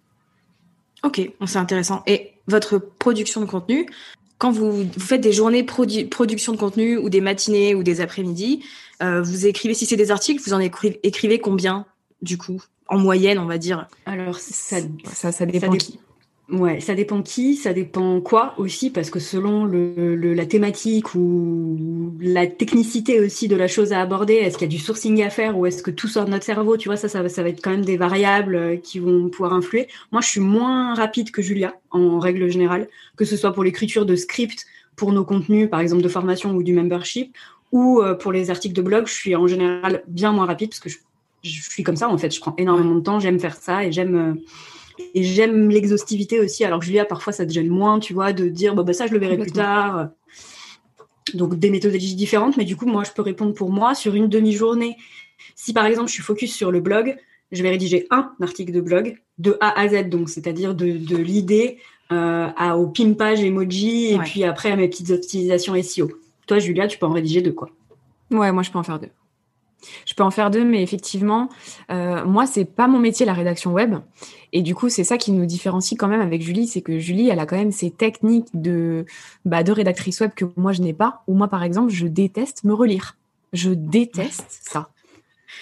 Ok, 1.03 1.31
c'est 1.47 1.59
intéressant. 1.59 2.03
Et 2.07 2.35
votre 2.47 2.79
production 2.79 3.41
de 3.41 3.47
contenu, 3.47 3.87
quand 4.41 4.51
vous, 4.51 4.87
faites 4.99 5.21
des 5.21 5.35
journées 5.35 5.63
production 5.63 6.53
de 6.53 6.57
contenu 6.57 6.97
ou 6.97 7.11
des 7.11 7.21
matinées 7.21 7.75
ou 7.75 7.83
des 7.83 8.01
après-midi, 8.01 8.65
euh, 9.03 9.21
vous 9.21 9.47
écrivez, 9.47 9.75
si 9.75 9.85
c'est 9.85 9.99
des 9.99 10.11
articles, 10.11 10.43
vous 10.43 10.55
en 10.55 10.61
écrivez, 10.61 11.39
combien 11.39 11.85
du 12.23 12.39
coup? 12.39 12.63
En 12.89 12.97
moyenne, 12.99 13.39
on 13.39 13.45
va 13.45 13.59
dire. 13.59 13.87
Alors, 14.07 14.39
ça, 14.39 14.79
ça, 15.13 15.31
ça 15.31 15.45
dépend 15.45 15.77
qui. 15.77 16.01
Ouais, 16.53 16.81
ça 16.81 16.97
dépend 16.97 17.23
qui, 17.23 17.55
ça 17.55 17.73
dépend 17.73 18.21
quoi 18.21 18.55
aussi, 18.57 18.91
parce 18.91 19.09
que 19.09 19.21
selon 19.21 19.65
le, 19.65 20.17
la 20.35 20.47
thématique 20.47 21.15
ou 21.15 22.13
la 22.21 22.49
technicité 22.49 23.21
aussi 23.21 23.47
de 23.47 23.55
la 23.55 23.69
chose 23.69 23.93
à 23.93 24.01
aborder, 24.01 24.35
est-ce 24.35 24.59
qu'il 24.59 24.67
y 24.67 24.75
a 24.75 24.77
du 24.77 24.83
sourcing 24.83 25.23
à 25.23 25.31
faire 25.31 25.57
ou 25.57 25.67
est-ce 25.67 25.81
que 25.81 25.93
tout 25.93 26.09
sort 26.09 26.25
de 26.25 26.31
notre 26.31 26.45
cerveau, 26.45 26.77
tu 26.77 26.89
vois, 26.89 26.97
ça, 26.97 27.09
ça, 27.09 27.29
ça 27.29 27.43
va 27.45 27.51
être 27.51 27.63
quand 27.63 27.71
même 27.71 27.85
des 27.85 27.97
variables 27.97 28.57
euh, 28.57 28.77
qui 28.77 28.99
vont 28.99 29.29
pouvoir 29.29 29.53
influer. 29.53 29.87
Moi, 30.11 30.23
je 30.23 30.29
suis 30.29 30.41
moins 30.41 30.95
rapide 30.95 31.31
que 31.31 31.41
Julia, 31.41 31.77
en 31.93 32.19
règle 32.19 32.51
générale, 32.51 32.89
que 33.17 33.25
ce 33.25 33.37
soit 33.37 33.53
pour 33.53 33.63
l'écriture 33.63 34.05
de 34.05 34.17
scripts 34.17 34.67
pour 34.97 35.13
nos 35.13 35.25
contenus, 35.25 35.71
par 35.71 35.79
exemple 35.79 36.03
de 36.03 36.09
formation 36.09 36.51
ou 36.51 36.65
du 36.65 36.73
membership, 36.73 37.37
ou 37.71 38.01
euh, 38.01 38.15
pour 38.15 38.33
les 38.33 38.51
articles 38.51 38.75
de 38.75 38.83
blog, 38.83 39.07
je 39.07 39.13
suis 39.13 39.37
en 39.37 39.47
général 39.47 40.03
bien 40.09 40.33
moins 40.33 40.47
rapide 40.47 40.71
parce 40.71 40.81
que 40.81 40.89
je, 40.89 40.99
je 41.45 41.63
suis 41.63 41.85
comme 41.85 41.97
ça, 41.97 42.09
en 42.09 42.19
fait, 42.19 42.35
je 42.35 42.41
prends 42.41 42.57
énormément 42.59 42.97
de 42.97 43.01
temps, 43.01 43.21
j'aime 43.21 43.39
faire 43.39 43.55
ça 43.55 43.85
et 43.85 43.93
j'aime... 43.93 44.17
Euh, 44.17 44.35
et 45.15 45.23
j'aime 45.23 45.71
l'exhaustivité 45.71 46.41
aussi. 46.41 46.65
Alors 46.65 46.83
Julia, 46.83 47.05
parfois 47.05 47.33
ça 47.33 47.47
te 47.47 47.53
gêne 47.53 47.69
moins, 47.69 47.99
tu 47.99 48.15
vois, 48.15 48.33
de 48.33 48.49
dire 48.49 48.75
bah, 48.75 48.93
ça 48.93 49.07
je 49.07 49.13
le 49.13 49.19
verrai 49.19 49.39
plus 49.39 49.53
tard. 49.53 50.11
Donc 51.35 51.59
des 51.59 51.71
méthodologies 51.71 52.15
différentes, 52.15 52.57
mais 52.57 52.65
du 52.65 52.77
coup 52.77 52.87
moi 52.87 53.05
je 53.05 53.13
peux 53.13 53.23
répondre 53.23 53.55
pour 53.55 53.71
moi 53.71 53.95
sur 53.95 54.15
une 54.15 54.29
demi-journée. 54.29 54.97
Si 55.55 55.73
par 55.73 55.87
exemple 55.87 56.09
je 56.09 56.15
suis 56.15 56.23
focus 56.23 56.55
sur 56.55 56.71
le 56.71 56.81
blog, 56.81 57.17
je 57.53 57.63
vais 57.63 57.71
rédiger 57.71 58.07
un 58.11 58.33
article 58.41 58.73
de 58.73 58.81
blog 58.81 59.19
de 59.39 59.57
A 59.61 59.79
à 59.79 59.89
Z, 59.89 60.09
donc 60.09 60.29
c'est-à-dire 60.29 60.75
de, 60.75 60.87
l'idée 61.17 61.79
euh, 62.13 62.49
au 62.75 62.89
pimpage 62.89 63.43
emoji 63.43 64.13
et 64.13 64.19
puis 64.19 64.45
après 64.45 64.71
à 64.71 64.77
mes 64.77 64.89
petites 64.89 65.11
optimisations 65.11 65.81
SEO. 65.83 66.11
Toi 66.47 66.59
Julia, 66.59 66.89
tu 66.89 66.99
peux 66.99 67.07
en 67.07 67.13
rédiger 67.13 67.43
deux 67.43 67.53
quoi? 67.53 67.71
Ouais, 68.31 68.53
moi 68.53 68.63
je 68.63 68.71
peux 68.71 68.79
en 68.79 68.83
faire 68.83 68.99
deux. 68.99 69.09
Je 70.07 70.15
peux 70.15 70.23
en 70.23 70.31
faire 70.31 70.51
deux, 70.51 70.65
mais 70.65 70.83
effectivement, 70.83 71.49
euh, 71.91 72.25
moi, 72.25 72.47
c'est 72.47 72.65
pas 72.65 72.87
mon 72.87 72.99
métier, 72.99 73.27
la 73.27 73.33
rédaction 73.33 73.73
web. 73.73 73.97
Et 74.53 74.63
du 74.63 74.75
coup, 74.75 74.89
c'est 74.89 75.05
ça 75.05 75.17
qui 75.17 75.33
nous 75.33 75.47
différencie 75.47 75.99
quand 75.99 76.09
même 76.09 76.21
avec 76.21 76.43
Julie, 76.43 76.67
c'est 76.67 76.83
que 76.83 76.99
Julie, 76.99 77.29
elle 77.29 77.39
a 77.39 77.47
quand 77.47 77.57
même 77.57 77.73
ses 77.73 77.91
techniques 77.91 78.49
de, 78.55 79.07
bah, 79.45 79.63
de 79.63 79.73
rédactrice 79.73 80.21
web 80.21 80.33
que 80.35 80.45
moi, 80.57 80.73
je 80.73 80.83
n'ai 80.83 80.93
pas. 80.93 81.23
Ou 81.27 81.35
moi, 81.35 81.49
par 81.49 81.63
exemple, 81.63 81.93
je 81.93 82.07
déteste 82.07 82.65
me 82.65 82.75
relire. 82.75 83.17
Je 83.53 83.71
déteste 83.71 84.47
ça. 84.63 84.91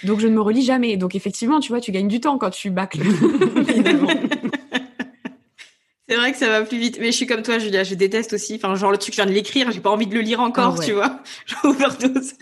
Donc, 0.04 0.20
je 0.20 0.26
ne 0.28 0.34
me 0.34 0.40
relis 0.40 0.62
jamais. 0.62 0.96
Donc, 0.96 1.14
effectivement, 1.14 1.60
tu 1.60 1.70
vois, 1.70 1.80
tu 1.80 1.92
gagnes 1.92 2.08
du 2.08 2.20
temps 2.20 2.38
quand 2.38 2.50
tu 2.50 2.70
bâcles. 2.70 3.00
C'est 6.08 6.16
vrai 6.16 6.32
que 6.32 6.38
ça 6.38 6.48
va 6.48 6.62
plus 6.62 6.78
vite. 6.78 6.98
Mais 7.00 7.06
je 7.06 7.16
suis 7.16 7.26
comme 7.26 7.42
toi, 7.42 7.58
Julia. 7.58 7.84
Je 7.84 7.94
déteste 7.94 8.32
aussi. 8.32 8.54
Enfin, 8.54 8.74
genre, 8.74 8.90
le 8.90 8.96
truc, 8.96 9.12
je 9.12 9.20
viens 9.20 9.26
de 9.26 9.32
l'écrire. 9.32 9.70
J'ai 9.70 9.80
pas 9.80 9.90
envie 9.90 10.06
de 10.06 10.14
le 10.14 10.22
lire 10.22 10.40
encore, 10.40 10.76
ah 10.78 10.82
tu 10.82 10.92
vois. 10.92 11.20
J'overdose. 11.46 12.32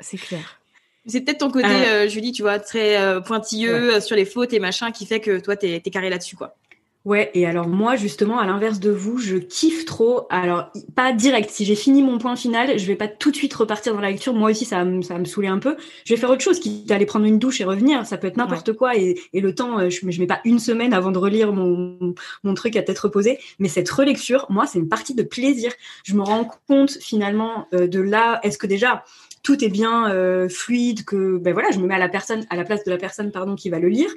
C'est 0.00 0.18
clair. 0.18 0.60
C'est 1.06 1.20
peut-être 1.20 1.38
ton 1.38 1.50
côté, 1.50 1.66
euh. 1.66 2.04
Euh, 2.04 2.08
Julie, 2.08 2.32
tu 2.32 2.42
vois, 2.42 2.58
très 2.58 3.00
euh, 3.00 3.20
pointilleux 3.20 4.00
sur 4.00 4.16
les 4.16 4.24
fautes 4.24 4.52
et 4.52 4.58
machin, 4.58 4.90
qui 4.90 5.06
fait 5.06 5.20
que 5.20 5.38
toi, 5.38 5.56
t'es 5.56 5.82
es 5.84 5.90
carré 5.90 6.10
là-dessus, 6.10 6.36
quoi. 6.36 6.56
Ouais, 7.04 7.30
et 7.34 7.46
alors 7.46 7.68
moi, 7.68 7.94
justement, 7.94 8.40
à 8.40 8.46
l'inverse 8.46 8.80
de 8.80 8.90
vous, 8.90 9.18
je 9.18 9.36
kiffe 9.36 9.84
trop. 9.84 10.26
Alors, 10.28 10.72
pas 10.96 11.12
direct. 11.12 11.50
Si 11.50 11.64
j'ai 11.64 11.76
fini 11.76 12.02
mon 12.02 12.18
point 12.18 12.34
final, 12.34 12.80
je 12.80 12.84
vais 12.84 12.96
pas 12.96 13.06
tout 13.06 13.30
de 13.30 13.36
suite 13.36 13.54
repartir 13.54 13.94
dans 13.94 14.00
la 14.00 14.10
lecture. 14.10 14.34
Moi 14.34 14.50
aussi, 14.50 14.64
ça 14.64 14.78
va 14.78 14.84
me, 14.84 15.02
ça 15.02 15.16
me 15.16 15.24
saouler 15.24 15.46
un 15.46 15.60
peu. 15.60 15.76
Je 16.04 16.12
vais 16.12 16.18
faire 16.18 16.30
autre 16.30 16.42
chose, 16.42 16.58
quitte 16.58 16.90
à 16.90 16.96
aller 16.96 17.06
prendre 17.06 17.24
une 17.24 17.38
douche 17.38 17.60
et 17.60 17.64
revenir. 17.64 18.04
Ça 18.06 18.16
peut 18.16 18.26
être 18.26 18.36
n'importe 18.36 18.72
quoi. 18.72 18.96
Et, 18.96 19.20
et, 19.32 19.40
le 19.40 19.54
temps, 19.54 19.88
je, 19.88 20.00
je 20.04 20.20
mets 20.20 20.26
pas 20.26 20.40
une 20.44 20.58
semaine 20.58 20.92
avant 20.92 21.12
de 21.12 21.18
relire 21.18 21.52
mon, 21.52 22.16
mon 22.42 22.54
truc 22.54 22.74
à 22.74 22.82
tête 22.82 22.98
reposée. 22.98 23.38
Mais 23.60 23.68
cette 23.68 23.88
relecture, 23.88 24.46
moi, 24.48 24.66
c'est 24.66 24.80
une 24.80 24.88
partie 24.88 25.14
de 25.14 25.22
plaisir. 25.22 25.70
Je 26.02 26.14
me 26.14 26.22
rends 26.22 26.50
compte 26.66 26.90
finalement 26.90 27.68
de 27.70 28.00
là, 28.00 28.40
est-ce 28.42 28.58
que 28.58 28.66
déjà 28.66 29.04
tout 29.46 29.64
est 29.64 29.68
bien 29.68 30.10
euh, 30.10 30.48
fluide, 30.48 31.04
que 31.04 31.38
ben 31.38 31.52
voilà, 31.52 31.70
je 31.70 31.78
me 31.78 31.86
mets 31.86 31.94
à 31.94 32.00
la 32.00 32.08
personne, 32.08 32.44
à 32.50 32.56
la 32.56 32.64
place 32.64 32.82
de 32.82 32.90
la 32.90 32.96
personne 32.96 33.30
pardon 33.30 33.54
qui 33.54 33.70
va 33.70 33.78
le 33.78 33.86
lire. 33.86 34.10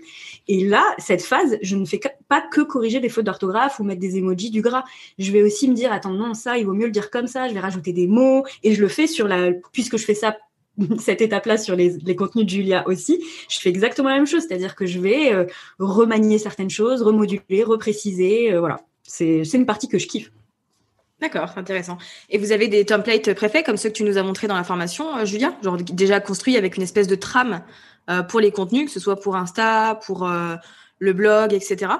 Et 0.48 0.66
là, 0.66 0.84
cette 0.98 1.22
phase, 1.22 1.60
je 1.62 1.76
ne 1.76 1.86
fais 1.86 2.00
pas 2.28 2.42
que 2.42 2.62
corriger 2.62 3.00
des 3.00 3.10
fautes 3.10 3.26
d'orthographe 3.26 3.80
ou 3.80 3.84
mettre 3.84 4.02
des 4.02 4.18
emojis 4.18 4.50
du 4.50 4.64
gras. 4.64 4.86
Je 5.20 5.32
vais 5.32 5.44
aussi 5.44 5.70
me 5.70 5.76
dire 5.76 5.92
attends 5.92 6.14
non 6.14 6.34
ça, 6.34 6.58
il 6.58 6.66
vaut 6.66 6.74
mieux 6.74 6.88
le 6.88 6.92
dire 6.92 7.12
comme 7.12 7.28
ça. 7.28 7.48
Je 7.48 7.54
vais 7.54 7.60
rajouter 7.60 7.94
des 7.94 8.08
mots 8.08 8.44
et 8.64 8.74
je 8.74 8.82
le 8.82 8.88
fais 8.88 9.06
sur 9.06 9.28
la 9.28 9.52
puisque 9.72 9.98
je 9.98 10.06
fais 10.06 10.16
ça 10.16 10.36
cette 11.00 11.22
étape-là 11.22 11.60
sur 11.60 11.76
les, 11.76 12.16
contenus 12.16 12.46
de 12.46 12.50
Julia 12.50 12.88
aussi, 12.88 13.24
je 13.50 13.60
fais 13.60 13.70
exactement 13.70 14.10
la 14.10 14.16
même 14.16 14.26
chose, 14.26 14.46
c'est-à-dire 14.48 14.76
que 14.76 14.88
je 14.88 15.00
vais 15.00 15.32
euh, 15.32 15.46
remanier 15.78 16.40
certaines 16.40 16.70
choses, 16.72 17.04
remoduler, 17.04 17.64
repréciser, 17.64 18.52
euh, 18.54 18.60
voilà. 18.60 18.82
C'est 19.04 19.44
une 19.54 19.66
partie 19.66 19.90
que 19.90 20.00
je 20.00 20.08
kiffe. 20.08 20.32
D'accord, 21.22 21.52
intéressant. 21.58 21.98
Et 22.30 22.38
vous 22.38 22.52
avez 22.52 22.70
des 22.70 22.86
templates 22.86 23.34
préfets 23.34 23.64
comme 23.64 23.76
ceux 23.76 23.90
que 23.90 23.96
tu 23.96 24.04
nous 24.04 24.18
as 24.18 24.24
montrés 24.24 24.48
dans 24.48 24.56
la 24.56 24.64
formation, 24.64 25.18
euh, 25.18 25.26
Julia 25.26 25.54
Genre 25.62 25.78
déjà 25.78 26.20
construits 26.22 26.56
avec 26.56 26.78
une 26.78 26.84
espèce 26.84 27.08
de 27.08 27.16
trame 27.16 27.62
euh, 28.10 28.24
pour 28.24 28.40
les 28.40 28.52
contenus, 28.52 28.86
que 28.86 28.92
ce 28.92 29.00
soit 29.02 29.20
pour 29.20 29.36
Insta, 29.36 30.00
pour 30.06 30.26
euh, 30.26 30.56
le 31.00 31.14
blog, 31.14 31.54
etc. 31.54 31.92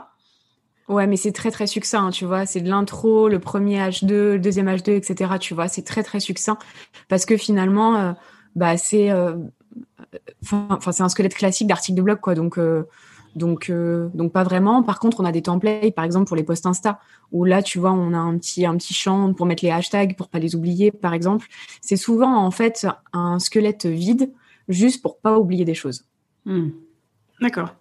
Ouais, 0.88 1.06
mais 1.06 1.18
c'est 1.18 1.34
très 1.34 1.52
très 1.52 1.68
succinct, 1.68 2.12
tu 2.12 2.26
vois. 2.26 2.46
C'est 2.46 2.62
de 2.62 2.70
l'intro, 2.70 3.28
le 3.28 3.40
premier 3.40 3.78
H2, 3.80 4.08
le 4.08 4.40
deuxième 4.40 4.68
H2, 4.68 4.92
etc. 4.92 5.34
Tu 5.40 5.54
vois, 5.54 5.68
c'est 5.68 5.84
très 5.84 6.02
très 6.02 6.20
succinct 6.20 6.58
parce 7.10 7.26
que 7.26 7.38
finalement, 7.38 8.16
bah 8.56 8.76
c'est, 8.76 9.12
enfin 10.42 10.80
c'est 10.92 11.04
un 11.04 11.10
squelette 11.10 11.36
classique 11.36 11.68
d'article 11.68 11.98
de 11.98 12.02
blog, 12.02 12.20
quoi. 12.20 12.34
Donc 12.34 12.58
Donc, 13.40 13.72
donc 14.14 14.32
pas 14.32 14.44
vraiment. 14.44 14.84
Par 14.84 15.00
contre, 15.00 15.20
on 15.20 15.26
a 15.26 15.32
des 15.32 15.42
templates, 15.42 15.96
par 15.96 16.06
exemple 16.06 16.28
pour 16.28 16.36
les 16.36 16.44
posts 16.44 16.68
Insta, 16.68 17.00
où 17.32 17.46
là, 17.46 17.64
tu 17.64 17.80
vois, 17.80 17.92
on 17.92 18.14
a 18.14 18.18
un 18.18 18.38
petit 18.38 18.66
un 18.66 18.76
petit 18.78 18.94
champ 18.94 19.34
pour 19.34 19.46
mettre 19.48 19.64
les 19.64 19.72
hashtags 19.72 20.16
pour 20.16 20.30
pas 20.30 20.40
les 20.40 20.56
oublier, 20.56 20.92
par 20.92 21.14
exemple. 21.14 21.48
C'est 21.82 21.98
souvent 21.98 22.36
en 22.38 22.52
fait 22.52 22.86
un 23.14 23.40
squelette 23.40 23.88
vide, 23.88 24.32
juste 24.68 25.02
pour 25.02 25.18
pas 25.18 25.40
oublier 25.40 25.66
des 25.66 25.74
choses. 25.74 26.06
Hmm. 26.46 26.70
D'accord. 27.42 27.76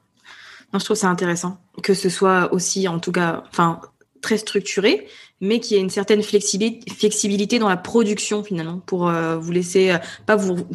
Non, 0.73 0.79
je 0.79 0.85
trouve 0.85 0.97
ça 0.97 1.09
intéressant 1.09 1.59
que 1.83 1.95
ce 1.95 2.09
soit 2.09 2.53
aussi, 2.53 2.89
en 2.89 2.99
tout 2.99 3.13
cas, 3.13 3.45
enfin, 3.49 3.81
très 4.21 4.37
structuré, 4.37 5.07
mais 5.41 5.61
qui 5.61 5.77
ait 5.77 5.81
une 5.81 5.91
certaine 5.91 6.23
flexibilité, 6.23 7.59
dans 7.59 7.69
la 7.69 7.77
production 7.77 8.43
finalement, 8.43 8.79
pour 8.79 9.09
euh, 9.09 9.37
vous 9.37 9.53
laisser 9.53 9.91
euh, 9.91 9.99
pas 10.27 10.37
vous, 10.37 10.67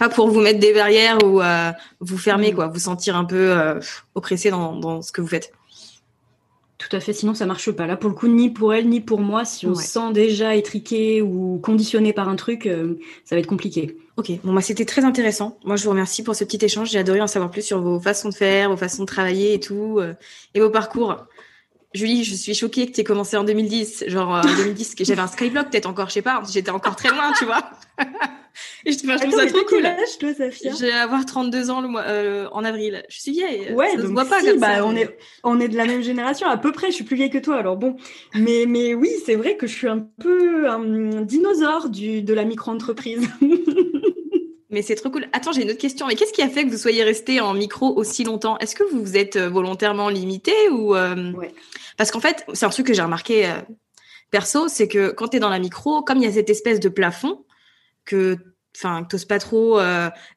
pas 0.00 0.08
pour 0.08 0.28
vous 0.28 0.40
mettre 0.40 0.58
des 0.58 0.72
barrières 0.72 1.18
ou 1.24 1.40
euh, 1.40 1.70
vous 2.00 2.18
fermer, 2.18 2.50
mm. 2.50 2.54
quoi, 2.56 2.66
vous 2.66 2.80
sentir 2.80 3.14
un 3.14 3.24
peu 3.24 3.54
oppressé 4.16 4.50
dans, 4.50 4.74
dans 4.74 5.00
ce 5.00 5.12
que 5.12 5.20
vous 5.20 5.28
faites. 5.28 5.52
Tout 6.78 6.96
à 6.96 6.98
fait, 6.98 7.12
sinon 7.12 7.34
ça 7.34 7.46
marche 7.46 7.70
pas. 7.70 7.86
Là, 7.86 7.96
pour 7.96 8.10
le 8.10 8.16
coup, 8.16 8.26
ni 8.26 8.50
pour 8.50 8.74
elle, 8.74 8.88
ni 8.88 9.00
pour 9.00 9.20
moi, 9.20 9.44
si 9.44 9.66
on 9.66 9.74
se 9.74 9.86
sent 9.86 10.12
déjà 10.12 10.56
étriqué 10.56 11.22
ou 11.22 11.60
conditionné 11.62 12.12
par 12.12 12.28
un 12.28 12.36
truc, 12.36 12.68
ça 13.24 13.36
va 13.36 13.40
être 13.40 13.46
compliqué. 13.46 13.96
Ok, 14.20 14.32
bon 14.44 14.52
bah 14.52 14.60
c'était 14.60 14.84
très 14.84 15.06
intéressant. 15.06 15.58
Moi 15.64 15.76
je 15.76 15.84
vous 15.84 15.90
remercie 15.90 16.22
pour 16.22 16.34
ce 16.34 16.44
petit 16.44 16.62
échange. 16.62 16.90
J'ai 16.90 16.98
adoré 16.98 17.22
en 17.22 17.26
savoir 17.26 17.50
plus 17.50 17.62
sur 17.62 17.80
vos 17.80 17.98
façons 17.98 18.28
de 18.28 18.34
faire, 18.34 18.68
vos 18.68 18.76
façons 18.76 19.04
de 19.04 19.06
travailler 19.06 19.54
et 19.54 19.60
tout, 19.60 19.98
euh, 19.98 20.12
et 20.52 20.60
vos 20.60 20.68
parcours. 20.68 21.16
Julie, 21.94 22.22
je 22.22 22.34
suis 22.34 22.54
choquée 22.54 22.86
que 22.86 22.92
tu 22.92 23.00
aies 23.00 23.04
commencé 23.04 23.38
en 23.38 23.44
2010. 23.44 24.04
Genre 24.08 24.36
euh, 24.36 24.42
en 24.42 24.56
2010, 24.56 24.94
que 24.94 25.04
j'avais 25.04 25.22
un 25.22 25.26
skyblock 25.26 25.70
peut-être 25.70 25.86
encore, 25.86 26.08
je 26.08 26.14
sais 26.14 26.22
pas. 26.22 26.42
J'étais 26.52 26.70
encore 26.70 26.96
très 26.96 27.08
loin, 27.08 27.32
tu 27.38 27.46
vois. 27.46 27.62
Et 28.86 28.92
je, 28.92 28.98
trouve 28.98 29.16
ça 29.16 29.46
trop 29.46 29.64
cool. 29.64 29.86
Âge, 29.86 30.18
toi, 30.18 30.34
Safia 30.34 30.72
je 30.72 30.86
vais 30.86 30.92
avoir 30.92 31.24
32 31.24 31.70
ans 31.70 31.80
le 31.80 31.88
mois, 31.88 32.02
euh, 32.02 32.48
en 32.52 32.64
avril. 32.64 33.02
Je 33.08 33.20
suis 33.20 33.32
vieille. 33.32 33.72
Ouais, 33.72 33.90
ça 33.90 33.96
donc 33.96 34.06
se 34.06 34.12
voit 34.12 34.24
pas 34.24 34.40
comme 34.42 34.58
bah, 34.58 34.76
ça. 34.76 34.86
On 34.86 34.96
est, 34.96 35.16
on 35.44 35.60
est 35.60 35.68
de 35.68 35.76
la 35.76 35.86
même 35.86 36.02
génération, 36.02 36.48
à 36.48 36.56
peu 36.56 36.72
près. 36.72 36.88
Je 36.88 36.94
suis 36.94 37.04
plus 37.04 37.16
vieille 37.16 37.30
que 37.30 37.38
toi, 37.38 37.56
alors 37.56 37.76
bon. 37.76 37.96
Mais, 38.34 38.64
mais 38.66 38.94
oui, 38.94 39.10
c'est 39.24 39.36
vrai 39.36 39.56
que 39.56 39.66
je 39.66 39.74
suis 39.74 39.88
un 39.88 40.06
peu 40.20 40.68
un 40.68 41.22
dinosaure 41.22 41.88
du, 41.88 42.22
de 42.22 42.34
la 42.34 42.44
micro-entreprise. 42.44 43.28
Mais 44.70 44.82
c'est 44.82 44.94
trop 44.94 45.10
cool. 45.10 45.26
Attends, 45.32 45.52
j'ai 45.52 45.62
une 45.62 45.70
autre 45.70 45.80
question. 45.80 46.06
Mais 46.06 46.14
qu'est-ce 46.14 46.32
qui 46.32 46.42
a 46.42 46.48
fait 46.48 46.64
que 46.64 46.70
vous 46.70 46.78
soyez 46.78 47.02
resté 47.02 47.40
en 47.40 47.54
micro 47.54 47.92
aussi 47.96 48.22
longtemps? 48.22 48.56
Est-ce 48.58 48.76
que 48.76 48.84
vous 48.84 49.00
vous 49.00 49.16
êtes 49.16 49.36
euh, 49.36 49.48
volontairement 49.48 50.08
limité 50.08 50.52
ou 50.70 50.94
euh, 50.94 51.32
Parce 51.96 52.12
qu'en 52.12 52.20
fait, 52.20 52.44
c'est 52.54 52.66
un 52.66 52.70
truc 52.70 52.86
que 52.86 52.94
j'ai 52.94 53.02
remarqué 53.02 53.46
euh, 53.46 53.54
perso, 54.30 54.68
c'est 54.68 54.86
que 54.86 55.10
quand 55.10 55.28
tu 55.28 55.38
es 55.38 55.40
dans 55.40 55.48
la 55.48 55.58
micro, 55.58 56.02
comme 56.02 56.18
il 56.18 56.24
y 56.24 56.26
a 56.26 56.32
cette 56.32 56.50
espèce 56.50 56.78
de 56.78 56.88
plafond 56.88 57.44
que 58.04 58.36
enfin 58.76 59.04
t'oses 59.04 59.24
pas 59.24 59.38
trop 59.38 59.80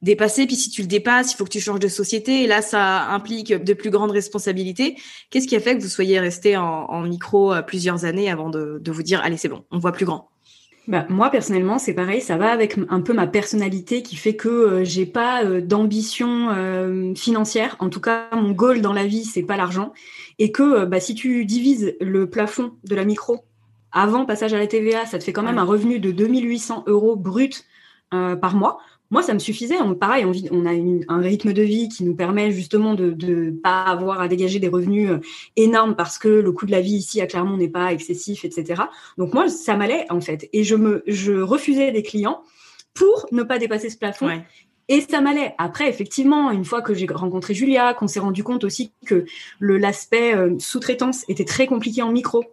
dépasser. 0.01 0.47
Puis 0.47 0.55
si 0.55 0.69
tu 0.69 0.81
le 0.81 0.87
dépasses 0.87 1.33
il 1.33 1.35
faut 1.35 1.45
que 1.45 1.49
tu 1.49 1.59
changes 1.59 1.79
de 1.79 1.87
société. 1.87 2.43
Et 2.43 2.47
là 2.47 2.61
ça 2.61 3.07
implique 3.09 3.53
de 3.53 3.73
plus 3.73 3.89
grandes 3.89 4.11
responsabilités. 4.11 4.97
Qu'est-ce 5.29 5.47
qui 5.47 5.55
a 5.55 5.59
fait 5.59 5.77
que 5.77 5.81
vous 5.81 5.89
soyez 5.89 6.19
resté 6.19 6.57
en, 6.57 7.01
micro 7.03 7.53
plusieurs 7.67 8.05
années 8.05 8.31
avant 8.31 8.49
de, 8.49 8.79
de 8.81 8.91
vous 8.91 9.03
dire 9.03 9.21
allez 9.23 9.37
c'est 9.37 9.49
bon 9.49 9.65
on 9.71 9.77
voit 9.77 9.91
plus 9.91 10.05
grand? 10.05 10.29
Bah, 10.87 11.05
moi 11.07 11.29
personnellement, 11.29 11.79
c'est 11.79 11.93
pareil, 11.93 12.19
ça 12.19 12.35
va 12.35 12.51
avec 12.51 12.77
un 12.89 12.99
peu 12.99 13.13
ma 13.13 13.25
personnalité 13.25 14.03
qui 14.03 14.17
fait 14.17 14.35
que 14.35 14.49
euh, 14.49 14.83
j'ai 14.83 15.05
pas 15.05 15.45
euh, 15.45 15.61
d'ambition 15.61 16.49
euh, 16.49 17.15
financière. 17.15 17.77
En 17.79 17.89
tout 17.89 18.01
cas, 18.01 18.27
mon 18.33 18.51
goal 18.51 18.81
dans 18.81 18.91
la 18.91 19.05
vie, 19.05 19.23
c'est 19.23 19.43
pas 19.43 19.55
l'argent, 19.55 19.93
et 20.39 20.51
que 20.51 20.83
bah, 20.83 20.99
si 20.99 21.15
tu 21.15 21.45
divises 21.45 21.95
le 22.01 22.29
plafond 22.29 22.73
de 22.83 22.95
la 22.95 23.05
micro 23.05 23.45
avant 23.93 24.25
passage 24.25 24.53
à 24.53 24.57
la 24.57 24.67
TVA, 24.67 25.05
ça 25.05 25.19
te 25.19 25.23
fait 25.23 25.33
quand 25.33 25.43
même 25.43 25.57
un 25.57 25.63
revenu 25.63 25.99
de 25.99 26.11
2800 26.11 26.83
euros 26.87 27.15
brut 27.15 27.65
par 28.11 28.55
mois. 28.55 28.79
Moi, 29.13 29.21
ça 29.21 29.35
me 29.35 29.39
suffisait. 29.39 29.79
On, 29.79 29.93
pareil, 29.93 30.25
on, 30.25 30.65
a 30.65 31.13
un 31.13 31.19
rythme 31.19 31.53
de 31.53 31.61
vie 31.61 31.87
qui 31.87 32.03
nous 32.03 32.15
permet 32.15 32.49
justement 32.49 32.95
de 32.95 33.15
ne 33.27 33.51
pas 33.51 33.83
avoir 33.83 34.19
à 34.19 34.27
dégager 34.27 34.57
des 34.57 34.69
revenus 34.69 35.11
euh, 35.11 35.19
énormes 35.55 35.95
parce 35.95 36.17
que 36.17 36.27
le 36.27 36.51
coût 36.51 36.65
de 36.65 36.71
la 36.71 36.81
vie 36.81 36.95
ici 36.95 37.21
à 37.21 37.27
Clermont 37.27 37.55
n'est 37.55 37.69
pas 37.69 37.93
excessif, 37.93 38.43
etc. 38.43 38.81
Donc 39.19 39.35
moi, 39.35 39.49
ça 39.49 39.75
m'allait 39.75 40.07
en 40.09 40.19
fait. 40.19 40.49
Et 40.51 40.63
je, 40.63 40.73
me, 40.73 41.03
je 41.05 41.33
refusais 41.33 41.91
des 41.91 42.01
clients 42.01 42.41
pour 42.95 43.27
ne 43.31 43.43
pas 43.43 43.59
dépasser 43.59 43.91
ce 43.91 43.99
plafond. 43.99 44.31
Et 44.87 45.01
ça 45.01 45.21
m'allait. 45.21 45.53
Après, 45.59 45.87
effectivement, 45.87 46.49
une 46.49 46.65
fois 46.65 46.81
que 46.81 46.95
j'ai 46.95 47.05
rencontré 47.05 47.53
Julia, 47.53 47.93
qu'on 47.93 48.07
s'est 48.07 48.19
rendu 48.19 48.43
compte 48.43 48.63
aussi 48.63 48.93
que 49.05 49.25
l'aspect 49.59 50.35
euh, 50.35 50.55
sous-traitance 50.57 51.23
était 51.29 51.45
très 51.45 51.67
compliqué 51.67 52.01
en 52.01 52.11
micro 52.11 52.43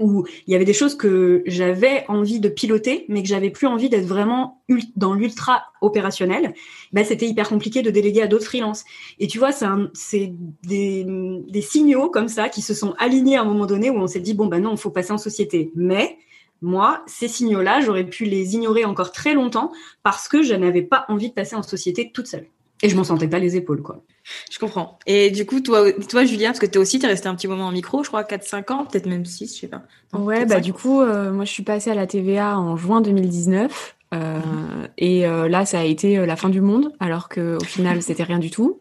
où 0.00 0.26
il 0.46 0.52
y 0.52 0.56
avait 0.56 0.64
des 0.64 0.72
choses 0.72 0.96
que 0.96 1.42
j'avais 1.46 2.04
envie 2.08 2.40
de 2.40 2.48
piloter, 2.48 3.04
mais 3.08 3.22
que 3.22 3.28
j'avais 3.28 3.50
plus 3.50 3.66
envie 3.66 3.88
d'être 3.88 4.06
vraiment 4.06 4.62
dans 4.96 5.14
l'ultra 5.14 5.64
opérationnel, 5.80 6.54
ben 6.92 7.04
c'était 7.04 7.26
hyper 7.26 7.48
compliqué 7.48 7.82
de 7.82 7.90
déléguer 7.90 8.22
à 8.22 8.26
d'autres 8.26 8.46
freelances. 8.46 8.84
Et 9.18 9.26
tu 9.26 9.38
vois, 9.38 9.50
c'est 9.52 10.32
des, 10.64 11.06
des, 11.48 11.62
signaux 11.62 12.10
comme 12.10 12.28
ça 12.28 12.48
qui 12.48 12.62
se 12.62 12.74
sont 12.74 12.94
alignés 12.98 13.36
à 13.36 13.42
un 13.42 13.44
moment 13.44 13.66
donné 13.66 13.90
où 13.90 13.96
on 13.96 14.06
s'est 14.06 14.20
dit, 14.20 14.34
bon, 14.34 14.46
ben 14.46 14.62
non, 14.62 14.72
il 14.72 14.78
faut 14.78 14.90
passer 14.90 15.12
en 15.12 15.18
société. 15.18 15.70
Mais 15.74 16.16
moi, 16.62 17.02
ces 17.06 17.28
signaux-là, 17.28 17.80
j'aurais 17.80 18.04
pu 18.04 18.24
les 18.24 18.54
ignorer 18.54 18.84
encore 18.84 19.12
très 19.12 19.34
longtemps 19.34 19.72
parce 20.02 20.28
que 20.28 20.42
je 20.42 20.54
n'avais 20.54 20.82
pas 20.82 21.04
envie 21.08 21.28
de 21.28 21.34
passer 21.34 21.56
en 21.56 21.62
société 21.62 22.10
toute 22.12 22.26
seule. 22.26 22.46
Et 22.82 22.88
je 22.88 22.96
m'en 22.96 23.04
sentais 23.04 23.28
pas 23.28 23.38
les 23.38 23.56
épaules, 23.56 23.82
quoi. 23.82 24.02
Je 24.50 24.58
comprends. 24.58 24.98
Et 25.06 25.30
du 25.30 25.44
coup, 25.44 25.60
toi, 25.60 25.92
toi 25.92 26.24
Julien, 26.24 26.48
parce 26.48 26.60
que 26.60 26.66
toi 26.66 26.80
aussi, 26.80 26.98
tu 26.98 27.04
es 27.04 27.08
resté 27.08 27.28
un 27.28 27.34
petit 27.34 27.48
moment 27.48 27.66
en 27.66 27.72
micro, 27.72 28.02
je 28.02 28.08
crois, 28.08 28.22
4-5 28.22 28.72
ans, 28.72 28.86
peut-être 28.86 29.06
même 29.06 29.26
6, 29.26 29.54
je 29.54 29.60
sais 29.60 29.68
pas. 29.68 29.82
ouais, 30.14 30.46
bah 30.46 30.60
du 30.60 30.72
coup, 30.72 31.00
euh, 31.00 31.30
moi, 31.30 31.44
je 31.44 31.50
suis 31.50 31.62
passée 31.62 31.90
à 31.90 31.94
la 31.94 32.06
TVA 32.06 32.58
en 32.58 32.76
juin 32.76 33.00
2019. 33.00 33.96
Euh, 34.12 34.38
mhm. 34.38 34.88
Et 34.98 35.26
euh, 35.26 35.48
là, 35.48 35.66
ça 35.66 35.80
a 35.80 35.84
été 35.84 36.24
la 36.24 36.36
fin 36.36 36.48
du 36.48 36.60
monde, 36.60 36.92
alors 37.00 37.28
qu'au 37.28 37.60
final, 37.60 38.02
c'était 38.02 38.24
rien 38.24 38.38
du 38.38 38.50
tout. 38.50 38.80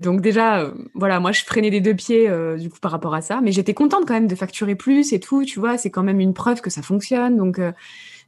donc 0.00 0.20
déjà, 0.20 0.72
voilà, 0.94 1.20
moi, 1.20 1.30
je 1.30 1.44
freinais 1.44 1.70
des 1.70 1.80
deux 1.80 1.94
pieds 1.94 2.28
du 2.58 2.68
coup 2.68 2.80
par 2.80 2.90
rapport 2.90 3.14
à 3.14 3.20
ça. 3.20 3.40
Mais 3.42 3.52
j'étais 3.52 3.74
contente 3.74 4.06
quand 4.08 4.14
même 4.14 4.28
de 4.28 4.34
facturer 4.34 4.74
plus 4.74 5.12
et 5.12 5.20
tout, 5.20 5.44
tu 5.44 5.60
vois, 5.60 5.78
c'est 5.78 5.90
quand 5.90 6.02
même 6.02 6.18
une 6.20 6.34
preuve 6.34 6.62
que 6.62 6.70
ça 6.70 6.82
fonctionne. 6.82 7.36
Donc 7.36 7.60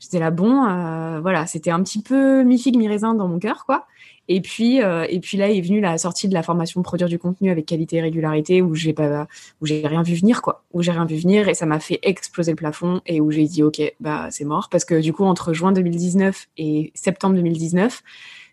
j'étais 0.02 0.18
là, 0.18 0.30
bon, 0.30 1.20
voilà, 1.20 1.46
c'était 1.46 1.70
un 1.70 1.82
petit 1.82 2.02
peu 2.02 2.42
mi-figue, 2.42 2.76
mi-raisin 2.76 3.14
dans 3.14 3.28
mon 3.28 3.38
cœur, 3.38 3.64
quoi. 3.64 3.86
Et 4.28 4.40
puis, 4.40 4.82
euh, 4.82 5.04
et 5.08 5.18
puis 5.18 5.36
là 5.36 5.50
est 5.50 5.60
venue 5.60 5.80
la 5.80 5.98
sortie 5.98 6.28
de 6.28 6.34
la 6.34 6.42
formation 6.44 6.80
produire 6.82 7.08
du 7.08 7.18
contenu 7.18 7.50
avec 7.50 7.66
qualité 7.66 7.96
et 7.96 8.02
régularité 8.02 8.62
où 8.62 8.74
j'ai 8.74 8.92
pas, 8.92 9.26
où 9.60 9.66
j'ai 9.66 9.84
rien 9.86 10.02
vu 10.02 10.14
venir 10.14 10.42
quoi, 10.42 10.62
où 10.72 10.80
j'ai 10.80 10.92
rien 10.92 11.04
vu 11.06 11.16
venir 11.16 11.48
et 11.48 11.54
ça 11.54 11.66
m'a 11.66 11.80
fait 11.80 11.98
exploser 12.02 12.52
le 12.52 12.56
plafond 12.56 13.00
et 13.04 13.20
où 13.20 13.32
j'ai 13.32 13.44
dit 13.44 13.64
ok 13.64 13.82
bah 13.98 14.28
c'est 14.30 14.44
mort 14.44 14.68
parce 14.70 14.84
que 14.84 15.00
du 15.00 15.12
coup 15.12 15.24
entre 15.24 15.52
juin 15.52 15.72
2019 15.72 16.48
et 16.56 16.92
septembre 16.94 17.34
2019 17.34 18.02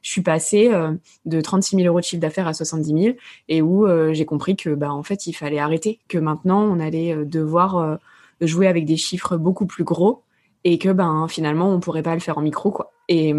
je 0.02 0.10
suis 0.10 0.22
passée 0.22 0.70
euh, 0.74 0.94
de 1.26 1.40
36 1.40 1.76
000 1.76 1.88
euros 1.88 2.00
de 2.00 2.06
chiffre 2.06 2.22
d'affaires 2.22 2.48
à 2.48 2.54
70 2.54 3.04
000 3.04 3.16
et 3.48 3.62
où 3.62 3.86
euh, 3.86 4.12
j'ai 4.12 4.26
compris 4.26 4.56
que 4.56 4.72
bah 4.72 4.92
en 4.92 5.04
fait 5.04 5.28
il 5.28 5.34
fallait 5.34 5.60
arrêter, 5.60 6.00
que 6.08 6.18
maintenant 6.18 6.64
on 6.64 6.80
allait 6.80 7.16
devoir 7.26 8.00
jouer 8.42 8.68
avec 8.68 8.86
des 8.86 8.98
chiffres 8.98 9.38
beaucoup 9.38 9.68
plus 9.68 9.84
gros 9.84 10.24
et 10.64 10.78
que 10.78 10.90
ben 10.90 11.28
finalement 11.30 11.72
on 11.72 11.80
pourrait 11.80 12.04
pas 12.04 12.14
le 12.14 12.22
faire 12.22 12.38
en 12.38 12.42
micro 12.42 12.72
quoi. 12.72 12.92
Et 13.08 13.34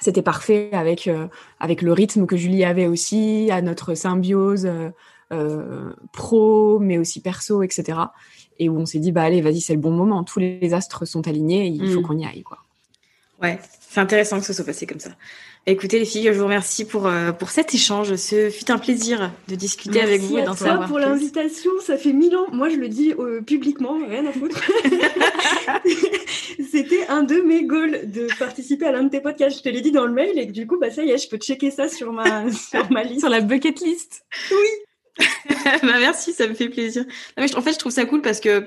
c'était 0.00 0.22
parfait 0.22 0.70
avec, 0.72 1.06
euh, 1.08 1.28
avec 1.60 1.82
le 1.82 1.92
rythme 1.92 2.26
que 2.26 2.36
Julie 2.36 2.64
avait 2.64 2.86
aussi, 2.86 3.50
à 3.50 3.60
notre 3.60 3.94
symbiose 3.94 4.64
euh, 4.64 4.90
euh, 5.32 5.92
pro, 6.12 6.78
mais 6.78 6.96
aussi 6.98 7.20
perso, 7.20 7.62
etc. 7.62 7.98
Et 8.58 8.68
où 8.68 8.78
on 8.78 8.86
s'est 8.86 8.98
dit, 8.98 9.12
bah 9.12 9.22
allez, 9.22 9.42
vas-y, 9.42 9.60
c'est 9.60 9.74
le 9.74 9.80
bon 9.80 9.90
moment. 9.90 10.24
Tous 10.24 10.40
les 10.40 10.72
astres 10.72 11.06
sont 11.06 11.28
alignés, 11.28 11.66
il 11.66 11.92
faut 11.92 12.00
mm. 12.00 12.02
qu'on 12.02 12.18
y 12.18 12.24
aille. 12.24 12.42
Quoi. 12.42 12.58
Ouais, 13.42 13.58
c'est 13.80 14.00
intéressant 14.00 14.38
que 14.38 14.46
ce 14.46 14.52
soit 14.52 14.64
passé 14.64 14.86
comme 14.86 15.00
ça. 15.00 15.10
Écoutez 15.66 15.98
les 15.98 16.06
filles, 16.06 16.26
je 16.32 16.38
vous 16.38 16.44
remercie 16.44 16.86
pour, 16.86 17.06
euh, 17.06 17.32
pour 17.32 17.50
cet 17.50 17.74
échange. 17.74 18.14
Ce 18.16 18.48
fut 18.48 18.70
un 18.70 18.78
plaisir 18.78 19.30
de 19.48 19.54
discuter 19.54 20.00
avec 20.00 20.22
vous 20.22 20.38
et 20.38 20.42
d'en 20.42 20.56
savoir 20.56 20.88
pour 20.88 20.98
l'invitation. 20.98 21.70
Ça 21.84 21.98
fait 21.98 22.14
mille 22.14 22.34
ans. 22.34 22.46
Moi, 22.50 22.70
je 22.70 22.76
le 22.76 22.88
dis 22.88 23.12
euh, 23.18 23.42
publiquement, 23.42 23.98
rien 24.08 24.24
à 24.26 24.32
foutre. 24.32 24.60
C'était 26.70 27.06
un 27.08 27.24
de 27.24 27.40
mes 27.42 27.64
goals 27.64 28.10
de 28.10 28.26
participer 28.38 28.86
à 28.86 28.92
l'un 28.92 29.04
de 29.04 29.10
tes 29.10 29.20
podcasts. 29.20 29.58
Je 29.58 29.62
te 29.62 29.68
l'ai 29.68 29.82
dit 29.82 29.92
dans 29.92 30.06
le 30.06 30.12
mail 30.12 30.38
et 30.38 30.46
du 30.46 30.66
coup, 30.66 30.78
bah, 30.78 30.90
ça 30.90 31.02
y 31.02 31.10
est, 31.10 31.18
je 31.18 31.28
peux 31.28 31.36
checker 31.36 31.70
ça 31.70 31.88
sur 31.88 32.12
ma, 32.12 32.50
sur 32.70 32.90
ma 32.90 33.02
liste. 33.02 33.20
sur 33.20 33.28
la 33.28 33.40
bucket 33.40 33.80
list. 33.80 34.22
Oui. 34.50 35.26
bah, 35.82 35.98
merci, 35.98 36.32
ça 36.32 36.46
me 36.46 36.54
fait 36.54 36.70
plaisir. 36.70 37.04
en 37.36 37.62
fait, 37.62 37.72
je 37.72 37.78
trouve 37.78 37.92
ça 37.92 38.06
cool 38.06 38.22
parce 38.22 38.40
que 38.40 38.66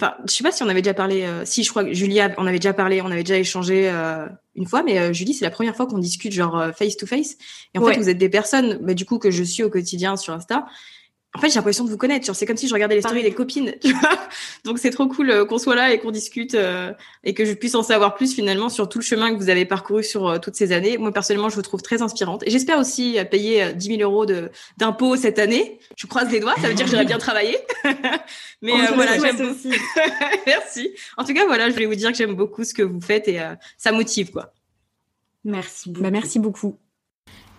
Enfin, 0.00 0.14
je 0.26 0.32
sais 0.32 0.42
pas 0.42 0.50
si 0.50 0.62
on 0.62 0.68
avait 0.68 0.80
déjà 0.80 0.94
parlé. 0.94 1.24
Euh, 1.24 1.44
si, 1.44 1.62
je 1.62 1.68
crois 1.68 1.84
que 1.84 1.92
Julie, 1.92 2.20
on 2.38 2.46
avait 2.46 2.58
déjà 2.58 2.72
parlé, 2.72 3.02
on 3.02 3.10
avait 3.10 3.22
déjà 3.22 3.36
échangé 3.36 3.90
euh, 3.90 4.26
une 4.54 4.66
fois, 4.66 4.82
mais 4.82 4.98
euh, 4.98 5.12
Julie, 5.12 5.34
c'est 5.34 5.44
la 5.44 5.50
première 5.50 5.76
fois 5.76 5.86
qu'on 5.86 5.98
discute 5.98 6.32
genre 6.32 6.70
face 6.74 6.96
to 6.96 7.06
face. 7.06 7.36
Et 7.74 7.78
en 7.78 7.84
fait, 7.84 7.98
vous 7.98 8.08
êtes 8.08 8.16
des 8.16 8.30
personnes, 8.30 8.78
bah, 8.80 8.94
du 8.94 9.04
coup, 9.04 9.18
que 9.18 9.30
je 9.30 9.42
suis 9.42 9.62
au 9.62 9.68
quotidien 9.68 10.16
sur 10.16 10.32
Insta 10.32 10.64
en 11.32 11.38
fait, 11.38 11.48
j'ai 11.48 11.54
l'impression 11.54 11.84
de 11.84 11.90
vous 11.90 11.96
connaître. 11.96 12.34
C'est 12.34 12.44
comme 12.44 12.56
si 12.56 12.66
je 12.66 12.74
regardais 12.74 12.96
les 12.96 13.02
stories 13.02 13.22
des 13.22 13.32
copines. 13.32 13.74
Tu 13.80 13.92
vois 13.92 14.18
Donc, 14.64 14.80
c'est 14.80 14.90
trop 14.90 15.06
cool 15.06 15.30
euh, 15.30 15.44
qu'on 15.44 15.58
soit 15.58 15.76
là 15.76 15.92
et 15.92 16.00
qu'on 16.00 16.10
discute 16.10 16.56
euh, 16.56 16.92
et 17.22 17.34
que 17.34 17.44
je 17.44 17.52
puisse 17.52 17.76
en 17.76 17.84
savoir 17.84 18.16
plus 18.16 18.34
finalement 18.34 18.68
sur 18.68 18.88
tout 18.88 18.98
le 18.98 19.04
chemin 19.04 19.32
que 19.32 19.38
vous 19.38 19.48
avez 19.48 19.64
parcouru 19.64 20.02
sur 20.02 20.28
euh, 20.28 20.38
toutes 20.38 20.56
ces 20.56 20.72
années. 20.72 20.98
Moi, 20.98 21.12
personnellement, 21.12 21.48
je 21.48 21.54
vous 21.54 21.62
trouve 21.62 21.82
très 21.82 22.02
inspirante. 22.02 22.42
Et 22.46 22.50
j'espère 22.50 22.78
aussi 22.78 23.16
payer 23.30 23.72
10 23.72 23.98
000 23.98 24.02
euros 24.02 24.26
d'impôts 24.76 25.14
cette 25.14 25.38
année. 25.38 25.78
Je 25.96 26.08
croise 26.08 26.30
les 26.32 26.40
doigts. 26.40 26.54
Ça 26.60 26.66
veut 26.66 26.74
dire 26.74 26.86
que 26.86 26.90
j'aurais 26.90 27.04
bien 27.04 27.18
travaillé. 27.18 27.58
Mais 28.62 28.72
voilà, 28.94 29.16
j'aime 29.18 29.50
aussi. 29.50 29.70
Merci. 30.46 30.90
En 31.16 31.24
tout 31.24 31.32
cas, 31.32 31.46
voilà, 31.46 31.68
je 31.68 31.74
voulais 31.74 31.86
vous 31.86 31.94
dire 31.94 32.10
que 32.10 32.16
j'aime 32.16 32.34
beaucoup 32.34 32.64
ce 32.64 32.74
que 32.74 32.82
vous 32.82 33.00
faites 33.00 33.28
et 33.28 33.40
ça 33.78 33.92
motive, 33.92 34.32
quoi. 34.32 34.52
Merci 35.44 35.90
beaucoup. 35.90 36.02
Bah, 36.02 36.10
merci 36.10 36.38
beaucoup. 36.38 36.76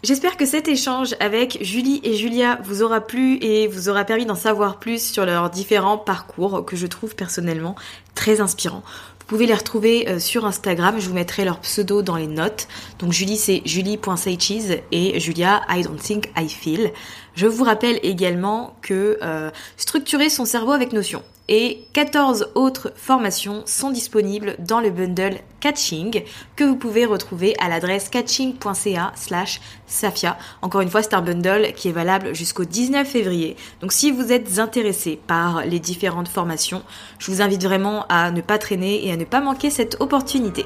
J'espère 0.03 0.35
que 0.35 0.47
cet 0.47 0.67
échange 0.67 1.15
avec 1.19 1.59
Julie 1.61 2.01
et 2.03 2.15
Julia 2.15 2.57
vous 2.63 2.81
aura 2.81 3.01
plu 3.01 3.37
et 3.41 3.67
vous 3.67 3.87
aura 3.87 4.03
permis 4.03 4.25
d'en 4.25 4.33
savoir 4.33 4.79
plus 4.79 5.11
sur 5.11 5.27
leurs 5.27 5.51
différents 5.51 5.99
parcours 5.99 6.65
que 6.65 6.75
je 6.75 6.87
trouve 6.87 7.15
personnellement 7.15 7.75
très 8.15 8.41
inspirants. 8.41 8.81
Vous 9.19 9.25
pouvez 9.27 9.45
les 9.45 9.53
retrouver 9.53 10.09
euh, 10.09 10.17
sur 10.17 10.43
Instagram, 10.47 10.95
je 10.99 11.07
vous 11.07 11.13
mettrai 11.13 11.45
leur 11.45 11.59
pseudo 11.59 12.01
dans 12.01 12.15
les 12.15 12.25
notes. 12.25 12.67
Donc 12.97 13.11
Julie 13.11 13.37
c'est 13.37 13.61
julie.saycheese 13.63 14.79
et 14.91 15.19
Julia 15.19 15.61
I 15.69 15.83
don't 15.83 16.01
think 16.01 16.31
I 16.35 16.49
feel. 16.49 16.91
Je 17.35 17.45
vous 17.45 17.63
rappelle 17.63 17.99
également 18.01 18.75
que 18.81 19.19
euh, 19.21 19.51
structurer 19.77 20.31
son 20.31 20.45
cerveau 20.45 20.71
avec 20.71 20.93
Notion 20.93 21.21
et 21.47 21.85
14 21.93 22.51
autres 22.55 22.93
formations 22.95 23.63
sont 23.65 23.91
disponibles 23.91 24.55
dans 24.59 24.79
le 24.79 24.89
bundle 24.89 25.37
Catching 25.59 26.23
que 26.55 26.63
vous 26.63 26.75
pouvez 26.75 27.05
retrouver 27.05 27.55
à 27.59 27.69
l'adresse 27.69 28.09
catching.ca 28.09 29.11
slash 29.15 29.61
Safia. 29.85 30.37
Encore 30.61 30.81
une 30.81 30.89
fois, 30.89 31.03
c'est 31.03 31.13
un 31.13 31.21
bundle 31.21 31.73
qui 31.73 31.89
est 31.89 31.93
valable 31.93 32.33
jusqu'au 32.33 32.65
19 32.65 33.07
février. 33.07 33.55
Donc 33.81 33.91
si 33.91 34.11
vous 34.11 34.31
êtes 34.31 34.59
intéressé 34.59 35.19
par 35.27 35.65
les 35.65 35.79
différentes 35.79 36.29
formations, 36.29 36.83
je 37.19 37.31
vous 37.31 37.41
invite 37.41 37.63
vraiment 37.63 38.05
à 38.09 38.31
ne 38.31 38.41
pas 38.41 38.57
traîner 38.57 39.05
et 39.05 39.11
à 39.11 39.17
ne 39.17 39.25
pas 39.25 39.41
manquer 39.41 39.69
cette 39.69 39.97
opportunité. 39.99 40.65